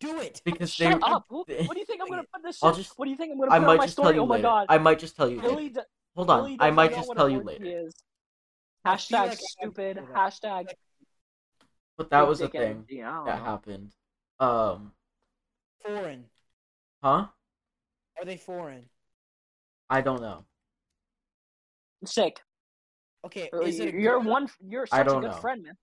Do 0.00 0.20
it. 0.20 0.40
because 0.44 0.76
they 0.76 0.86
Shut 0.90 1.02
up! 1.02 1.26
They- 1.46 1.64
what 1.66 1.74
do 1.74 1.80
you 1.80 1.86
think 1.86 2.00
I'm 2.02 2.08
gonna 2.08 2.22
put 2.32 2.42
this 2.42 2.62
I'll 2.62 2.74
just- 2.74 2.98
what 2.98 3.06
do 3.06 3.10
you 3.10 3.16
think 3.16 3.32
I'm 3.32 3.38
gonna 3.38 3.50
I 3.50 3.58
put 3.58 3.64
on 3.64 3.66
might 3.68 3.78
my 3.78 3.86
just 3.86 3.96
tell 3.96 4.12
you 4.14 4.20
Oh 4.20 4.26
my 4.26 4.36
later. 4.36 4.48
god! 4.48 4.66
I 4.68 4.78
might 4.78 4.98
just 4.98 5.16
tell 5.16 5.28
you 5.30 5.40
later. 5.40 5.80
D- 5.80 5.86
Hold 6.16 6.30
on, 6.30 6.44
Billy 6.44 6.56
I 6.60 6.70
might 6.70 6.92
just 6.94 7.12
tell 7.14 7.28
you 7.28 7.40
later. 7.42 7.64
Is. 7.64 7.94
I 8.88 8.96
Hashtag 8.96 9.28
like 9.28 9.38
stupid. 9.40 9.96
Hashtag. 10.14 10.68
But 11.96 12.10
that 12.10 12.26
was 12.28 12.40
a 12.40 12.48
thing 12.48 12.60
energy, 12.62 13.00
that 13.02 13.24
know. 13.38 13.44
happened. 13.44 13.92
Um, 14.38 14.92
Foreign. 15.84 16.24
huh? 17.02 17.26
Are 18.18 18.24
they 18.24 18.36
foreign? 18.36 18.84
I 19.90 20.00
don't 20.00 20.20
know. 20.20 20.44
Sick. 22.04 22.40
Okay, 23.24 23.50
is 23.64 23.80
it 23.80 23.94
You're 23.94 24.20
one. 24.20 24.48
You're 24.60 24.86
such 24.86 25.00
a 25.00 25.04
don't 25.04 25.22
good 25.22 25.32
know. 25.32 25.36
friend, 25.38 25.62
man. 25.64 25.76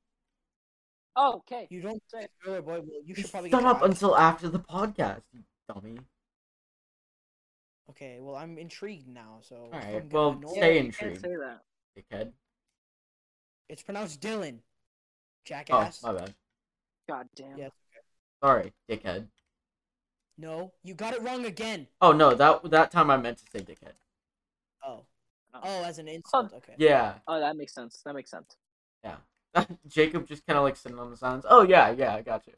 Oh, 1.17 1.35
okay. 1.37 1.67
You 1.69 1.81
don't 1.81 2.01
say 2.09 2.27
girl 2.43 2.55
or 2.55 2.61
boy. 2.61 2.71
Well, 2.79 3.01
you 3.05 3.13
should 3.15 3.29
probably 3.31 3.49
Shut 3.49 3.61
get 3.61 3.69
up 3.69 3.79
tried. 3.79 3.89
until 3.91 4.15
after 4.17 4.47
the 4.49 4.59
podcast, 4.59 5.21
you 5.33 5.41
dummy. 5.67 5.97
Okay, 7.89 8.17
well 8.19 8.35
I'm 8.35 8.57
intrigued 8.57 9.07
now. 9.07 9.39
So 9.41 9.67
if 9.71 9.73
Alright, 9.73 9.95
I'm 10.03 10.09
well, 10.09 10.29
annoy- 10.31 10.53
stay 10.53 10.73
you 10.79 10.85
intrigued. 10.85 11.21
Can't 11.23 11.33
say 11.33 11.35
that. 11.37 11.61
Dickhead. 11.97 12.31
It's 13.69 13.81
pronounced 13.83 14.21
Dylan. 14.21 14.59
Jackass. 15.45 15.73
Oh, 15.73 15.79
Jackass. 15.79 16.03
my 16.03 16.13
bad. 16.13 16.33
God 17.07 17.29
damn. 17.35 17.57
Yeah. 17.57 17.69
Sorry, 18.43 18.73
dickhead. 18.89 19.27
No, 20.37 20.73
you 20.83 20.93
got 20.93 21.13
it 21.13 21.21
wrong 21.21 21.45
again. 21.45 21.87
Oh 22.01 22.11
no, 22.11 22.33
that 22.35 22.69
that 22.71 22.91
time 22.91 23.09
I 23.09 23.17
meant 23.17 23.37
to 23.39 23.45
say 23.51 23.63
dickhead. 23.63 23.93
Oh. 24.85 25.05
Oh. 25.53 25.59
Oh, 25.63 25.83
as 25.83 25.99
an 25.99 26.07
insult. 26.09 26.51
Okay. 26.53 26.73
Yeah, 26.77 27.13
Oh, 27.27 27.39
that 27.39 27.55
makes 27.55 27.73
sense. 27.73 28.01
That 28.05 28.13
makes 28.15 28.29
sense. 28.29 28.57
yeah. 29.03 29.15
Jacob 29.87 30.27
just 30.27 30.45
kind 30.45 30.57
of 30.57 30.63
like 30.65 30.75
sitting 30.75 30.99
on 30.99 31.09
the 31.09 31.15
sides. 31.17 31.45
Oh 31.49 31.63
yeah, 31.63 31.91
yeah, 31.91 32.13
I 32.13 32.21
got 32.21 32.45
you. 32.47 32.53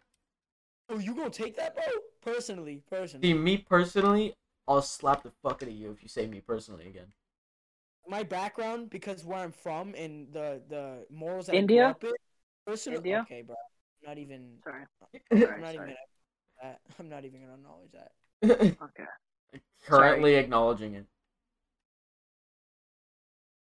Oh, 0.89 0.97
you 0.97 1.13
gonna 1.13 1.29
take 1.29 1.55
that, 1.57 1.75
bro? 1.75 1.83
Personally, 2.21 2.81
personally. 2.89 3.27
See, 3.27 3.33
me 3.35 3.57
personally, 3.57 4.33
I'll 4.67 4.81
slap 4.81 5.21
the 5.23 5.31
fuck 5.43 5.61
out 5.61 5.69
of 5.69 5.75
you 5.75 5.91
if 5.91 6.01
you 6.01 6.09
say 6.09 6.25
me 6.25 6.41
personally 6.41 6.87
again. 6.87 7.07
My 8.07 8.23
background, 8.23 8.89
because 8.89 9.25
where 9.25 9.39
I'm 9.39 9.51
from 9.51 9.93
and 9.95 10.31
the 10.31 10.61
the 10.69 11.05
morals 11.11 11.47
that 11.47 11.55
India? 11.55 11.81
I 11.81 11.85
grew 11.85 11.91
up 11.91 12.03
in. 12.03 12.11
Personally, 12.65 12.97
India? 12.97 13.21
okay, 13.21 13.41
bro. 13.41 13.55
I'm 14.03 14.09
not 14.09 14.17
even. 14.17 14.57
Sorry. 14.63 14.83
I'm 15.31 15.39
Sorry. 15.39 15.61
not 15.61 15.73
even. 15.73 15.75
sorry. 15.75 15.87
Gonna, 15.87 15.95
that. 16.63 16.79
I'm 16.99 17.09
not 17.09 17.25
even 17.25 17.41
gonna 17.41 17.53
acknowledge 17.53 17.91
that. 17.91 18.11
Okay. 18.83 19.03
Currently 19.87 20.35
acknowledging 20.35 20.95
it. 20.95 21.05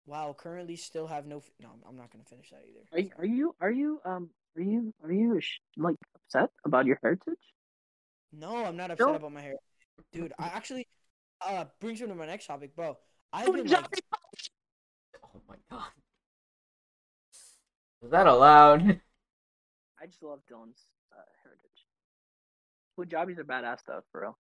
Wow. 0.07 0.34
Currently, 0.38 0.76
still 0.76 1.07
have 1.07 1.26
no. 1.26 1.38
F- 1.38 1.51
no, 1.61 1.70
I'm 1.88 1.97
not 1.97 2.11
gonna 2.11 2.24
finish 2.24 2.51
that 2.51 2.62
either. 2.68 2.84
Are 2.93 3.01
you, 3.01 3.11
are 3.18 3.26
you 3.26 3.55
are 3.61 3.70
you 3.70 4.01
um 4.05 4.30
are 4.57 4.62
you 4.62 4.95
are 5.05 5.12
you 5.12 5.40
like 5.76 5.97
upset 6.14 6.51
about 6.64 6.86
your 6.86 6.99
heritage? 7.03 7.38
No, 8.32 8.64
I'm 8.64 8.76
not 8.76 8.90
upset 8.90 9.09
No? 9.09 9.14
about 9.14 9.32
my 9.32 9.43
hair, 9.43 9.55
dude. 10.12 10.32
I 10.38 10.47
actually 10.47 10.86
uh 11.47 11.64
brings 11.80 12.01
me 12.01 12.09
to 12.09 12.14
my 12.14 12.26
next 12.26 12.47
topic, 12.47 12.74
bro. 12.74 12.97
I've 13.33 13.47
Oh, 13.49 13.53
been 13.53 13.68
like, 13.68 13.87
Oh 15.22 15.41
my 15.49 15.57
god. 15.70 15.91
Is 18.03 18.11
that 18.11 18.26
allowed? 18.26 19.01
I 19.99 20.07
just 20.07 20.22
love 20.22 20.41
Dylan's 20.47 20.89
uh, 21.12 21.22
heritage. 21.43 21.87
Punjabis 22.97 23.39
are 23.39 23.45
badass 23.45 23.85
though, 23.85 24.01
for 24.11 24.22
real. 24.22 24.39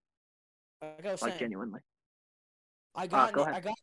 Like 0.82 1.06
I 1.06 1.16
Like 1.20 1.34
saying, 1.34 1.38
genuinely. 1.38 1.80
I 2.94 3.06
got 3.06 3.34
go 3.34 3.42
ahead. 3.42 3.56
I 3.56 3.60
got 3.60 3.74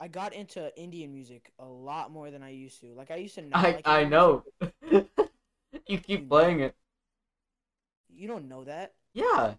I 0.00 0.08
got 0.08 0.34
into 0.34 0.76
Indian 0.80 1.12
music 1.12 1.52
a 1.58 1.66
lot 1.66 2.10
more 2.10 2.30
than 2.30 2.42
I 2.42 2.50
used 2.50 2.80
to. 2.82 2.94
Like 2.94 3.10
I 3.10 3.16
used 3.16 3.36
to 3.36 3.42
not 3.42 3.70
I 3.70 3.72
like 3.72 3.86
I 3.86 4.04
Indian 4.04 4.04
know. 4.04 4.44
you 4.90 5.98
keep 5.98 6.28
You 6.28 6.28
playing 6.28 6.60
it. 6.60 6.74
You 8.08 8.28
don't 8.28 8.48
know 8.48 8.62
that. 8.64 8.94
Yeah. 9.14 9.54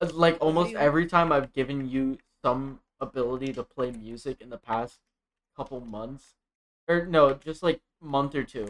Uh, 0.00 0.10
Like 0.12 0.36
almost 0.40 0.74
every 0.76 1.06
time 1.06 1.32
I've 1.32 1.52
given 1.52 1.88
you 1.88 2.18
some 2.44 2.80
ability 3.02 3.52
to 3.52 3.62
play 3.62 3.90
music 3.90 4.40
in 4.40 4.48
the 4.48 4.56
past 4.56 5.00
couple 5.56 5.80
months, 5.80 6.36
or 6.88 7.04
no, 7.04 7.34
just 7.34 7.62
like 7.62 7.80
month 8.00 8.34
or 8.34 8.44
two, 8.44 8.68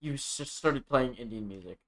you 0.00 0.12
just 0.12 0.56
started 0.56 0.86
playing 0.86 1.14
Indian 1.14 1.48
music. 1.48 1.78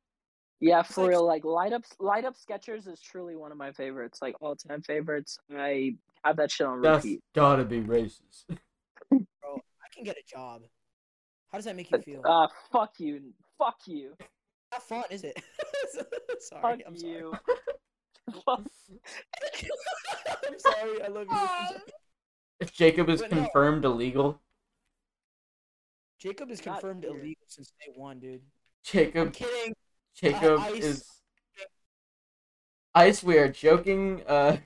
Yeah, 0.60 0.82
for 0.82 1.08
real. 1.08 1.26
Like 1.26 1.44
light 1.44 1.72
up, 1.72 1.84
light 1.98 2.24
up 2.24 2.34
Skechers 2.36 2.86
is 2.86 3.00
truly 3.00 3.34
one 3.34 3.50
of 3.50 3.58
my 3.58 3.72
favorites. 3.72 4.20
Like 4.22 4.36
all 4.40 4.56
time 4.56 4.82
favorites. 4.82 5.38
I 5.54 5.94
have 6.24 6.36
that 6.36 6.50
shit 6.50 6.66
on 6.66 6.80
That's 6.80 7.04
repeat. 7.04 7.20
gotta 7.34 7.64
be 7.64 7.80
racist. 7.80 8.44
Bro, 9.10 9.56
I 9.56 9.94
can 9.94 10.04
get 10.04 10.16
a 10.16 10.24
job. 10.30 10.62
How 11.50 11.58
does 11.58 11.64
that 11.64 11.76
make 11.76 11.90
you 11.90 12.00
feel? 12.02 12.22
Uh, 12.24 12.46
fuck 12.70 12.92
you, 12.98 13.32
fuck 13.58 13.78
you, 13.86 14.14
Not 14.70 14.82
fun, 14.84 15.04
is 15.10 15.24
it? 15.24 15.42
sorry, 16.40 16.62
fuck 16.62 16.80
I'm 16.86 16.94
you. 16.94 17.32
Fuck- 18.32 18.66
sorry. 18.72 19.70
I'm 20.48 20.58
sorry. 20.58 21.02
I 21.02 21.08
love 21.08 21.26
you. 21.30 21.80
If 22.60 22.72
Jacob 22.72 23.08
is 23.08 23.20
But 23.22 23.32
no. 23.32 23.36
confirmed 23.42 23.84
illegal, 23.84 24.40
Jacob 26.18 26.50
is 26.50 26.64
Not 26.64 26.80
confirmed 26.80 27.04
here. 27.04 27.12
illegal 27.18 27.44
since 27.46 27.72
day 27.84 27.92
one, 27.94 28.18
dude. 28.20 28.42
I'm 28.42 28.46
Jacob 28.84 29.32
kidding. 29.32 29.74
Jacob 30.14 30.60
Ice- 30.60 30.84
is 30.84 31.04
Ice. 32.94 33.22
We 33.22 33.38
are 33.38 33.48
joking. 33.48 34.22
Uh, 34.26 34.58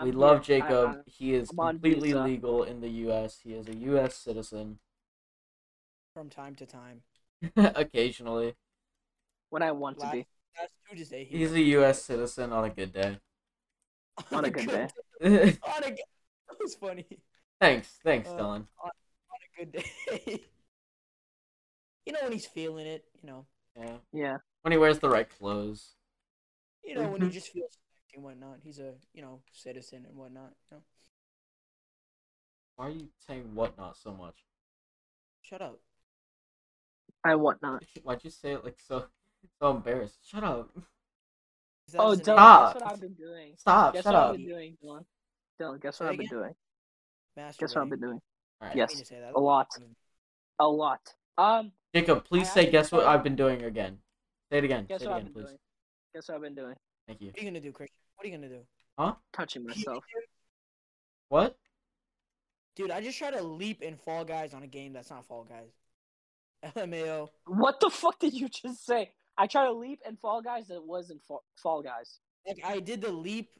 we 0.00 0.10
I'm 0.10 0.16
love 0.16 0.46
here. 0.46 0.56
I- 0.56 0.60
Jacob. 0.60 0.90
I- 1.06 1.10
he 1.10 1.34
is 1.34 1.50
I'm 1.50 1.60
on 1.60 1.74
completely 1.74 2.08
visa. 2.08 2.22
legal 2.24 2.62
in 2.62 2.80
the 2.80 2.88
U.S. 2.88 3.40
He 3.42 3.52
is 3.54 3.68
a 3.68 3.74
U.S. 3.76 4.14
citizen. 4.16 4.78
From 6.14 6.30
time 6.30 6.54
to 6.54 6.64
time. 6.66 7.02
Occasionally, 7.56 8.54
when 9.50 9.62
I 9.62 9.72
want 9.72 9.98
to 9.98 10.04
Last- 10.04 10.12
be. 10.14 10.26
Last 10.88 10.98
Tuesday. 10.98 11.24
he 11.24 11.38
he's 11.38 11.52
a 11.52 11.60
U.S. 11.60 12.02
citizen 12.02 12.52
on 12.52 12.64
a 12.64 12.70
good 12.70 12.92
day. 12.92 13.18
On 14.32 14.44
a 14.44 14.50
good 14.50 14.66
day. 14.68 14.88
On 15.22 15.84
a 15.84 15.90
good. 15.90 15.98
That 16.48 16.56
was 16.60 16.74
funny. 16.74 17.06
thanks, 17.60 17.88
thanks, 18.02 18.28
Uh, 18.30 18.36
Dylan. 18.38 18.66
On 18.82 18.90
a 18.90 19.58
good 19.58 19.72
day. 19.72 19.84
you 22.06 22.12
know 22.12 22.20
when 22.22 22.32
he's 22.32 22.46
feeling 22.46 22.86
it. 22.86 23.04
You 23.20 23.28
know. 23.28 23.46
Yeah, 23.76 23.96
Yeah. 24.12 24.36
when 24.62 24.72
he 24.72 24.78
wears 24.78 24.98
the 25.00 25.10
right 25.10 25.28
clothes. 25.28 25.96
You 26.84 26.94
know 26.94 27.08
when 27.10 27.20
he 27.20 27.28
Mhm. 27.28 27.32
just 27.32 27.48
feels 27.48 27.78
and 28.14 28.24
whatnot. 28.24 28.60
He's 28.62 28.78
a 28.78 28.94
you 29.12 29.20
know 29.22 29.42
citizen 29.52 30.06
and 30.06 30.16
whatnot. 30.16 30.54
You 30.70 30.76
know. 30.78 30.82
Why 32.76 32.86
are 32.86 32.90
you 32.90 33.08
saying 33.26 33.54
whatnot 33.54 33.96
so 33.98 34.12
much? 34.12 34.44
Shut 35.42 35.60
up. 35.60 35.80
I 37.24 37.34
whatnot. 37.34 37.82
Why'd 38.02 38.24
you 38.24 38.30
say 38.30 38.52
it 38.52 38.64
like 38.64 38.78
so, 38.78 39.06
so 39.60 39.70
embarrassed? 39.70 40.18
Shut 40.28 40.44
up. 40.44 40.70
Oh, 41.98 42.10
is 42.12 42.18
an 42.20 42.24
Dylan, 42.24 42.34
Stop. 42.34 42.74
guess 42.74 42.82
what 42.82 42.92
I've 42.92 43.00
been 43.00 43.14
doing? 43.14 43.52
Stop! 43.56 43.94
Guess 43.94 44.02
shut 44.04 44.14
what 44.14 44.20
up! 44.22 44.30
I've 44.30 44.36
been 44.38 44.46
doing, 44.48 44.76
Dylan? 44.84 45.04
Dylan, 45.60 45.80
guess 45.82 45.96
Say 45.96 46.04
what 46.04 46.10
I've 46.12 46.18
been 46.18 46.26
again? 46.26 46.38
doing? 46.38 46.54
masturbating. 47.38 47.58
Guess 47.58 47.74
what 47.74 47.82
I've 47.82 47.90
been 47.90 48.00
doing? 48.00 48.20
All 48.60 48.68
right. 48.68 48.76
Yes, 48.76 48.94
to 48.98 49.04
say 49.04 49.20
that. 49.20 49.32
a 49.34 49.40
lot. 49.40 49.68
A 50.58 50.66
lot. 50.66 51.00
Um, 51.38 51.72
Jacob, 51.94 52.24
please 52.24 52.48
I 52.48 52.54
say, 52.54 52.70
guess 52.70 52.90
what 52.90 53.06
I've 53.06 53.22
been 53.22 53.36
doing 53.36 53.62
again. 53.62 53.98
Say 54.50 54.58
it 54.58 54.64
again. 54.64 54.86
guess 54.88 55.00
say 55.00 55.06
it 55.06 55.08
what 55.08 55.16
I've 55.16 55.22
again, 55.22 55.32
been 55.32 55.42
please. 55.42 55.48
doing? 55.48 55.58
Guess 56.14 56.28
what 56.28 56.34
I've 56.34 56.42
been 56.42 56.54
doing? 56.54 56.74
Thank 57.06 57.20
you. 57.20 57.26
What 57.28 57.36
are 57.38 57.40
you 57.44 57.50
gonna 57.50 57.60
do, 57.60 57.72
Christian? 57.72 57.94
What 58.16 58.24
are 58.26 58.28
you 58.30 58.36
gonna 58.36 58.48
do? 58.48 58.60
Huh? 58.98 59.14
Touching 59.32 59.64
myself. 59.64 60.02
What? 61.28 61.56
Dude, 62.74 62.90
I 62.90 63.00
just 63.00 63.18
tried 63.18 63.34
to 63.34 63.42
leap 63.42 63.82
in 63.82 63.96
Fall 63.96 64.24
Guys 64.24 64.54
on 64.54 64.62
a 64.62 64.66
game 64.66 64.92
that's 64.92 65.10
not 65.10 65.26
Fall 65.26 65.44
Guys. 65.44 65.70
LMAO. 66.76 67.28
What 67.46 67.80
the 67.80 67.90
fuck 67.90 68.18
did 68.18 68.34
you 68.34 68.48
just 68.48 68.84
say? 68.86 69.12
I 69.38 69.46
tried 69.46 69.66
to 69.66 69.72
leap 69.72 70.00
and 70.06 70.18
Fall 70.18 70.42
Guys. 70.42 70.68
That 70.68 70.76
it 70.76 70.84
wasn't 70.84 71.22
Fall, 71.22 71.44
Fall 71.56 71.82
Guys. 71.82 72.20
Like 72.46 72.60
I 72.64 72.80
did 72.80 73.00
the 73.00 73.12
leap 73.12 73.50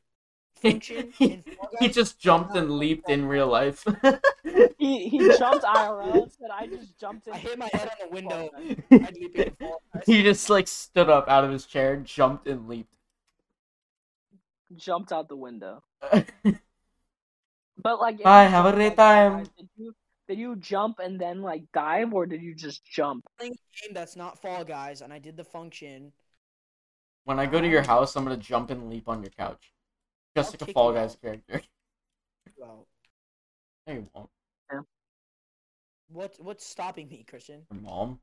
he, 0.61 0.70
function 0.70 1.12
in 1.20 1.43
Fall 1.43 1.70
Guys. 1.72 1.81
he 1.81 1.89
just 1.89 2.18
jumped 2.18 2.57
and 2.57 2.70
leaped 2.79 3.09
in 3.09 3.27
real 3.27 3.49
life. 3.49 3.85
He 4.79 5.09
he 5.09 5.18
jumped 5.37 5.64
IRL 5.64 6.22
and 6.22 6.33
said, 6.33 6.51
"I 6.53 6.66
just 6.66 6.97
jumped 6.99 7.27
in." 7.27 7.33
I 7.33 7.39
hit 7.39 7.59
my 7.59 7.68
head 7.72 7.89
on 7.89 8.09
the 8.09 8.14
window. 8.14 8.51
Guys. 8.53 8.77
I 8.93 9.11
leap 9.12 9.35
in 9.35 9.51
Fall 9.59 9.83
he 10.07 10.22
just 10.22 10.49
like 10.49 10.68
stood 10.68 11.09
up 11.09 11.29
out 11.29 11.45
of 11.45 11.51
his 11.51 11.66
chair, 11.66 11.97
jumped 11.97 12.47
and 12.47 12.68
leaped. 12.68 12.93
Jumped 14.77 15.12
out 15.12 15.29
the 15.29 15.37
window. 15.37 15.83
But 17.79 18.01
like, 18.01 18.20
I 18.24 18.45
have 18.45 18.64
a 18.66 18.68
jumped, 18.70 18.77
great 18.77 18.97
time. 18.97 19.45
Guys, 19.45 19.95
Did 20.29 20.39
you 20.39 20.57
jump 20.57 20.99
and 20.99 21.20
then 21.20 21.43
like 21.43 21.64
dive, 21.72 22.12
or 22.14 22.27
did 22.27 22.43
you 22.43 22.55
just 22.55 22.85
jump? 22.85 23.24
playing 23.39 23.53
a 23.55 23.83
game 23.87 23.95
that's 23.95 24.16
not 24.16 24.41
Fall 24.41 24.64
Guys, 24.64 25.01
and 25.03 25.12
I 25.12 25.18
did 25.18 25.37
the 25.37 25.45
function. 25.45 26.12
when 27.24 27.39
I 27.39 27.47
go 27.47 27.61
to 27.61 27.68
your 27.68 27.83
house, 27.83 28.16
I'm 28.16 28.24
gonna 28.24 28.37
jump 28.37 28.70
and 28.70 28.89
leap 28.89 29.09
on 29.09 29.22
your 29.22 29.31
couch, 29.31 29.72
just 30.37 30.55
I'll 30.55 30.59
like 30.61 30.62
a 30.62 30.66
Fall 30.72 30.93
Guys 30.93 31.14
out. 31.14 31.22
character. 31.22 31.62
Well, 32.59 32.87
No, 33.87 33.93
you 33.95 34.09
won't. 34.14 34.31
what 36.09 36.35
what's 36.39 36.64
stopping 36.66 37.09
me, 37.09 37.24
Christian? 37.29 37.66
Your 37.70 37.81
mom. 37.81 38.20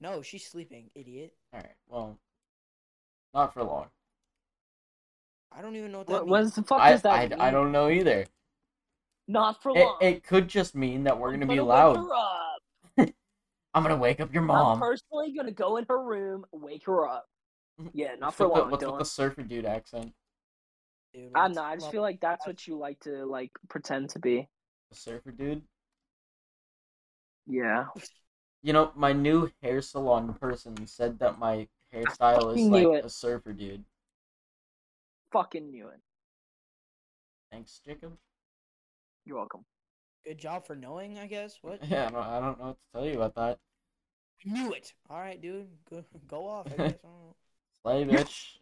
No, 0.00 0.22
she's 0.22 0.46
sleeping, 0.46 0.90
idiot. 0.94 1.34
All 1.52 1.60
right. 1.60 1.74
Well, 1.88 2.18
not 3.34 3.52
for 3.54 3.62
long. 3.64 3.90
I 5.50 5.62
don't 5.62 5.76
even 5.76 5.92
know 5.92 5.98
what 5.98 6.08
that 6.08 6.26
What, 6.26 6.26
means. 6.26 6.50
what 6.50 6.54
the 6.54 6.62
fuck 6.62 6.80
I, 6.82 6.90
does 6.90 7.02
that 7.02 7.12
I, 7.14 7.28
mean? 7.28 7.40
I 7.40 7.50
don't 7.50 7.72
know 7.72 7.88
either. 7.88 8.26
Not 9.28 9.62
for 9.62 9.70
It, 9.76 9.80
long. 9.84 9.98
it 10.00 10.22
could 10.24 10.48
just 10.48 10.74
mean 10.74 11.04
that 11.04 11.18
we're 11.18 11.32
I'm 11.34 11.40
gonna 11.40 11.52
be 11.52 11.60
loud. 11.60 11.96
I'm 12.98 13.82
gonna 13.82 13.96
wake 13.96 14.20
up 14.20 14.32
your 14.32 14.42
mom. 14.42 14.74
I'm 14.74 14.78
personally 14.80 15.32
gonna 15.36 15.50
go 15.52 15.76
in 15.76 15.84
her 15.88 16.02
room, 16.02 16.44
wake 16.52 16.86
her 16.86 17.06
up. 17.08 17.26
Yeah, 17.92 18.14
not 18.18 18.28
What's 18.28 18.36
for 18.38 18.46
with 18.48 18.54
the- 18.54 18.60
long, 18.62 18.70
What's 18.70 18.84
with 18.86 18.98
the 19.00 19.04
surfer 19.04 19.42
dude 19.42 19.66
accent? 19.66 20.12
Dude, 21.12 21.30
I 21.34 21.42
what's- 21.42 21.54
don't 21.56 21.64
know. 21.64 21.70
I 21.70 21.76
just 21.76 21.90
feel 21.90 22.02
like 22.02 22.20
that's 22.20 22.46
what 22.46 22.66
you 22.66 22.78
like 22.78 22.98
to 23.00 23.26
like 23.26 23.50
pretend 23.68 24.10
to 24.10 24.18
be. 24.18 24.48
The 24.90 24.96
surfer 24.96 25.30
dude. 25.32 25.62
Yeah. 27.46 27.86
You 28.62 28.72
know, 28.72 28.92
my 28.96 29.12
new 29.12 29.50
hair 29.62 29.82
salon 29.82 30.32
person 30.34 30.86
said 30.86 31.18
that 31.18 31.38
my 31.38 31.68
hairstyle 31.94 32.56
is 32.56 32.62
like 32.66 32.86
it. 32.86 33.04
a 33.04 33.08
surfer 33.10 33.52
dude. 33.52 33.84
Fucking 35.32 35.70
knew 35.70 35.88
it. 35.88 36.00
Thanks, 37.52 37.80
Jacob. 37.84 38.16
You're 39.26 39.36
welcome. 39.38 39.64
good 40.24 40.38
job 40.38 40.66
for 40.66 40.74
knowing, 40.76 41.18
I 41.18 41.26
guess. 41.26 41.58
What? 41.62 41.84
Yeah, 41.86 42.06
I 42.06 42.10
don't, 42.10 42.22
I 42.26 42.40
don't 42.40 42.58
know 42.58 42.66
what 42.66 42.76
to 42.76 42.98
tell 42.98 43.06
you 43.06 43.20
about 43.20 43.34
that. 43.34 43.58
Knew 44.44 44.72
it. 44.72 44.92
All 45.10 45.18
right, 45.18 45.40
dude. 45.40 45.66
Go 45.90 46.04
go 46.28 46.46
off. 46.48 46.66
I 46.66 46.70
guess. 46.76 46.78
I 46.80 46.86
don't 46.86 47.02
know. 47.02 47.34
Slay 47.82 48.04
bitch. 48.04 48.56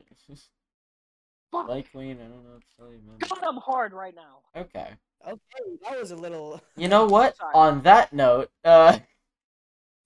Fuck. 1.53 1.67
Slay 1.67 1.83
queen. 1.83 2.19
I 2.21 2.25
don't 2.25 2.45
know 2.45 2.51
what 2.55 2.63
to 2.63 2.67
tell 2.79 2.87
you, 2.89 3.01
man. 3.07 3.17
God, 3.21 3.39
I'm 3.47 3.57
hard 3.59 3.93
right 3.93 4.15
now. 4.15 4.39
Okay. 4.61 4.89
Okay, 5.27 5.79
that 5.89 5.99
was 6.01 6.11
a 6.11 6.17
little. 6.17 6.61
You 6.77 6.89
know 6.89 7.07
what? 7.07 7.37
Sorry. 7.37 7.53
On 7.55 7.81
that 7.83 8.13
note, 8.13 8.51
uh, 8.65 8.99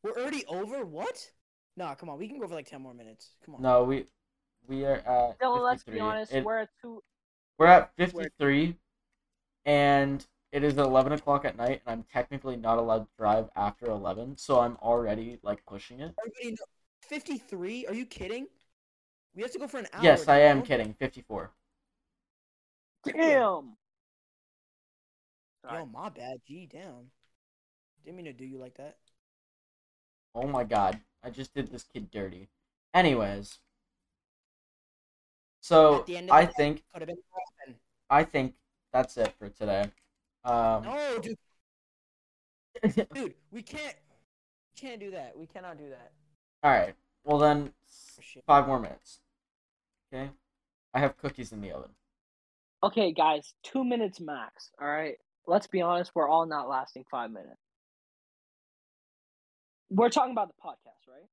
We're 0.03 0.13
already 0.13 0.45
over. 0.47 0.85
What? 0.85 1.29
Nah, 1.77 1.95
come 1.95 2.09
on. 2.09 2.19
We 2.19 2.29
can 2.29 2.39
go 2.39 2.47
for 2.49 2.55
like 2.55 2.69
ten 2.71 2.83
more 2.83 2.95
minutes. 2.95 3.31
Come 3.45 3.57
on. 3.57 3.63
no, 3.63 3.85
we 3.85 4.07
we 4.67 4.85
are 4.85 4.97
at. 4.97 5.39
Dylan, 5.41 5.63
let's 5.65 5.85
be 5.85 5.99
honest. 6.01 6.33
It- 6.33 6.45
we're 6.45 6.59
at 6.59 6.69
two. 6.83 7.03
We're 7.59 7.67
at 7.67 7.91
We're- 7.99 8.11
53, 8.13 8.77
and 9.65 10.25
it 10.53 10.65
is 10.65 10.77
11 10.79 11.13
o'clock 11.13 11.45
at 11.45 11.57
night, 11.57 11.83
and 11.87 11.93
I'm 12.01 12.05
technically 12.13 12.57
not 12.57 12.79
allowed 12.79 13.01
to 13.05 13.09
drive 13.19 13.49
after 13.57 13.87
11, 13.87 14.37
so 14.39 14.61
I'm 14.61 14.77
already, 14.83 15.39
like, 15.43 15.65
pushing 15.67 16.01
it. 16.01 16.15
Everybody. 16.19 16.57
Fifty-three? 17.03 17.87
Are 17.87 17.95
you 17.95 18.05
kidding? 18.05 18.47
We 19.35 19.43
have 19.43 19.53
to 19.53 19.59
go 19.59 19.67
for 19.69 19.79
an 19.79 19.87
hour. 19.93 20.03
Yes, 20.03 20.29
I 20.29 20.41
am 20.41 20.59
Don't- 20.59 20.67
kidding. 20.67 20.95
54. 20.95 21.53
Damn. 23.05 23.77
Sorry. 25.65 25.79
Yo, 25.79 25.87
my 25.87 26.09
bad. 26.11 26.41
Gee, 26.47 26.67
damn. 26.71 27.11
Didn't 28.05 28.17
mean 28.17 28.27
to 28.27 28.33
do 28.33 28.45
you 28.45 28.59
like 28.59 28.77
that. 28.77 28.97
Oh 30.35 30.47
my 30.47 30.65
god, 30.65 31.01
I 31.23 31.31
just 31.31 31.55
did 31.55 31.69
this 31.71 31.83
kid 31.85 32.11
dirty. 32.11 32.49
Anyways, 32.95 33.59
so 35.61 36.01
At 36.01 36.07
the 36.07 36.17
end 36.17 36.31
of 36.31 36.37
I 36.37 36.45
day- 36.47 36.53
think 36.57 36.83
Could 36.93 37.03
have 37.03 37.07
been 37.09 37.77
I 38.11 38.25
think 38.25 38.55
that's 38.93 39.17
it 39.17 39.33
for 39.39 39.49
today. 39.49 39.91
Um, 40.45 40.85
No, 40.85 41.19
dude. 41.21 41.37
Dude, 43.15 43.35
we 43.51 43.63
can't. 43.63 43.97
Can't 44.77 45.01
do 45.01 45.11
that. 45.11 45.37
We 45.37 45.47
cannot 45.47 45.79
do 45.79 45.89
that. 45.91 46.13
all 46.63 46.71
right. 46.71 46.95
Well 47.25 47.39
then, 47.39 47.73
Oh, 48.19 48.41
five 48.47 48.67
more 48.69 48.79
minutes. 48.79 49.21
Okay, 50.13 50.31
I 50.95 51.01
have 51.01 51.17
cookies 51.17 51.51
in 51.53 51.61
the 51.61 51.73
oven. 51.73 51.91
Okay, 52.85 53.13
guys, 53.13 53.55
two 53.65 53.83
minutes 53.85 54.21
max. 54.21 54.71
All 54.81 54.87
right. 54.89 55.17
Let's 55.47 55.67
be 55.67 55.81
honest. 55.81 56.13
We're 56.15 56.29
all 56.29 56.47
not 56.47 56.69
lasting 56.69 57.05
five 57.11 57.31
minutes. 57.31 57.59
We're 59.91 60.11
talking 60.11 60.33
about 60.33 60.49
the 60.49 60.55
podcast, 60.65 61.09
right? 61.09 61.27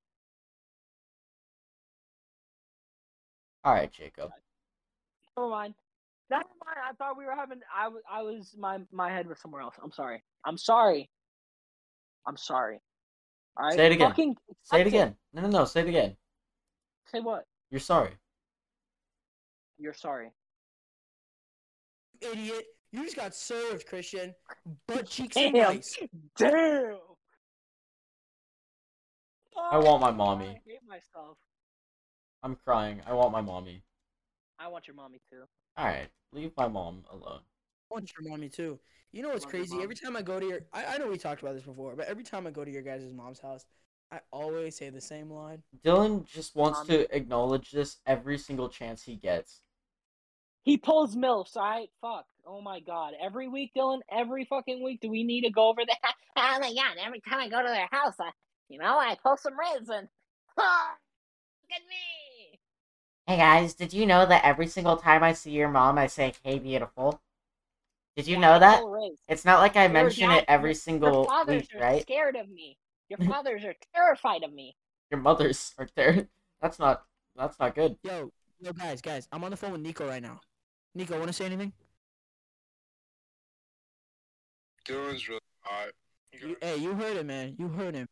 All 3.64 3.74
right, 3.74 3.92
Jacob. 3.92 4.30
Never 5.36 5.48
mind. 5.48 5.74
Never 6.30 6.44
mind. 6.64 6.78
I 6.88 6.92
thought 6.94 7.16
we 7.16 7.24
were 7.24 7.36
having. 7.36 7.60
I 7.74 7.88
was. 7.88 8.02
I 8.10 8.22
was. 8.22 8.54
My 8.58 8.78
my 8.92 9.10
head 9.10 9.28
was 9.28 9.40
somewhere 9.40 9.62
else. 9.62 9.74
I'm 9.82 9.92
sorry. 9.92 10.22
I'm 10.44 10.58
sorry. 10.58 11.08
I'm 12.26 12.36
sorry. 12.36 12.80
All 13.56 13.66
right. 13.66 13.76
Say 13.76 13.86
it 13.86 13.92
again. 13.92 14.10
Fucking 14.10 14.36
Say 14.62 14.80
it 14.80 14.86
accept 14.86 14.88
again. 14.88 15.16
No, 15.32 15.42
no, 15.42 15.48
no. 15.48 15.64
Say 15.64 15.80
it 15.82 15.88
again. 15.88 16.16
Say 17.12 17.20
what? 17.20 17.44
You're 17.70 17.80
sorry. 17.80 18.10
You're 19.78 19.94
sorry. 19.94 20.30
Idiot. 22.20 22.64
You 22.92 23.04
just 23.04 23.16
got 23.16 23.34
served, 23.34 23.86
Christian. 23.86 24.34
Butt 24.88 25.08
cheeks 25.08 25.36
and 25.36 25.54
Damn. 25.54 25.76
rice. 25.76 25.98
Damn. 26.36 26.96
I 29.70 29.78
want 29.78 30.00
my 30.00 30.10
mommy. 30.10 30.46
I 30.46 30.60
hate 30.66 30.80
myself. 30.88 31.36
I'm 32.42 32.56
crying. 32.64 33.00
I 33.06 33.12
want 33.14 33.32
my 33.32 33.40
mommy. 33.40 33.82
I 34.58 34.68
want 34.68 34.86
your 34.86 34.96
mommy 34.96 35.20
too. 35.28 35.44
All 35.76 35.86
right, 35.86 36.08
leave 36.32 36.52
my 36.56 36.68
mom 36.68 37.04
alone. 37.10 37.40
I 37.90 37.94
want 37.94 38.10
your 38.18 38.30
mommy 38.30 38.48
too. 38.48 38.78
You 39.12 39.22
know 39.22 39.28
what's 39.30 39.44
crazy? 39.44 39.78
Every 39.82 39.94
time 39.94 40.16
I 40.16 40.22
go 40.22 40.40
to 40.40 40.46
your, 40.46 40.60
I, 40.72 40.84
I 40.84 40.98
know 40.98 41.08
we 41.08 41.18
talked 41.18 41.42
about 41.42 41.54
this 41.54 41.64
before, 41.64 41.94
but 41.96 42.06
every 42.06 42.24
time 42.24 42.46
I 42.46 42.50
go 42.50 42.64
to 42.64 42.70
your 42.70 42.82
guys' 42.82 43.12
mom's 43.12 43.38
house, 43.38 43.64
I 44.10 44.20
always 44.30 44.76
say 44.76 44.90
the 44.90 45.00
same 45.00 45.30
line. 45.30 45.62
Dylan 45.84 46.24
just 46.26 46.54
wants 46.54 46.80
Um, 46.80 46.86
to 46.88 47.16
acknowledge 47.16 47.70
this 47.70 47.98
every 48.06 48.38
single 48.38 48.68
chance 48.68 49.02
he 49.02 49.16
gets. 49.16 49.62
He 50.62 50.76
pulls 50.76 51.14
milfs, 51.14 51.56
I 51.56 51.88
Fuck. 52.00 52.26
Oh 52.46 52.60
my 52.60 52.80
god. 52.80 53.14
Every 53.20 53.48
week, 53.48 53.72
Dylan, 53.76 54.00
every 54.10 54.44
fucking 54.44 54.82
week, 54.82 55.00
do 55.00 55.10
we 55.10 55.24
need 55.24 55.42
to 55.42 55.50
go 55.50 55.68
over 55.68 55.82
there? 55.84 55.96
oh 56.36 56.58
my 56.60 56.72
god, 56.74 56.96
every 57.04 57.20
time 57.20 57.40
I 57.40 57.48
go 57.48 57.62
to 57.62 57.68
their 57.68 57.88
house, 57.90 58.14
I, 58.20 58.30
you 58.68 58.78
know, 58.78 58.98
I 58.98 59.16
pull 59.22 59.36
some 59.36 59.54
ribs 59.58 59.88
and. 59.88 60.08
look 60.56 60.66
at 61.74 61.82
me! 61.88 62.15
Hey 63.26 63.38
guys, 63.38 63.74
did 63.74 63.92
you 63.92 64.06
know 64.06 64.24
that 64.24 64.44
every 64.44 64.68
single 64.68 64.96
time 64.96 65.24
I 65.24 65.32
see 65.32 65.50
your 65.50 65.68
mom, 65.68 65.98
I 65.98 66.06
say, 66.06 66.34
hey, 66.44 66.58
beautiful? 66.60 67.20
Did 68.14 68.28
you 68.28 68.34
Yeah, 68.36 68.40
know 68.40 68.58
that? 68.60 68.82
It's 69.28 69.44
not 69.44 69.58
like 69.58 69.76
I 69.76 69.84
Your 69.84 69.92
mention 69.92 70.28
dad- 70.30 70.38
it 70.38 70.44
every 70.46 70.74
single 70.74 71.12
Your 71.12 71.24
fathers 71.24 71.62
week, 71.62 71.74
are 71.74 71.80
right? 71.80 72.02
scared 72.02 72.36
of 72.36 72.48
me. 72.48 72.78
Your 73.08 73.18
fathers 73.42 73.64
are 73.64 73.74
terrified 73.94 74.44
of 74.44 74.52
me. 74.52 74.76
Your 75.10 75.20
mother's 75.20 75.74
are 75.76 75.88
there. 75.96 76.28
That's 76.60 76.78
not. 76.78 77.04
That's 77.34 77.58
not 77.58 77.74
good. 77.74 77.98
Yo, 78.04 78.30
yo, 78.60 78.72
guys, 78.72 79.00
guys, 79.02 79.28
I'm 79.32 79.42
on 79.44 79.50
the 79.50 79.56
phone 79.56 79.72
with 79.72 79.80
Nico 79.80 80.06
right 80.08 80.22
now. 80.22 80.40
Nico, 80.94 81.16
want 81.16 81.26
to 81.26 81.32
say 81.32 81.46
anything? 81.46 81.72
Dylan's 84.86 85.28
really 85.28 85.40
hot. 85.62 85.88
You 86.32 86.48
You, 86.50 86.56
hey, 86.62 86.76
you 86.76 86.94
heard 86.94 87.16
him, 87.16 87.26
man. 87.26 87.56
You 87.58 87.68
heard 87.68 87.94
him. 87.94 88.06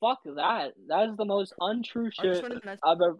Fuck 0.00 0.18
that. 0.24 0.72
That 0.88 1.08
is 1.08 1.16
the 1.16 1.24
most 1.24 1.54
untrue 1.60 2.10
shit 2.10 2.42
wanted 2.42 2.60
to 2.60 2.66
mention- 2.66 2.80
I've 2.84 3.00
ever. 3.00 3.18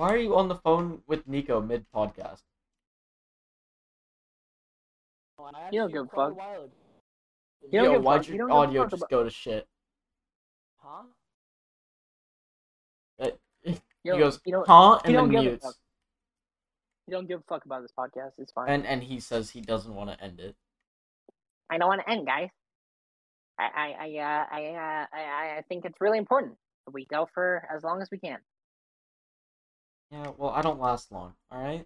Why 0.00 0.14
are 0.14 0.16
you 0.16 0.34
on 0.34 0.48
the 0.48 0.54
phone 0.54 1.02
with 1.06 1.28
Nico 1.28 1.60
mid 1.60 1.84
podcast? 1.94 2.40
You 5.70 5.80
don't 5.80 5.92
give 5.92 6.04
a 6.04 6.06
fuck. 6.06 6.34
while. 6.38 6.70
You 7.70 7.70
don't 7.70 7.84
Yo, 7.84 7.90
give 7.92 8.00
a 8.00 8.04
why'd 8.04 8.20
fuck. 8.24 8.28
Your 8.34 8.38
don't 8.38 8.48
give 8.48 8.56
a 8.56 8.60
audio 8.60 8.86
just 8.86 9.02
about- 9.02 9.10
go 9.10 9.24
to 9.24 9.28
shit? 9.28 9.68
Huh? 10.78 11.02
Uh, 13.18 13.30
You 13.62 13.74
he 14.14 14.18
goes, 14.18 14.40
you 14.46 14.64
huh, 14.66 15.00
and 15.04 15.12
don't 15.12 15.30
then 15.30 15.44
mutes. 15.44 15.78
you 17.06 17.12
don't 17.12 17.28
give 17.28 17.40
a 17.40 17.42
fuck 17.42 17.66
about 17.66 17.82
this 17.82 17.92
podcast. 17.92 18.30
It's 18.38 18.52
fine. 18.52 18.70
And 18.70 18.86
and 18.86 19.02
he 19.02 19.20
says 19.20 19.50
he 19.50 19.60
doesn't 19.60 19.94
want 19.94 20.08
to 20.08 20.24
end 20.24 20.40
it. 20.40 20.56
I 21.68 21.76
don't 21.76 21.88
want 21.88 22.00
to 22.06 22.10
end, 22.10 22.26
guys. 22.26 22.48
I, 23.58 23.64
I, 23.64 23.94
I, 24.00 24.18
uh, 24.18 24.46
I, 24.50 24.66
uh, 24.68 25.06
I, 25.12 25.58
I 25.58 25.62
think 25.68 25.84
it's 25.84 26.00
really 26.00 26.16
important 26.16 26.56
that 26.86 26.92
we 26.94 27.04
go 27.04 27.28
for 27.34 27.68
as 27.70 27.82
long 27.84 28.00
as 28.00 28.10
we 28.10 28.18
can. 28.18 28.38
Yeah, 30.10 30.32
well, 30.36 30.50
I 30.50 30.62
don't 30.62 30.80
last 30.80 31.12
long. 31.12 31.34
All 31.50 31.62
right. 31.62 31.84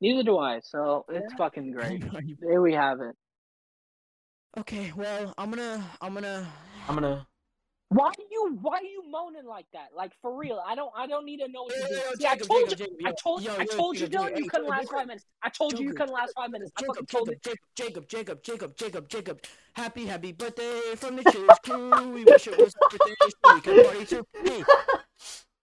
Neither 0.00 0.22
do 0.22 0.38
I. 0.38 0.60
So 0.60 1.04
it's 1.08 1.32
Yeah. 1.32 1.36
fucking 1.38 1.72
great. 1.76 2.04
There 2.40 2.60
we 2.60 2.74
have 2.74 3.00
it. 3.00 3.16
okay, 4.58 4.92
well, 4.96 5.32
I'm 5.38 5.50
gonna, 5.50 5.82
I'm 6.00 6.14
gonna. 6.14 6.46
I'm 6.88 6.94
gonna. 6.94 7.26
Why 7.90 8.10
do 8.16 8.24
you 8.28 8.58
why 8.60 8.78
are 8.78 8.82
you 8.82 9.04
moaning 9.08 9.46
like 9.46 9.66
that? 9.72 9.90
Like 9.94 10.12
for 10.20 10.36
real? 10.36 10.60
I 10.66 10.74
don't 10.74 10.90
I 10.96 11.06
don't 11.06 11.24
need 11.24 11.38
to 11.38 11.48
know 11.48 11.62
what 11.62 11.74
Yo, 11.76 11.86
you 11.86 11.94
yo, 11.96 12.10
do. 12.10 12.16
See, 12.18 12.26
I 12.26 12.36
told 12.36 12.48
Jacob, 12.70 12.78
you. 12.80 12.86
Jacob, 12.86 12.96
I 13.06 13.12
told 13.22 13.42
yo, 13.42 13.52
I 13.52 13.58
yo, 13.58 13.66
told 13.66 13.98
you, 14.00 14.06
Dylan, 14.08 14.36
you 14.36 14.50
couldn't 14.50 14.66
last 14.68 14.90
five 14.90 15.06
minutes. 15.06 15.24
I 15.42 15.48
told 15.50 15.78
you 15.78 15.86
you 15.86 15.92
couldn't 15.94 16.12
last 16.12 16.32
five 16.34 16.50
minutes. 16.50 16.72
I 16.76 16.82
fucking 16.82 17.06
told 17.06 17.28
Jacob. 17.28 17.58
Jacob, 17.76 18.08
Jacob, 18.08 18.42
Jacob, 18.42 18.42
Jacob, 18.42 18.76
Jacob, 18.76 19.08
Jacob. 19.08 19.40
Happy, 19.74 20.06
happy 20.06 20.32
birthday 20.32 20.80
from 20.96 21.14
the 21.16 21.22
Cheers 21.22 21.58
crew. 21.64 22.10
We 22.12 22.24
wish 22.24 22.48
it 22.48 22.58
was 22.58 22.74
your 22.74 22.98
birthday 22.98 23.14
so 23.44 23.54
we 23.54 23.60
could 23.60 23.84
party 23.84 24.04
too. 24.06 24.26
Hey, 24.42 24.64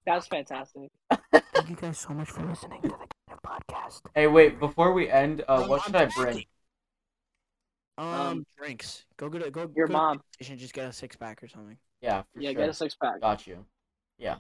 That's 0.06 0.28
fantastic. 0.28 0.90
thank 1.32 1.70
you 1.70 1.76
guys 1.76 2.00
so 2.00 2.10
much 2.14 2.30
for 2.32 2.44
listening 2.46 2.82
to 2.82 2.88
the 2.90 2.96
Kind 2.96 3.10
of 3.32 3.42
podcast. 3.44 4.02
Hey, 4.16 4.28
wait. 4.28 4.60
Before 4.60 4.94
we 4.94 5.10
end, 5.10 5.44
uh, 5.48 5.62
Um, 5.64 5.70
what 5.70 5.84
should 5.84 5.96
I 5.96 6.06
bring? 6.08 6.46
Um, 7.98 8.08
Um, 8.08 8.46
drinks. 8.58 9.06
Go 9.18 9.30
get 9.30 9.46
a 9.46 9.52
go. 9.52 9.72
Your 9.76 9.88
go 9.88 9.94
mom. 9.94 10.22
You 10.40 10.46
should 10.46 10.58
just 10.58 10.74
get 10.74 10.88
a 10.88 10.94
six 10.94 11.16
pack 11.16 11.44
or 11.44 11.48
something. 11.48 11.78
Yeah, 12.02 12.24
for 12.34 12.42
Yeah, 12.42 12.50
sure. 12.52 12.62
get 12.62 12.70
a 12.70 12.74
six 12.74 12.96
pack. 12.96 13.22
Got 13.22 13.46
you. 13.46 13.66
Yeah. 14.18 14.38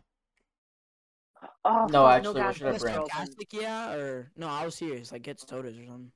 Oh, 1.66 1.86
No, 1.92 2.04
fuck, 2.06 2.12
actually, 2.18 2.34
what 2.34 2.48
gas 2.48 2.56
should 2.58 2.68
I 2.68 2.72
is 2.72 2.82
bring? 2.82 2.96
open. 2.96 3.10
Sarcastic, 3.10 3.54
yeah, 3.54 3.94
or 3.94 4.32
no? 4.36 4.48
I 4.48 4.66
was 4.66 4.76
serious. 4.76 5.12
Like 5.12 5.22
get 5.24 5.40
sodas 5.40 5.78
or 5.78 5.86
something. 5.86 6.12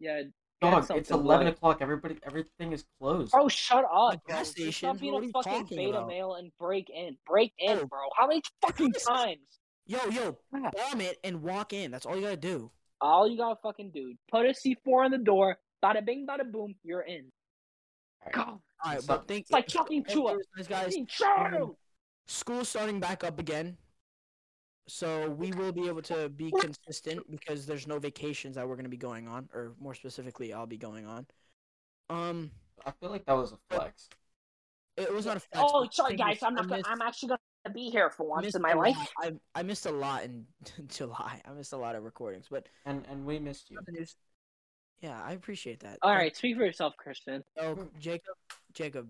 Yeah. 0.00 0.22
Dog, 0.62 0.90
it's 0.96 1.10
eleven 1.10 1.46
light. 1.46 1.54
o'clock. 1.56 1.78
Everybody, 1.80 2.18
everything 2.24 2.72
is 2.72 2.84
closed. 3.00 3.32
Oh, 3.36 3.48
shut 3.48 3.84
up, 3.84 4.14
A 4.14 4.16
bro. 4.18 4.20
gas 4.28 4.38
Just 4.38 4.52
station? 4.52 4.72
Stop 4.72 5.00
being 5.00 5.12
What 5.14 5.24
a 5.24 5.30
fucking 5.32 5.66
beta 5.76 5.98
about? 5.98 6.08
male 6.08 6.34
and 6.34 6.50
break 6.58 6.88
in. 6.90 7.16
Break 7.26 7.52
in, 7.58 7.86
bro. 7.86 8.00
How 8.16 8.26
many 8.28 8.42
fucking 8.60 8.92
times? 9.06 9.38
Yo, 9.86 9.98
yo, 10.10 10.38
Ah. 10.54 10.70
bomb 10.90 11.00
it 11.00 11.18
and 11.24 11.42
walk 11.42 11.72
in. 11.72 11.90
That's 11.90 12.06
all 12.06 12.14
you 12.16 12.22
gotta 12.22 12.36
do. 12.36 12.70
All 13.00 13.28
you 13.28 13.36
gotta 13.36 13.58
fucking 13.62 13.90
do, 13.92 14.14
put 14.30 14.46
a 14.46 14.50
C4 14.50 15.04
on 15.06 15.10
the 15.10 15.18
door, 15.18 15.56
bada 15.84 16.04
bing, 16.04 16.24
bada 16.26 16.50
boom, 16.50 16.74
you're 16.84 17.00
in. 17.02 17.32
God, 18.32 18.46
All 18.48 18.60
right, 18.84 19.00
but 19.06 19.26
think 19.26 19.42
it's 19.42 19.50
like 19.50 19.66
talking 19.66 20.04
to 20.04 20.26
a 20.28 20.30
Anyways, 20.30 20.68
guys. 20.68 20.84
fucking 20.84 21.06
child. 21.08 21.76
School's 22.28 22.68
starting 22.68 23.00
back 23.00 23.24
up 23.24 23.40
again, 23.40 23.76
so 24.88 25.30
we 25.30 25.52
will 25.52 25.72
be 25.72 25.86
able 25.88 26.02
to 26.02 26.28
be 26.28 26.50
consistent 26.60 27.20
because 27.30 27.66
there's 27.66 27.86
no 27.86 27.98
vacations 27.98 28.56
that 28.56 28.66
we're 28.68 28.76
gonna 28.76 28.88
be 28.88 28.96
going 28.96 29.28
on, 29.28 29.48
or 29.54 29.72
more 29.80 29.94
specifically, 29.94 30.52
I'll 30.52 30.66
be 30.66 30.76
going 30.78 31.06
on. 31.06 31.26
Um, 32.10 32.50
I 32.84 32.90
feel 33.00 33.10
like 33.10 33.24
that 33.26 33.34
was 33.36 33.52
a 33.52 33.58
flex. 33.74 34.08
it 34.96 35.12
was 35.12 35.24
not 35.26 35.36
a 35.36 35.40
flex, 35.40 35.70
Oh, 35.72 35.88
sorry 35.90 36.16
guys, 36.16 36.38
I'm 36.42 36.52
I 36.52 36.60
not. 36.60 36.68
Gonna, 36.68 36.76
missed- 36.78 36.88
I'm 36.90 37.02
actually 37.02 37.28
gonna 37.28 37.74
be 37.74 37.90
here 37.90 38.10
for 38.10 38.26
once 38.26 38.54
in 38.54 38.60
my 38.62 38.72
a 38.72 38.76
life. 38.76 38.96
I 39.18 39.32
I 39.54 39.62
missed 39.62 39.86
a 39.86 39.92
lot 39.92 40.24
in 40.24 40.44
July. 40.88 41.40
I 41.46 41.52
missed 41.52 41.72
a 41.72 41.76
lot 41.78 41.94
of 41.94 42.02
recordings, 42.02 42.46
but 42.50 42.66
And 42.84 43.06
and 43.08 43.24
we 43.24 43.38
missed 43.38 43.70
you. 43.70 43.78
yeah, 45.00 45.20
I 45.22 45.32
appreciate 45.32 45.80
that. 45.80 45.98
All 46.02 46.10
Thank- 46.10 46.20
right, 46.20 46.36
speak 46.36 46.56
for 46.56 46.64
yourself, 46.64 46.94
Christian. 46.98 47.42
Oh, 47.58 47.88
Jacob, 47.98 48.34
Jacob, 48.74 49.08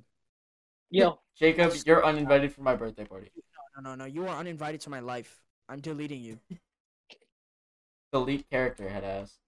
Yo, 0.90 1.18
Jacob, 1.38 1.72
you're 1.86 2.04
uninvited 2.04 2.52
for 2.52 2.60
my 2.60 2.76
birthday 2.76 3.06
party. 3.06 3.32
no, 3.76 3.90
no, 3.90 3.94
no, 3.94 4.04
you 4.04 4.22
are 4.28 4.36
uninvited 4.36 4.82
to 4.82 4.90
my 4.90 5.00
life. 5.00 5.40
I'm 5.68 5.80
deleting 5.80 6.20
you. 6.20 6.38
Delete 8.12 8.48
character 8.50 8.88
head 8.88 9.04
ass. 9.04 9.38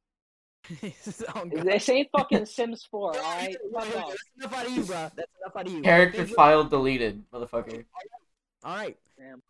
oh, 1.34 1.44
God. 1.44 1.50
this 1.66 1.88
ain't 1.90 2.08
fucking 2.16 2.46
Sims 2.46 2.86
4, 2.90 3.00
all 3.16 3.22
right? 3.22 3.54
yo, 3.62 3.78
yo, 3.78 3.80
Fuck 3.80 3.94
yo, 3.94 4.00
off. 4.00 4.08
That's 4.08 4.22
enough 4.38 4.54
out 4.58 4.66
of 4.66 4.72
you, 4.72 4.82
bro. 4.84 4.96
That's 5.14 5.30
enough 5.42 5.56
out 5.56 5.66
of 5.66 5.72
you. 5.72 5.82
Character 5.82 6.16
Thank 6.18 6.30
you- 6.30 6.34
file 6.34 6.64
deleted, 6.64 7.22
motherfucker. 7.32 7.84
All 8.64 8.74
right. 8.76 8.96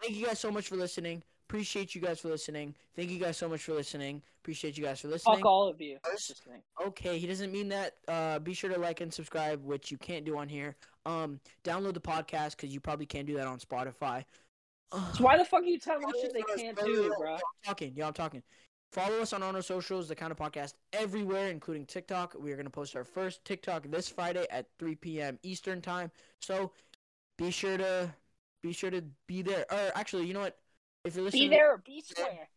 Thank 0.03 0.17
you 0.17 0.27
guys 0.27 0.41
so 0.41 0.51
much 0.51 0.69
for 0.69 0.77
listening. 0.77 1.23
Appreciate 1.49 1.95
you 1.95 2.01
guys 2.01 2.19
for 2.21 2.29
listening. 2.29 2.75
Thank 2.97 3.11
you 3.11 3.19
guys 3.21 3.37
so 3.37 3.49
much 3.49 3.63
for 3.63 3.75
listening. 3.75 4.23
Appreciate 4.43 4.77
you 4.77 4.83
guys 4.85 5.01
for 5.01 5.09
listening. 5.09 5.37
Fuck 5.37 5.47
all 5.47 5.69
of 5.69 5.81
you. 5.81 5.99
First- 6.03 6.29
Just 6.29 6.45
kidding. 6.45 6.63
Okay, 6.85 7.19
he 7.19 7.27
doesn't 7.29 7.53
mean 7.53 7.69
that. 7.69 7.95
Uh, 8.09 8.39
be 8.41 8.53
sure 8.55 8.71
to 8.71 8.79
like 8.81 9.01
and 9.01 9.13
subscribe, 9.15 9.63
which 9.65 9.93
you 9.93 9.99
can't 9.99 10.25
do 10.25 10.37
on 10.37 10.49
here. 10.49 10.75
Um, 11.07 11.39
download 11.63 11.95
the 11.95 12.01
podcast 12.01 12.53
because 12.57 12.71
you 12.75 12.81
probably 12.81 13.07
can't 13.07 13.27
do 13.27 13.35
that 13.37 13.47
on 13.47 13.59
Spotify. 13.61 14.25
So 15.15 15.25
why 15.25 15.37
the 15.39 15.45
fuck 15.45 15.63
are 15.63 15.67
you 15.67 15.79
telling 15.79 16.07
me 16.07 16.13
shit 16.21 16.33
they 16.33 16.43
can't 16.63 16.79
do, 16.85 17.13
bro? 17.19 17.35
I'm 17.35 17.41
talking. 17.65 17.93
Yeah, 17.97 18.07
I'm 18.07 18.13
talking. 18.13 18.43
Follow 18.93 19.21
us 19.21 19.33
on 19.33 19.43
all 19.43 19.55
our 19.57 19.63
socials, 19.63 20.07
the 20.09 20.15
kind 20.15 20.31
of 20.31 20.39
podcast 20.39 20.75
everywhere, 20.93 21.49
including 21.49 21.85
TikTok. 21.85 22.35
We 22.39 22.53
are 22.53 22.55
going 22.57 22.67
to 22.67 22.71
post 22.71 22.95
our 22.95 23.03
first 23.05 23.45
TikTok 23.45 23.91
this 23.91 24.09
Friday 24.09 24.47
at 24.51 24.67
3 24.79 24.95
p.m. 24.95 25.39
Eastern 25.43 25.81
time. 25.81 26.13
So 26.41 26.71
be 27.37 27.51
sure 27.51 27.77
to 27.77 28.15
be 28.63 28.73
sure 28.73 28.91
to 28.91 29.03
be 29.27 29.43
there. 29.43 29.67
Or 29.71 29.91
actually, 29.97 30.27
you 30.27 30.35
know 30.35 30.41
what? 30.41 30.59
If 31.05 31.17
you're 31.17 31.25
listening, 31.25 31.51
Be 31.51 31.57
there 31.57 31.73
or 31.73 31.79
be 31.85 32.01
square. 32.01 32.49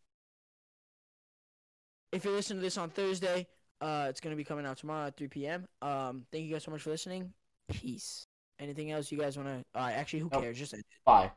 if 2.12 2.24
you're 2.24 2.34
listening 2.34 2.60
to 2.60 2.62
this 2.62 2.78
on 2.78 2.88
Thursday, 2.90 3.46
uh, 3.80 4.06
it's 4.08 4.20
going 4.20 4.32
to 4.32 4.36
be 4.36 4.44
coming 4.44 4.64
out 4.64 4.76
tomorrow 4.78 5.08
at 5.08 5.16
3 5.16 5.28
p.m. 5.28 5.66
Um, 5.82 6.24
thank 6.32 6.44
you 6.44 6.52
guys 6.52 6.62
so 6.64 6.70
much 6.70 6.82
for 6.82 6.90
listening. 6.90 7.32
Peace. 7.70 8.26
Anything 8.60 8.90
else 8.92 9.10
you 9.12 9.18
guys 9.18 9.36
want 9.36 9.48
to? 9.48 9.78
Uh, 9.78 9.90
actually, 9.92 10.20
who 10.20 10.28
Nope. 10.32 10.42
cares? 10.42 10.58
Just 10.58 10.72
end 10.72 10.80
it. 10.80 10.86
Bye. 11.04 11.30